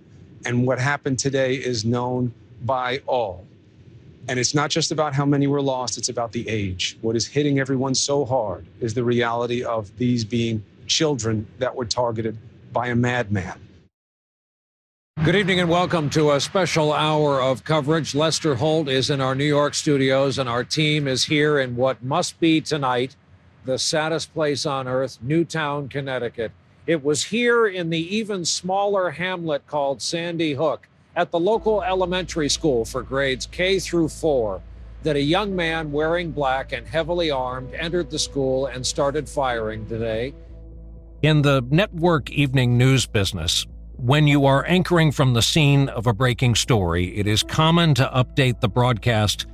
And 0.46 0.68
what 0.68 0.80
happened 0.80 1.20
today 1.20 1.56
is 1.56 1.86
known 1.86 2.34
by 2.64 3.02
all. 3.08 3.48
And 4.28 4.40
it's 4.40 4.54
not 4.54 4.70
just 4.70 4.92
about 4.92 5.14
how 5.14 5.26
many 5.26 5.48
were 5.48 5.62
lost, 5.62 5.98
it's 5.98 6.10
about 6.10 6.32
the 6.32 6.48
age. 6.48 6.98
What 7.02 7.16
is 7.16 7.26
hitting 7.26 7.60
everyone 7.60 7.96
so 7.96 8.26
hard 8.26 8.66
is 8.80 8.94
the 8.94 9.04
reality 9.04 9.64
of 9.64 9.96
these 9.98 10.24
being 10.24 10.64
children 10.88 11.48
that 11.60 11.76
were 11.76 11.86
targeted 11.86 12.38
by 12.72 12.88
a 12.88 12.96
madman. 12.96 13.60
Good 15.24 15.36
evening 15.36 15.62
and 15.62 15.70
welcome 15.70 16.10
to 16.12 16.32
a 16.32 16.40
special 16.40 16.92
hour 16.92 17.42
of 17.42 17.64
coverage. 17.64 18.14
Lester 18.14 18.56
Holt 18.56 18.90
is 18.90 19.10
in 19.10 19.22
our 19.22 19.36
New 19.36 19.46
York 19.46 19.74
studios, 19.74 20.38
and 20.38 20.50
our 20.50 20.66
team 20.66 21.08
is 21.08 21.26
here 21.26 21.60
in 21.60 21.78
what 21.78 22.04
must 22.04 22.40
be 22.40 22.60
tonight 22.60 23.16
the 23.64 23.80
saddest 23.80 24.34
place 24.34 24.66
on 24.66 24.88
earth, 24.88 25.20
Newtown, 25.22 25.88
Connecticut. 25.88 26.52
It 26.86 27.02
was 27.02 27.24
here 27.24 27.68
in 27.68 27.90
the 27.90 28.16
even 28.16 28.44
smaller 28.44 29.10
hamlet 29.10 29.66
called 29.68 30.02
Sandy 30.02 30.54
Hook 30.54 30.90
at 31.16 31.32
the 31.32 31.40
local 31.40 31.82
elementary 31.82 32.50
school 32.50 32.84
for 32.84 33.02
grades 33.02 33.46
K 33.46 33.80
through 33.80 34.10
4 34.10 34.62
that 35.04 35.16
a 35.16 35.22
young 35.22 35.56
man 35.56 35.94
wearing 35.94 36.32
black 36.32 36.74
and 36.74 36.86
heavily 36.86 37.32
armed 37.32 37.74
entered 37.74 38.10
the 38.10 38.20
school 38.20 38.66
and 38.66 38.86
started 38.86 39.30
firing 39.30 39.86
today. 39.88 40.34
In 41.22 41.42
the 41.42 41.66
network 41.70 42.30
evening 42.32 42.78
news 42.78 43.06
business, 43.06 43.66
when 43.96 44.28
you 44.28 44.46
are 44.46 44.66
anchoring 44.66 45.14
from 45.14 45.34
the 45.34 45.42
scene 45.42 45.88
of 45.88 46.06
a 46.06 46.14
breaking 46.14 46.56
story, 46.56 47.18
it 47.18 47.28
is 47.28 47.44
common 47.44 47.94
to 47.94 48.12
update 48.14 48.60
the 48.60 48.68
broadcast 48.68 49.46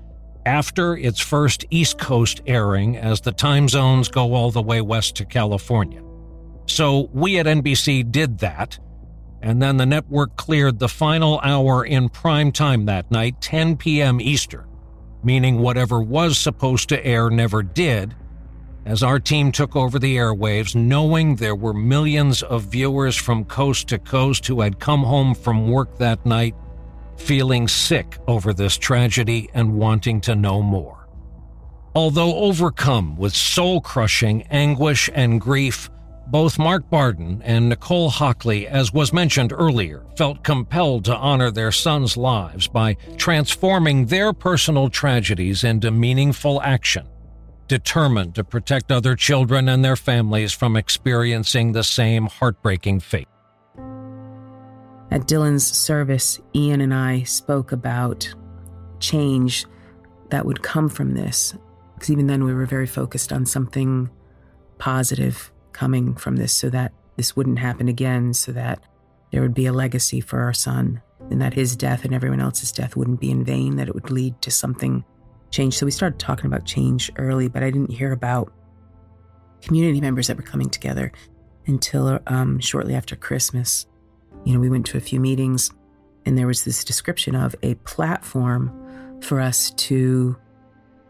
after 0.48 0.98
its 0.98 1.20
first 1.20 1.64
East 1.70 2.00
Coast 2.00 2.42
airing 2.48 2.98
as 2.98 3.22
the 3.22 3.32
time 3.32 3.70
zones 3.70 4.08
go 4.08 4.34
all 4.34 4.50
the 4.50 4.64
way 4.64 4.82
west 4.82 5.16
to 5.18 5.26
California. 5.26 6.02
So 6.70 7.10
we 7.14 7.40
at 7.40 7.48
NBC 7.48 8.12
did 8.12 8.38
that, 8.40 8.78
and 9.42 9.62
then 9.62 9.78
the 9.78 9.88
network 9.88 10.36
cleared 10.38 10.78
the 10.78 10.88
final 10.88 11.40
hour 11.44 11.84
in 11.84 12.10
prime 12.10 12.52
time 12.52 12.86
that 12.86 13.10
night, 13.10 13.42
10 13.42 13.76
p.m. 13.78 14.22
Eastern, 14.22 14.68
meaning 15.24 15.60
whatever 15.60 16.00
was 16.00 16.38
supposed 16.38 16.88
to 16.90 17.04
air 17.06 17.32
never 17.32 17.64
did, 17.64 18.16
as 18.86 19.02
our 19.02 19.20
team 19.20 19.52
took 19.52 19.76
over 19.76 19.98
the 19.98 20.16
airwaves, 20.16 20.76
knowing 20.76 21.36
there 21.36 21.56
were 21.56 21.74
millions 21.74 22.44
of 22.44 22.66
viewers 22.66 23.16
from 23.16 23.46
coast 23.46 23.88
to 23.88 23.98
coast 23.98 24.46
who 24.46 24.62
had 24.62 24.80
come 24.80 25.04
home 25.04 25.34
from 25.34 25.70
work 25.70 25.98
that 25.98 26.24
night 26.26 26.56
feeling 27.18 27.68
sick 27.68 28.18
over 28.28 28.54
this 28.54 28.78
tragedy 28.78 29.50
and 29.54 29.74
wanting 29.74 30.22
to 30.22 30.36
know 30.36 30.62
more. 30.62 31.08
Although 31.96 32.36
overcome 32.36 33.18
with 33.18 33.36
soul 33.36 33.82
crushing 33.82 34.44
anguish 34.44 35.10
and 35.14 35.42
grief, 35.42 35.90
both 36.32 36.60
Mark 36.60 36.90
Barden 36.90 37.42
and 37.44 37.70
Nicole 37.70 38.10
Hockley, 38.10 38.68
as 38.68 38.94
was 38.94 39.12
mentioned 39.12 39.52
earlier, 39.52 40.06
felt 40.16 40.44
compelled 40.44 41.06
to 41.06 41.16
honor 41.16 41.50
their 41.50 41.72
sons' 41.72 42.16
lives 42.16 42.68
by 42.68 42.96
transforming 43.18 44.06
their 44.06 44.32
personal 44.32 44.90
tragedies 44.90 45.64
into 45.64 45.90
meaningful 45.92 46.62
action, 46.62 47.08
determined 47.68 48.36
to 48.36 48.44
protect 48.44 48.92
other 48.92 49.16
children 49.16 49.70
and 49.70 49.84
their 49.84 49.96
families 49.96 50.54
from 50.54 50.76
experiencing 50.76 51.72
the 51.72 51.84
same 51.84 52.28
heartbreaking 52.28 53.00
fate. 53.00 53.28
At 55.12 55.22
Dylan's 55.22 55.66
service, 55.66 56.40
Ian 56.56 56.82
and 56.82 56.94
I 56.94 57.24
spoke 57.24 57.72
about 57.72 58.32
change 59.00 59.66
that 60.30 60.46
would 60.46 60.62
come 60.62 60.90
from 60.90 61.16
this. 61.16 61.56
Because 61.96 62.12
even 62.12 62.28
then, 62.28 62.44
we 62.44 62.54
were 62.54 62.68
very 62.68 62.86
focused 62.86 63.34
on 63.34 63.46
something 63.46 64.10
positive 64.78 65.52
coming 65.80 66.14
from 66.14 66.36
this 66.36 66.52
so 66.52 66.70
that 66.70 66.92
this 67.16 67.38
wouldn't 67.38 67.58
happen 67.58 67.88
again, 67.88 68.34
so 68.34 68.52
that 68.52 68.84
there 69.32 69.42
would 69.42 69.54
be 69.54 69.66
a 69.66 69.72
legacy 69.72 70.20
for 70.20 70.42
our 70.42 70.54
son, 70.54 71.02
and 71.32 71.42
that 71.42 71.54
his 71.54 71.74
death 71.78 72.04
and 72.04 72.14
everyone 72.14 72.42
else's 72.42 72.74
death 72.74 72.98
wouldn't 72.98 73.22
be 73.22 73.32
in 73.32 73.46
vain, 73.46 73.78
that 73.78 73.88
it 73.88 73.94
would 73.94 74.12
lead 74.12 74.42
to 74.42 74.52
something 74.52 75.06
change. 75.52 75.78
So 75.78 75.86
we 75.86 75.92
started 75.92 76.20
talking 76.20 76.48
about 76.48 76.66
change 76.66 77.10
early, 77.16 77.48
but 77.48 77.64
I 77.64 77.72
didn't 77.72 77.92
hear 77.92 78.12
about 78.12 78.52
community 79.62 80.02
members 80.02 80.28
that 80.28 80.36
were 80.36 80.44
coming 80.44 80.70
together 80.70 81.14
until 81.66 82.20
um, 82.28 82.60
shortly 82.60 82.94
after 82.94 83.16
Christmas. 83.16 83.86
You 84.44 84.54
know, 84.54 84.60
we 84.60 84.70
went 84.70 84.86
to 84.88 84.98
a 84.98 85.02
few 85.02 85.22
meetings 85.22 85.72
and 86.26 86.38
there 86.38 86.48
was 86.48 86.66
this 86.66 86.84
description 86.84 87.36
of 87.36 87.56
a 87.64 87.76
platform 87.76 89.20
for 89.22 89.40
us 89.40 89.72
to 89.72 90.38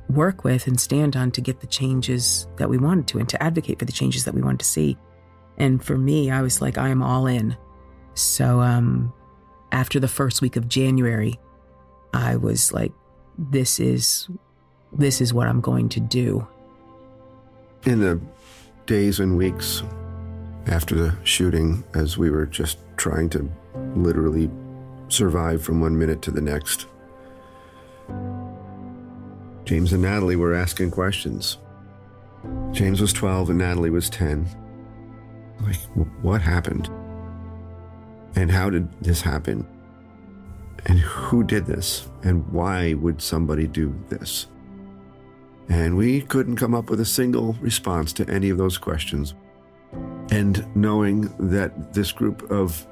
work 0.09 0.43
with 0.43 0.67
and 0.67 0.79
stand 0.79 1.15
on 1.15 1.31
to 1.31 1.41
get 1.41 1.59
the 1.59 1.67
changes 1.67 2.47
that 2.57 2.69
we 2.69 2.77
wanted 2.77 3.07
to 3.07 3.19
and 3.19 3.29
to 3.29 3.41
advocate 3.41 3.79
for 3.79 3.85
the 3.85 3.91
changes 3.91 4.25
that 4.25 4.33
we 4.33 4.41
wanted 4.41 4.59
to 4.59 4.65
see. 4.65 4.97
And 5.57 5.83
for 5.83 5.97
me, 5.97 6.31
I 6.31 6.41
was 6.41 6.61
like, 6.61 6.77
I 6.77 6.89
am 6.89 7.03
all 7.03 7.27
in. 7.27 7.55
So 8.15 8.61
um, 8.61 9.13
after 9.71 9.99
the 9.99 10.07
first 10.07 10.41
week 10.41 10.55
of 10.55 10.67
January, 10.67 11.39
I 12.13 12.37
was 12.37 12.73
like, 12.73 12.91
this 13.37 13.79
is 13.79 14.27
this 14.91 15.21
is 15.21 15.33
what 15.33 15.47
I'm 15.47 15.61
going 15.61 15.87
to 15.89 15.99
do. 15.99 16.47
In 17.85 17.99
the 17.99 18.19
days 18.87 19.19
and 19.19 19.37
weeks 19.37 19.83
after 20.65 20.95
the 20.95 21.15
shooting, 21.23 21.83
as 21.93 22.17
we 22.17 22.31
were 22.31 22.45
just 22.45 22.79
trying 22.97 23.29
to 23.29 23.49
literally 23.95 24.49
survive 25.07 25.61
from 25.63 25.79
one 25.79 25.97
minute 25.97 26.21
to 26.23 26.31
the 26.31 26.41
next, 26.41 26.87
James 29.65 29.93
and 29.93 30.01
Natalie 30.01 30.35
were 30.35 30.53
asking 30.53 30.91
questions. 30.91 31.57
James 32.71 33.01
was 33.01 33.13
12 33.13 33.49
and 33.49 33.59
Natalie 33.59 33.89
was 33.89 34.09
10. 34.09 34.47
Like, 35.61 35.77
what 36.21 36.41
happened? 36.41 36.89
And 38.35 38.49
how 38.51 38.69
did 38.69 38.89
this 39.01 39.21
happen? 39.21 39.67
And 40.85 40.99
who 40.99 41.43
did 41.43 41.65
this? 41.65 42.07
And 42.23 42.47
why 42.51 42.93
would 42.93 43.21
somebody 43.21 43.67
do 43.67 43.93
this? 44.07 44.47
And 45.67 45.97
we 45.97 46.21
couldn't 46.21 46.55
come 46.55 46.73
up 46.73 46.89
with 46.89 46.99
a 46.99 47.05
single 47.05 47.53
response 47.61 48.13
to 48.13 48.29
any 48.29 48.49
of 48.49 48.57
those 48.57 48.77
questions. 48.77 49.35
And 50.31 50.65
knowing 50.75 51.31
that 51.51 51.93
this 51.93 52.11
group 52.11 52.49
of 52.49 52.87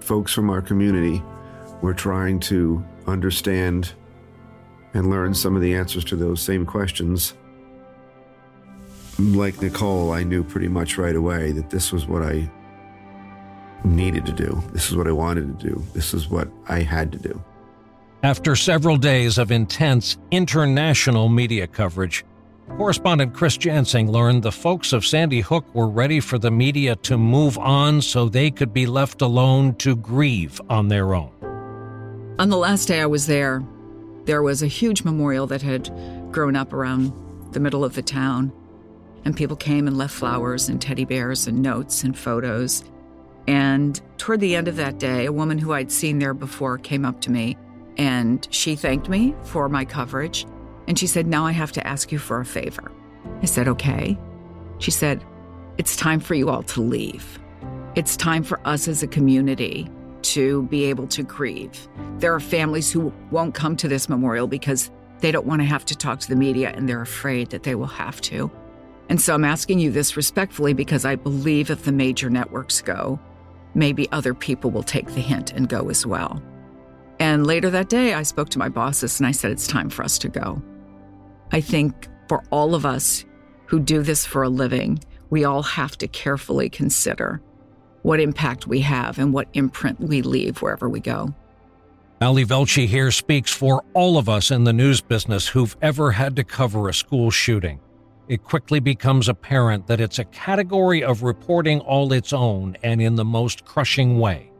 folks 0.00 0.32
from 0.32 0.50
our 0.50 0.60
community 0.60 1.22
were 1.82 1.94
trying 1.94 2.38
to 2.40 2.84
understand 3.06 3.94
and 4.94 5.10
learn 5.10 5.34
some 5.34 5.56
of 5.56 5.62
the 5.62 5.74
answers 5.74 6.04
to 6.06 6.16
those 6.16 6.42
same 6.42 6.66
questions, 6.66 7.34
like 9.18 9.60
Nicole, 9.60 10.12
I 10.12 10.22
knew 10.22 10.42
pretty 10.42 10.68
much 10.68 10.96
right 10.96 11.14
away 11.14 11.52
that 11.52 11.70
this 11.70 11.92
was 11.92 12.06
what 12.06 12.22
I 12.22 12.50
needed 13.84 14.26
to 14.26 14.32
do. 14.32 14.62
This 14.72 14.90
is 14.90 14.96
what 14.96 15.06
I 15.06 15.12
wanted 15.12 15.58
to 15.58 15.68
do. 15.68 15.84
This 15.92 16.14
is 16.14 16.28
what 16.28 16.48
I 16.68 16.80
had 16.80 17.12
to 17.12 17.18
do. 17.18 17.42
After 18.22 18.54
several 18.54 18.96
days 18.96 19.38
of 19.38 19.50
intense 19.50 20.18
international 20.30 21.28
media 21.28 21.66
coverage, 21.66 22.24
correspondent 22.76 23.34
Chris 23.34 23.56
Jansing 23.56 24.10
learned 24.10 24.42
the 24.42 24.52
folks 24.52 24.92
of 24.92 25.06
Sandy 25.06 25.40
Hook 25.40 25.64
were 25.74 25.88
ready 25.88 26.20
for 26.20 26.38
the 26.38 26.50
media 26.50 26.96
to 26.96 27.16
move 27.16 27.56
on 27.58 28.02
so 28.02 28.28
they 28.28 28.50
could 28.50 28.72
be 28.72 28.86
left 28.86 29.22
alone 29.22 29.74
to 29.76 29.96
grieve 29.96 30.60
on 30.68 30.88
their 30.88 31.14
own. 31.14 31.30
On 32.38 32.48
the 32.48 32.58
last 32.58 32.86
day 32.86 33.00
I 33.00 33.06
was 33.06 33.26
there, 33.26 33.62
there 34.30 34.44
was 34.44 34.62
a 34.62 34.68
huge 34.68 35.02
memorial 35.02 35.48
that 35.48 35.60
had 35.60 35.90
grown 36.30 36.54
up 36.54 36.72
around 36.72 37.12
the 37.50 37.58
middle 37.58 37.84
of 37.84 37.96
the 37.96 38.02
town. 38.02 38.52
And 39.24 39.36
people 39.36 39.56
came 39.56 39.88
and 39.88 39.98
left 39.98 40.14
flowers 40.14 40.68
and 40.68 40.80
teddy 40.80 41.04
bears 41.04 41.48
and 41.48 41.60
notes 41.60 42.04
and 42.04 42.16
photos. 42.16 42.84
And 43.48 44.00
toward 44.18 44.38
the 44.38 44.54
end 44.54 44.68
of 44.68 44.76
that 44.76 45.00
day, 45.00 45.26
a 45.26 45.32
woman 45.32 45.58
who 45.58 45.72
I'd 45.72 45.90
seen 45.90 46.20
there 46.20 46.32
before 46.32 46.78
came 46.78 47.04
up 47.04 47.20
to 47.22 47.32
me 47.32 47.56
and 47.98 48.46
she 48.52 48.76
thanked 48.76 49.08
me 49.08 49.34
for 49.42 49.68
my 49.68 49.84
coverage. 49.84 50.46
And 50.86 50.96
she 50.96 51.08
said, 51.08 51.26
Now 51.26 51.44
I 51.44 51.50
have 51.50 51.72
to 51.72 51.84
ask 51.84 52.12
you 52.12 52.18
for 52.20 52.38
a 52.38 52.44
favor. 52.44 52.92
I 53.42 53.46
said, 53.46 53.66
Okay. 53.66 54.16
She 54.78 54.92
said, 54.92 55.24
It's 55.76 55.96
time 55.96 56.20
for 56.20 56.34
you 56.34 56.50
all 56.50 56.62
to 56.62 56.80
leave. 56.80 57.40
It's 57.96 58.16
time 58.16 58.44
for 58.44 58.60
us 58.64 58.86
as 58.86 59.02
a 59.02 59.08
community 59.08 59.90
to 60.22 60.64
be 60.64 60.84
able 60.84 61.06
to 61.08 61.22
grieve. 61.22 61.88
There 62.18 62.34
are 62.34 62.40
families 62.40 62.92
who 62.92 63.12
won't 63.30 63.54
come 63.54 63.76
to 63.76 63.88
this 63.88 64.08
memorial 64.08 64.46
because 64.46 64.90
they 65.20 65.32
don't 65.32 65.46
want 65.46 65.60
to 65.60 65.66
have 65.66 65.84
to 65.86 65.96
talk 65.96 66.20
to 66.20 66.28
the 66.28 66.36
media 66.36 66.72
and 66.74 66.88
they're 66.88 67.02
afraid 67.02 67.50
that 67.50 67.62
they 67.62 67.74
will 67.74 67.86
have 67.86 68.20
to. 68.22 68.50
And 69.08 69.20
so 69.20 69.34
I'm 69.34 69.44
asking 69.44 69.80
you 69.80 69.90
this 69.90 70.16
respectfully 70.16 70.72
because 70.72 71.04
I 71.04 71.16
believe 71.16 71.70
if 71.70 71.84
the 71.84 71.92
major 71.92 72.30
networks 72.30 72.80
go, 72.80 73.18
maybe 73.74 74.10
other 74.12 74.34
people 74.34 74.70
will 74.70 74.82
take 74.82 75.06
the 75.06 75.20
hint 75.20 75.52
and 75.52 75.68
go 75.68 75.90
as 75.90 76.06
well. 76.06 76.42
And 77.18 77.46
later 77.46 77.70
that 77.70 77.88
day, 77.88 78.14
I 78.14 78.22
spoke 78.22 78.48
to 78.50 78.58
my 78.58 78.68
bosses 78.68 79.20
and 79.20 79.26
I 79.26 79.32
said, 79.32 79.50
it's 79.50 79.66
time 79.66 79.90
for 79.90 80.02
us 80.02 80.18
to 80.20 80.28
go. 80.28 80.62
I 81.52 81.60
think 81.60 82.08
for 82.28 82.42
all 82.50 82.74
of 82.74 82.86
us 82.86 83.24
who 83.66 83.78
do 83.78 84.02
this 84.02 84.24
for 84.24 84.42
a 84.42 84.48
living, 84.48 85.00
we 85.28 85.44
all 85.44 85.62
have 85.62 85.98
to 85.98 86.08
carefully 86.08 86.70
consider 86.70 87.42
what 88.02 88.20
impact 88.20 88.66
we 88.66 88.80
have 88.80 89.18
and 89.18 89.32
what 89.32 89.48
imprint 89.54 90.00
we 90.00 90.22
leave 90.22 90.62
wherever 90.62 90.88
we 90.88 91.00
go. 91.00 91.34
Ali 92.22 92.44
Velshi 92.44 92.86
here 92.86 93.10
speaks 93.10 93.52
for 93.52 93.82
all 93.94 94.18
of 94.18 94.28
us 94.28 94.50
in 94.50 94.64
the 94.64 94.72
news 94.72 95.00
business 95.00 95.48
who've 95.48 95.76
ever 95.80 96.12
had 96.12 96.36
to 96.36 96.44
cover 96.44 96.88
a 96.88 96.94
school 96.94 97.30
shooting 97.30 97.80
it 98.30 98.44
quickly 98.44 98.78
becomes 98.78 99.28
apparent 99.28 99.88
that 99.88 100.00
it's 100.00 100.20
a 100.20 100.24
category 100.26 101.02
of 101.02 101.24
reporting 101.24 101.80
all 101.80 102.12
its 102.12 102.32
own 102.32 102.76
and 102.84 103.02
in 103.02 103.16
the 103.16 103.24
most 103.24 103.64
crushing 103.64 104.20
way. 104.20 104.52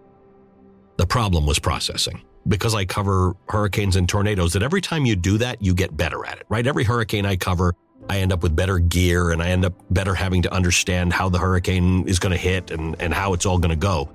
The 0.97 1.07
problem 1.07 1.47
was 1.47 1.61
processing. 1.61 2.21
Because 2.49 2.75
I 2.75 2.85
cover 2.85 3.37
hurricanes 3.49 3.95
and 3.95 4.09
tornadoes, 4.09 4.55
that 4.55 4.65
every 4.65 4.81
time 4.81 5.07
you 5.07 5.15
do 5.15 5.39
that, 5.39 5.63
you 5.63 5.73
get 5.73 5.97
better 5.97 6.27
at 6.27 6.39
it, 6.39 6.47
right? 6.49 6.67
Every 6.67 6.83
hurricane 6.83 7.25
I 7.25 7.37
cover, 7.37 7.77
I 8.11 8.19
end 8.19 8.33
up 8.33 8.43
with 8.43 8.57
better 8.57 8.81
gear 8.81 9.31
and 9.31 9.41
I 9.41 9.51
end 9.51 9.65
up 9.65 9.73
better 9.91 10.15
having 10.17 10.43
to 10.43 10.53
understand 10.53 11.13
how 11.13 11.29
the 11.29 11.39
hurricane 11.39 12.09
is 12.09 12.19
going 12.19 12.33
to 12.33 12.39
hit 12.39 12.73
and, 12.73 13.01
and 13.01 13.15
how 13.15 13.35
it's 13.35 13.47
all 13.47 13.57
going 13.57 13.71
to 13.71 13.77
go. 13.77 14.11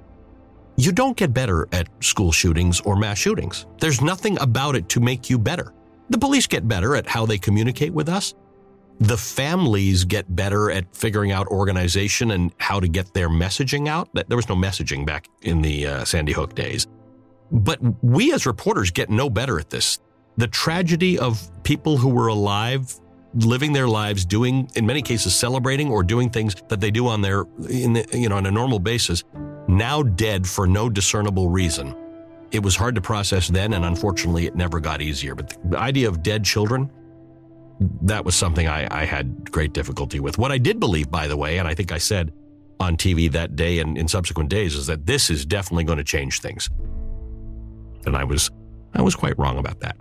You 0.76 0.92
don't 0.92 1.16
get 1.16 1.34
better 1.34 1.66
at 1.72 1.88
school 2.04 2.34
shootings 2.34 2.82
or 2.82 2.98
mass 2.98 3.18
shootings. 3.18 3.66
There's 3.80 4.02
nothing 4.02 4.38
about 4.42 4.76
it 4.76 4.90
to 4.90 5.00
make 5.00 5.30
you 5.30 5.40
better. 5.40 5.74
The 6.10 6.18
police 6.18 6.46
get 6.46 6.68
better 6.68 6.94
at 6.98 7.08
how 7.08 7.26
they 7.26 7.38
communicate 7.38 7.94
with 7.94 8.10
us, 8.10 8.34
the 9.00 9.16
families 9.16 10.04
get 10.04 10.36
better 10.36 10.70
at 10.72 10.94
figuring 10.94 11.32
out 11.32 11.48
organization 11.48 12.32
and 12.32 12.54
how 12.58 12.82
to 12.82 12.90
get 12.90 13.14
their 13.14 13.30
messaging 13.30 13.88
out. 13.88 14.14
That 14.14 14.28
there 14.28 14.36
was 14.36 14.50
no 14.50 14.56
messaging 14.56 15.06
back 15.06 15.30
in 15.42 15.62
the 15.62 15.88
uh, 15.88 16.06
Sandy 16.06 16.34
Hook 16.34 16.54
days. 16.54 16.86
But 17.50 17.80
we 18.04 18.34
as 18.34 18.46
reporters 18.46 18.92
get 18.92 19.10
no 19.10 19.30
better 19.30 19.58
at 19.58 19.70
this. 19.70 20.00
the 20.38 20.48
tragedy 20.48 21.18
of 21.18 21.50
people 21.64 21.98
who 21.98 22.10
were 22.10 22.28
alive 22.28 23.00
living 23.36 23.74
their 23.74 23.88
lives 23.88 24.26
doing 24.26 24.70
in 24.76 24.86
many 24.86 25.02
cases 25.02 25.36
celebrating 25.36 25.90
or 25.90 26.04
doing 26.04 26.30
things 26.30 26.56
that 26.70 26.80
they 26.80 26.92
do 26.92 27.08
on 27.08 27.22
their 27.22 27.46
in 27.70 27.94
the, 27.94 28.08
you 28.14 28.30
know 28.30 28.38
on 28.38 28.46
a 28.46 28.52
normal 28.52 28.80
basis 28.80 29.24
now 29.68 30.02
dead 30.04 30.48
for 30.48 30.68
no 30.68 30.90
discernible 30.90 31.50
reason. 31.50 31.96
It 32.52 32.64
was 32.64 32.76
hard 32.76 32.96
to 32.96 33.02
process 33.02 33.50
then 33.50 33.74
and 33.74 33.84
unfortunately 33.84 34.46
it 34.46 34.56
never 34.56 34.80
got 34.80 35.02
easier. 35.02 35.36
But 35.36 35.58
the 35.70 35.78
idea 35.78 36.08
of 36.08 36.24
dead 36.24 36.46
children 36.46 36.90
that 38.04 38.24
was 38.24 38.36
something 38.36 38.70
I, 38.70 38.88
I 38.90 39.04
had 39.04 39.52
great 39.52 39.74
difficulty 39.74 40.22
with. 40.22 40.38
What 40.38 40.52
i 40.52 40.58
did 40.58 40.80
believe 40.80 41.12
by 41.12 41.28
the 41.28 41.36
way 41.36 41.58
and 41.58 41.68
i 41.68 41.74
think 41.74 41.92
i 41.92 41.98
said 41.98 42.32
on 42.80 42.96
tv 42.96 43.30
that 43.32 43.58
day 43.58 43.80
and 43.80 43.98
in 43.98 44.08
subsequent 44.08 44.50
days 44.50 44.76
is 44.76 44.88
that 44.88 45.06
this 45.06 45.30
is 45.30 45.46
definitely 45.46 45.84
going 45.84 45.98
to 45.98 46.04
change 46.04 46.40
things. 46.40 46.70
And 48.06 48.16
i 48.16 48.24
was 48.24 48.50
i 48.94 49.02
was 49.02 49.14
quite 49.14 49.38
wrong 49.38 49.58
about 49.58 49.82
that 49.82 49.98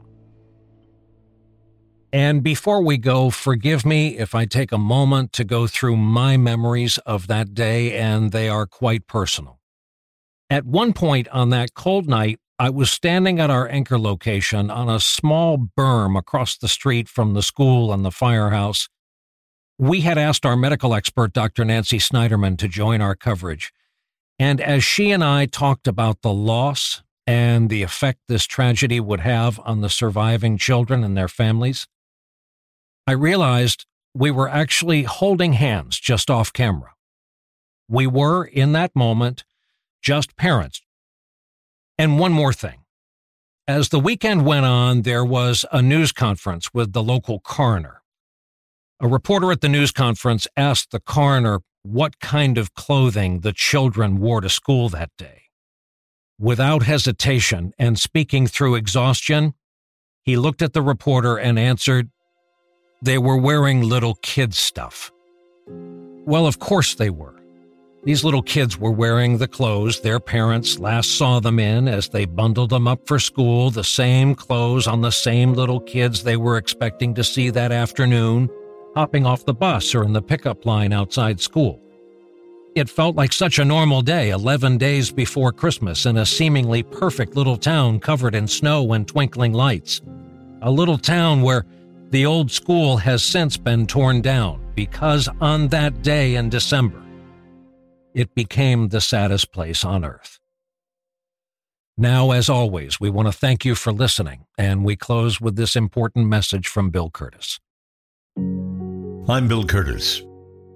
And 2.15 2.45
before 2.45 2.81
we 2.81 2.97
go, 2.97 3.29
forgive 3.31 3.85
me 3.85 4.19
if 4.19 4.37
I 4.37 4.45
take 4.45 4.71
a 4.71 4.79
moment 4.79 5.33
to 5.33 5.43
go 5.43 5.67
through 5.67 5.97
my 5.97 6.37
memories 6.37 6.97
of 6.99 7.27
that 7.27 7.55
day, 7.55 7.93
and 7.99 8.31
they 8.31 8.49
are 8.49 8.69
quite 8.69 9.09
personal. 9.09 9.59
At 10.49 10.65
one 10.65 10.93
point 10.93 11.27
on 11.31 11.51
that 11.51 11.75
cold 11.75 12.09
night, 12.09 12.39
I 12.57 12.71
was 12.71 12.89
standing 12.89 13.41
at 13.41 13.51
our 13.51 13.69
anchor 13.69 13.99
location 13.99 14.71
on 14.71 14.89
a 14.89 15.01
small 15.01 15.59
berm 15.59 16.17
across 16.17 16.57
the 16.57 16.69
street 16.69 17.09
from 17.09 17.35
the 17.35 17.43
school 17.43 17.93
and 17.93 18.05
the 18.05 18.13
firehouse. 18.13 18.89
We 19.77 20.03
had 20.03 20.17
asked 20.17 20.47
our 20.47 20.57
medical 20.57 20.95
expert, 20.95 21.33
Dr. 21.33 21.65
Nancy 21.65 21.99
Snyderman, 21.99 22.59
to 22.59 22.69
join 22.69 23.01
our 23.01 23.17
coverage. 23.17 23.73
And 24.39 24.61
as 24.61 24.85
she 24.85 25.11
and 25.11 25.25
I 25.25 25.47
talked 25.47 25.89
about 25.89 26.23
the 26.23 26.33
loss 26.33 27.03
and 27.27 27.69
the 27.69 27.83
effect 27.83 28.21
this 28.29 28.47
tragedy 28.47 29.01
would 29.01 29.21
have 29.21 29.59
on 29.65 29.81
the 29.81 29.91
surviving 29.91 30.59
children 30.59 31.03
and 31.03 31.17
their 31.17 31.27
families, 31.27 31.89
I 33.07 33.13
realized 33.13 33.85
we 34.15 34.31
were 34.31 34.49
actually 34.49 35.03
holding 35.03 35.55
hands 35.55 35.99
just 36.01 36.31
off 36.31 36.53
camera. 36.53 36.93
We 37.89 38.07
were, 38.07 38.45
in 38.45 38.73
that 38.73 38.97
moment, 38.97 39.45
just 40.01 40.37
parents. 40.37 40.81
And 41.99 42.19
one 42.19 42.33
more 42.33 42.53
thing. 42.53 42.85
As 43.69 43.91
the 43.91 44.01
weekend 44.01 44.47
went 44.47 44.67
on, 44.67 45.03
there 45.03 45.25
was 45.25 45.65
a 45.71 45.83
news 45.83 46.13
conference 46.13 46.73
with 46.73 46.93
the 46.93 47.03
local 47.03 47.41
coroner. 47.41 48.03
A 49.01 49.09
reporter 49.09 49.53
at 49.53 49.61
the 49.61 49.69
news 49.69 49.91
conference 49.91 50.47
asked 50.57 50.91
the 50.91 51.01
coroner 51.01 51.61
what 51.83 52.21
kind 52.21 52.57
of 52.57 52.75
clothing 52.75 53.41
the 53.41 53.53
children 53.53 54.19
wore 54.19 54.41
to 54.41 54.49
school 54.49 54.89
that 54.89 55.11
day. 55.19 55.43
Without 56.39 56.85
hesitation 56.85 57.75
and 57.79 57.99
speaking 57.99 58.47
through 58.47 58.77
exhaustion, 58.77 59.55
he 60.23 60.37
looked 60.37 60.63
at 60.63 60.73
the 60.73 60.83
reporter 60.83 61.37
and 61.37 61.59
answered, 61.59 62.11
they 63.05 63.19
were 63.19 63.37
wearing 63.37 63.83
little 63.83 64.15
kid 64.23 64.55
stuff. 64.55 65.13
Well, 66.25 66.47
of 66.47 66.59
course 66.59 66.95
they 66.95 67.11
were. 67.11 67.35
These 68.05 68.25
little 68.25 68.43
kids 68.43 68.79
were 68.79 68.91
wearing 68.91 69.37
the 69.37 69.49
clothes 69.49 70.01
their 70.01 70.19
parents 70.19 70.79
last 70.79 71.17
saw 71.17 71.39
them 71.39 71.59
in 71.59 71.87
as 71.87 72.09
they 72.09 72.25
bundled 72.25 72.71
them 72.71 72.89
up 72.89 73.07
for 73.07 73.19
school, 73.19 73.71
the 73.71 73.85
same 73.85 74.35
clothes 74.35 74.87
on 74.87 75.03
the 75.03 75.11
same 75.11 75.53
little 75.53 75.81
kids 75.81 76.23
they 76.23 76.39
were 76.39 76.57
expecting 76.57 77.15
to 77.15 77.25
see 77.25 77.51
that 77.51 77.73
afternoon, 77.73 78.49
hopping 78.95 79.27
off 79.27 79.45
the 79.45 79.55
bus 79.55 79.95
or 79.95 80.03
in 80.05 80.15
the 80.15 80.23
pickup 80.23 80.65
line 80.65 80.93
outside 80.93 81.41
school. 81.41 81.81
It 82.75 82.89
felt 82.89 83.17
like 83.17 83.33
such 83.33 83.59
a 83.59 83.65
normal 83.65 84.01
day 84.01 84.31
11 84.31 84.79
days 84.79 85.11
before 85.11 85.53
Christmas 85.53 86.07
in 86.07 86.17
a 86.17 86.27
seemingly 86.27 86.83
perfect 86.83 87.37
little 87.37 87.59
town 87.59 88.01
covered 88.01 88.35
in 88.35 88.49
snow 88.49 88.95
and 88.95 89.07
twinkling 89.07 89.53
lights. 89.53 90.01
A 90.63 90.71
little 90.71 90.99
town 90.99 91.43
where 91.43 91.67
the 92.15 92.25
old 92.25 92.49
school 92.49 92.99
has 92.99 93.25
since 93.25 93.57
been 93.57 93.89
torn 93.89 94.23
down 94.23 94.61
because 94.77 95.29
on 95.41 95.67
that 95.67 96.01
day 96.03 96.37
in 96.37 96.49
December, 96.49 97.03
it 98.15 98.33
became 98.37 98.87
the 98.87 99.01
saddest 99.01 99.51
place 99.51 99.85
on 99.85 100.05
earth. 100.05 100.39
Now, 101.99 102.31
as 102.31 102.49
always, 102.49 103.01
we 103.01 103.11
want 103.11 103.27
to 103.27 103.33
thank 103.33 103.65
you 103.65 103.75
for 103.75 103.93
listening, 103.93 104.47
and 104.57 104.85
we 104.85 104.95
close 104.95 105.41
with 105.41 105.57
this 105.57 105.75
important 105.75 106.29
message 106.29 106.69
from 106.69 106.91
Bill 106.91 107.11
Kurtis. 107.11 107.59
I'm 109.29 109.49
Bill 109.49 109.65
Kurtis. 109.65 110.23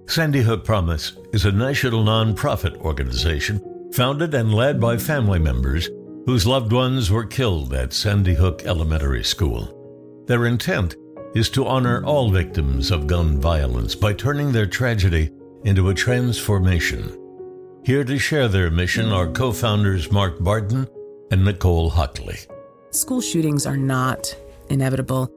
Sandy 0.09 0.41
Hook 0.41 0.65
Promise 0.65 1.13
is 1.31 1.45
a 1.45 1.53
national 1.53 2.03
nonprofit 2.03 2.75
organization 2.79 3.61
founded 3.93 4.33
and 4.33 4.53
led 4.53 4.77
by 4.77 4.97
family 4.97 5.39
members 5.39 5.87
whose 6.25 6.45
loved 6.45 6.73
ones 6.73 7.09
were 7.09 7.25
killed 7.25 7.73
at 7.73 7.93
Sandy 7.93 8.33
Hook 8.33 8.63
Elementary 8.65 9.23
School. 9.23 9.73
Their 10.27 10.45
intent 10.45 10.97
is 11.35 11.49
to 11.49 11.67
honor 11.67 12.03
all 12.05 12.29
victims 12.31 12.91
of 12.91 13.07
gun 13.07 13.39
violence 13.39 13.95
by 13.95 14.13
turning 14.13 14.51
their 14.51 14.65
tragedy 14.65 15.31
into 15.63 15.89
a 15.89 15.93
transformation. 15.93 17.15
Here 17.83 18.03
to 18.03 18.17
share 18.17 18.47
their 18.47 18.69
mission 18.69 19.11
are 19.11 19.27
co 19.27 19.51
founders 19.51 20.11
Mark 20.11 20.39
Barden 20.39 20.87
and 21.31 21.45
Nicole 21.45 21.89
Hockley. 21.89 22.37
School 22.91 23.21
shootings 23.21 23.65
are 23.65 23.77
not 23.77 24.35
inevitable. 24.69 25.31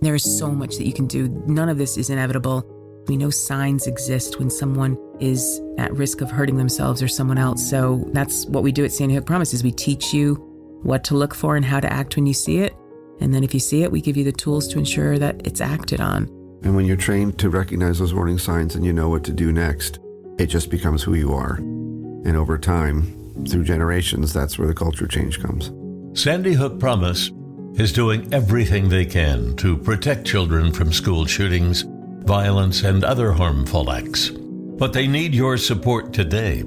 There 0.00 0.14
is 0.14 0.38
so 0.38 0.50
much 0.50 0.76
that 0.76 0.86
you 0.86 0.92
can 0.92 1.06
do. 1.06 1.28
None 1.46 1.68
of 1.68 1.78
this 1.78 1.96
is 1.96 2.10
inevitable. 2.10 2.64
We 3.08 3.16
know 3.16 3.30
signs 3.30 3.86
exist 3.86 4.38
when 4.38 4.50
someone 4.50 4.98
is 5.18 5.60
at 5.78 5.92
risk 5.92 6.20
of 6.20 6.30
hurting 6.30 6.56
themselves 6.56 7.02
or 7.02 7.08
someone 7.08 7.38
else. 7.38 7.68
So 7.68 8.04
that's 8.12 8.44
what 8.46 8.62
we 8.62 8.70
do 8.70 8.84
at 8.84 8.92
Sandy 8.92 9.14
Hook 9.14 9.26
Promises. 9.26 9.64
We 9.64 9.72
teach 9.72 10.12
you 10.12 10.34
what 10.82 11.04
to 11.04 11.16
look 11.16 11.34
for 11.34 11.56
and 11.56 11.64
how 11.64 11.80
to 11.80 11.92
act 11.92 12.16
when 12.16 12.26
you 12.26 12.34
see 12.34 12.58
it. 12.58 12.76
And 13.20 13.34
then 13.34 13.44
if 13.44 13.52
you 13.52 13.60
see 13.60 13.82
it, 13.82 13.92
we 13.92 14.00
give 14.00 14.16
you 14.16 14.24
the 14.24 14.32
tools 14.32 14.68
to 14.68 14.78
ensure 14.78 15.18
that 15.18 15.40
it's 15.46 15.60
acted 15.60 16.00
on. 16.00 16.24
And 16.62 16.74
when 16.74 16.86
you're 16.86 16.96
trained 16.96 17.38
to 17.38 17.50
recognize 17.50 17.98
those 17.98 18.14
warning 18.14 18.38
signs 18.38 18.74
and 18.74 18.84
you 18.84 18.92
know 18.92 19.08
what 19.08 19.24
to 19.24 19.32
do 19.32 19.52
next, 19.52 19.98
it 20.38 20.46
just 20.46 20.70
becomes 20.70 21.02
who 21.02 21.14
you 21.14 21.32
are. 21.32 21.56
And 21.56 22.36
over 22.36 22.58
time, 22.58 23.14
through 23.48 23.64
generations, 23.64 24.32
that's 24.32 24.58
where 24.58 24.68
the 24.68 24.74
culture 24.74 25.06
change 25.06 25.40
comes. 25.40 25.70
Sandy 26.20 26.54
Hook 26.54 26.80
Promise 26.80 27.30
is 27.74 27.92
doing 27.92 28.32
everything 28.34 28.88
they 28.88 29.04
can 29.04 29.54
to 29.56 29.76
protect 29.76 30.26
children 30.26 30.72
from 30.72 30.92
school 30.92 31.26
shootings, 31.26 31.84
violence, 32.24 32.82
and 32.82 33.04
other 33.04 33.32
harmful 33.32 33.90
acts. 33.90 34.30
But 34.30 34.92
they 34.92 35.06
need 35.06 35.34
your 35.34 35.56
support 35.56 36.12
today 36.12 36.62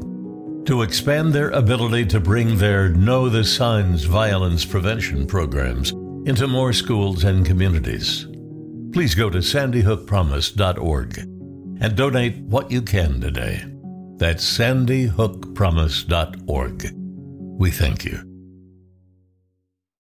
to 0.66 0.84
expand 0.84 1.34
their 1.34 1.50
ability 1.50 2.06
to 2.08 2.20
bring 2.20 2.58
their 2.58 2.90
Know 2.90 3.28
the 3.30 3.44
Signs 3.44 4.04
violence 4.06 4.64
prevention 4.64 5.26
programs 5.28 5.94
into 6.26 6.48
more 6.48 6.74
schools 6.74 7.24
and 7.24 7.46
communities. 7.46 8.26
Please 8.94 9.14
go 9.16 9.30
to 9.30 9.38
sandyhookpromise.org 9.40 11.18
and 11.18 11.96
donate 11.96 12.38
what 12.44 12.72
you 12.72 12.82
can 12.82 13.22
today. 13.22 13.64
That's 14.18 14.44
sandyhookpromise.org. 14.58 16.92
We 17.60 17.72
thank 17.72 18.06
you. 18.06 18.31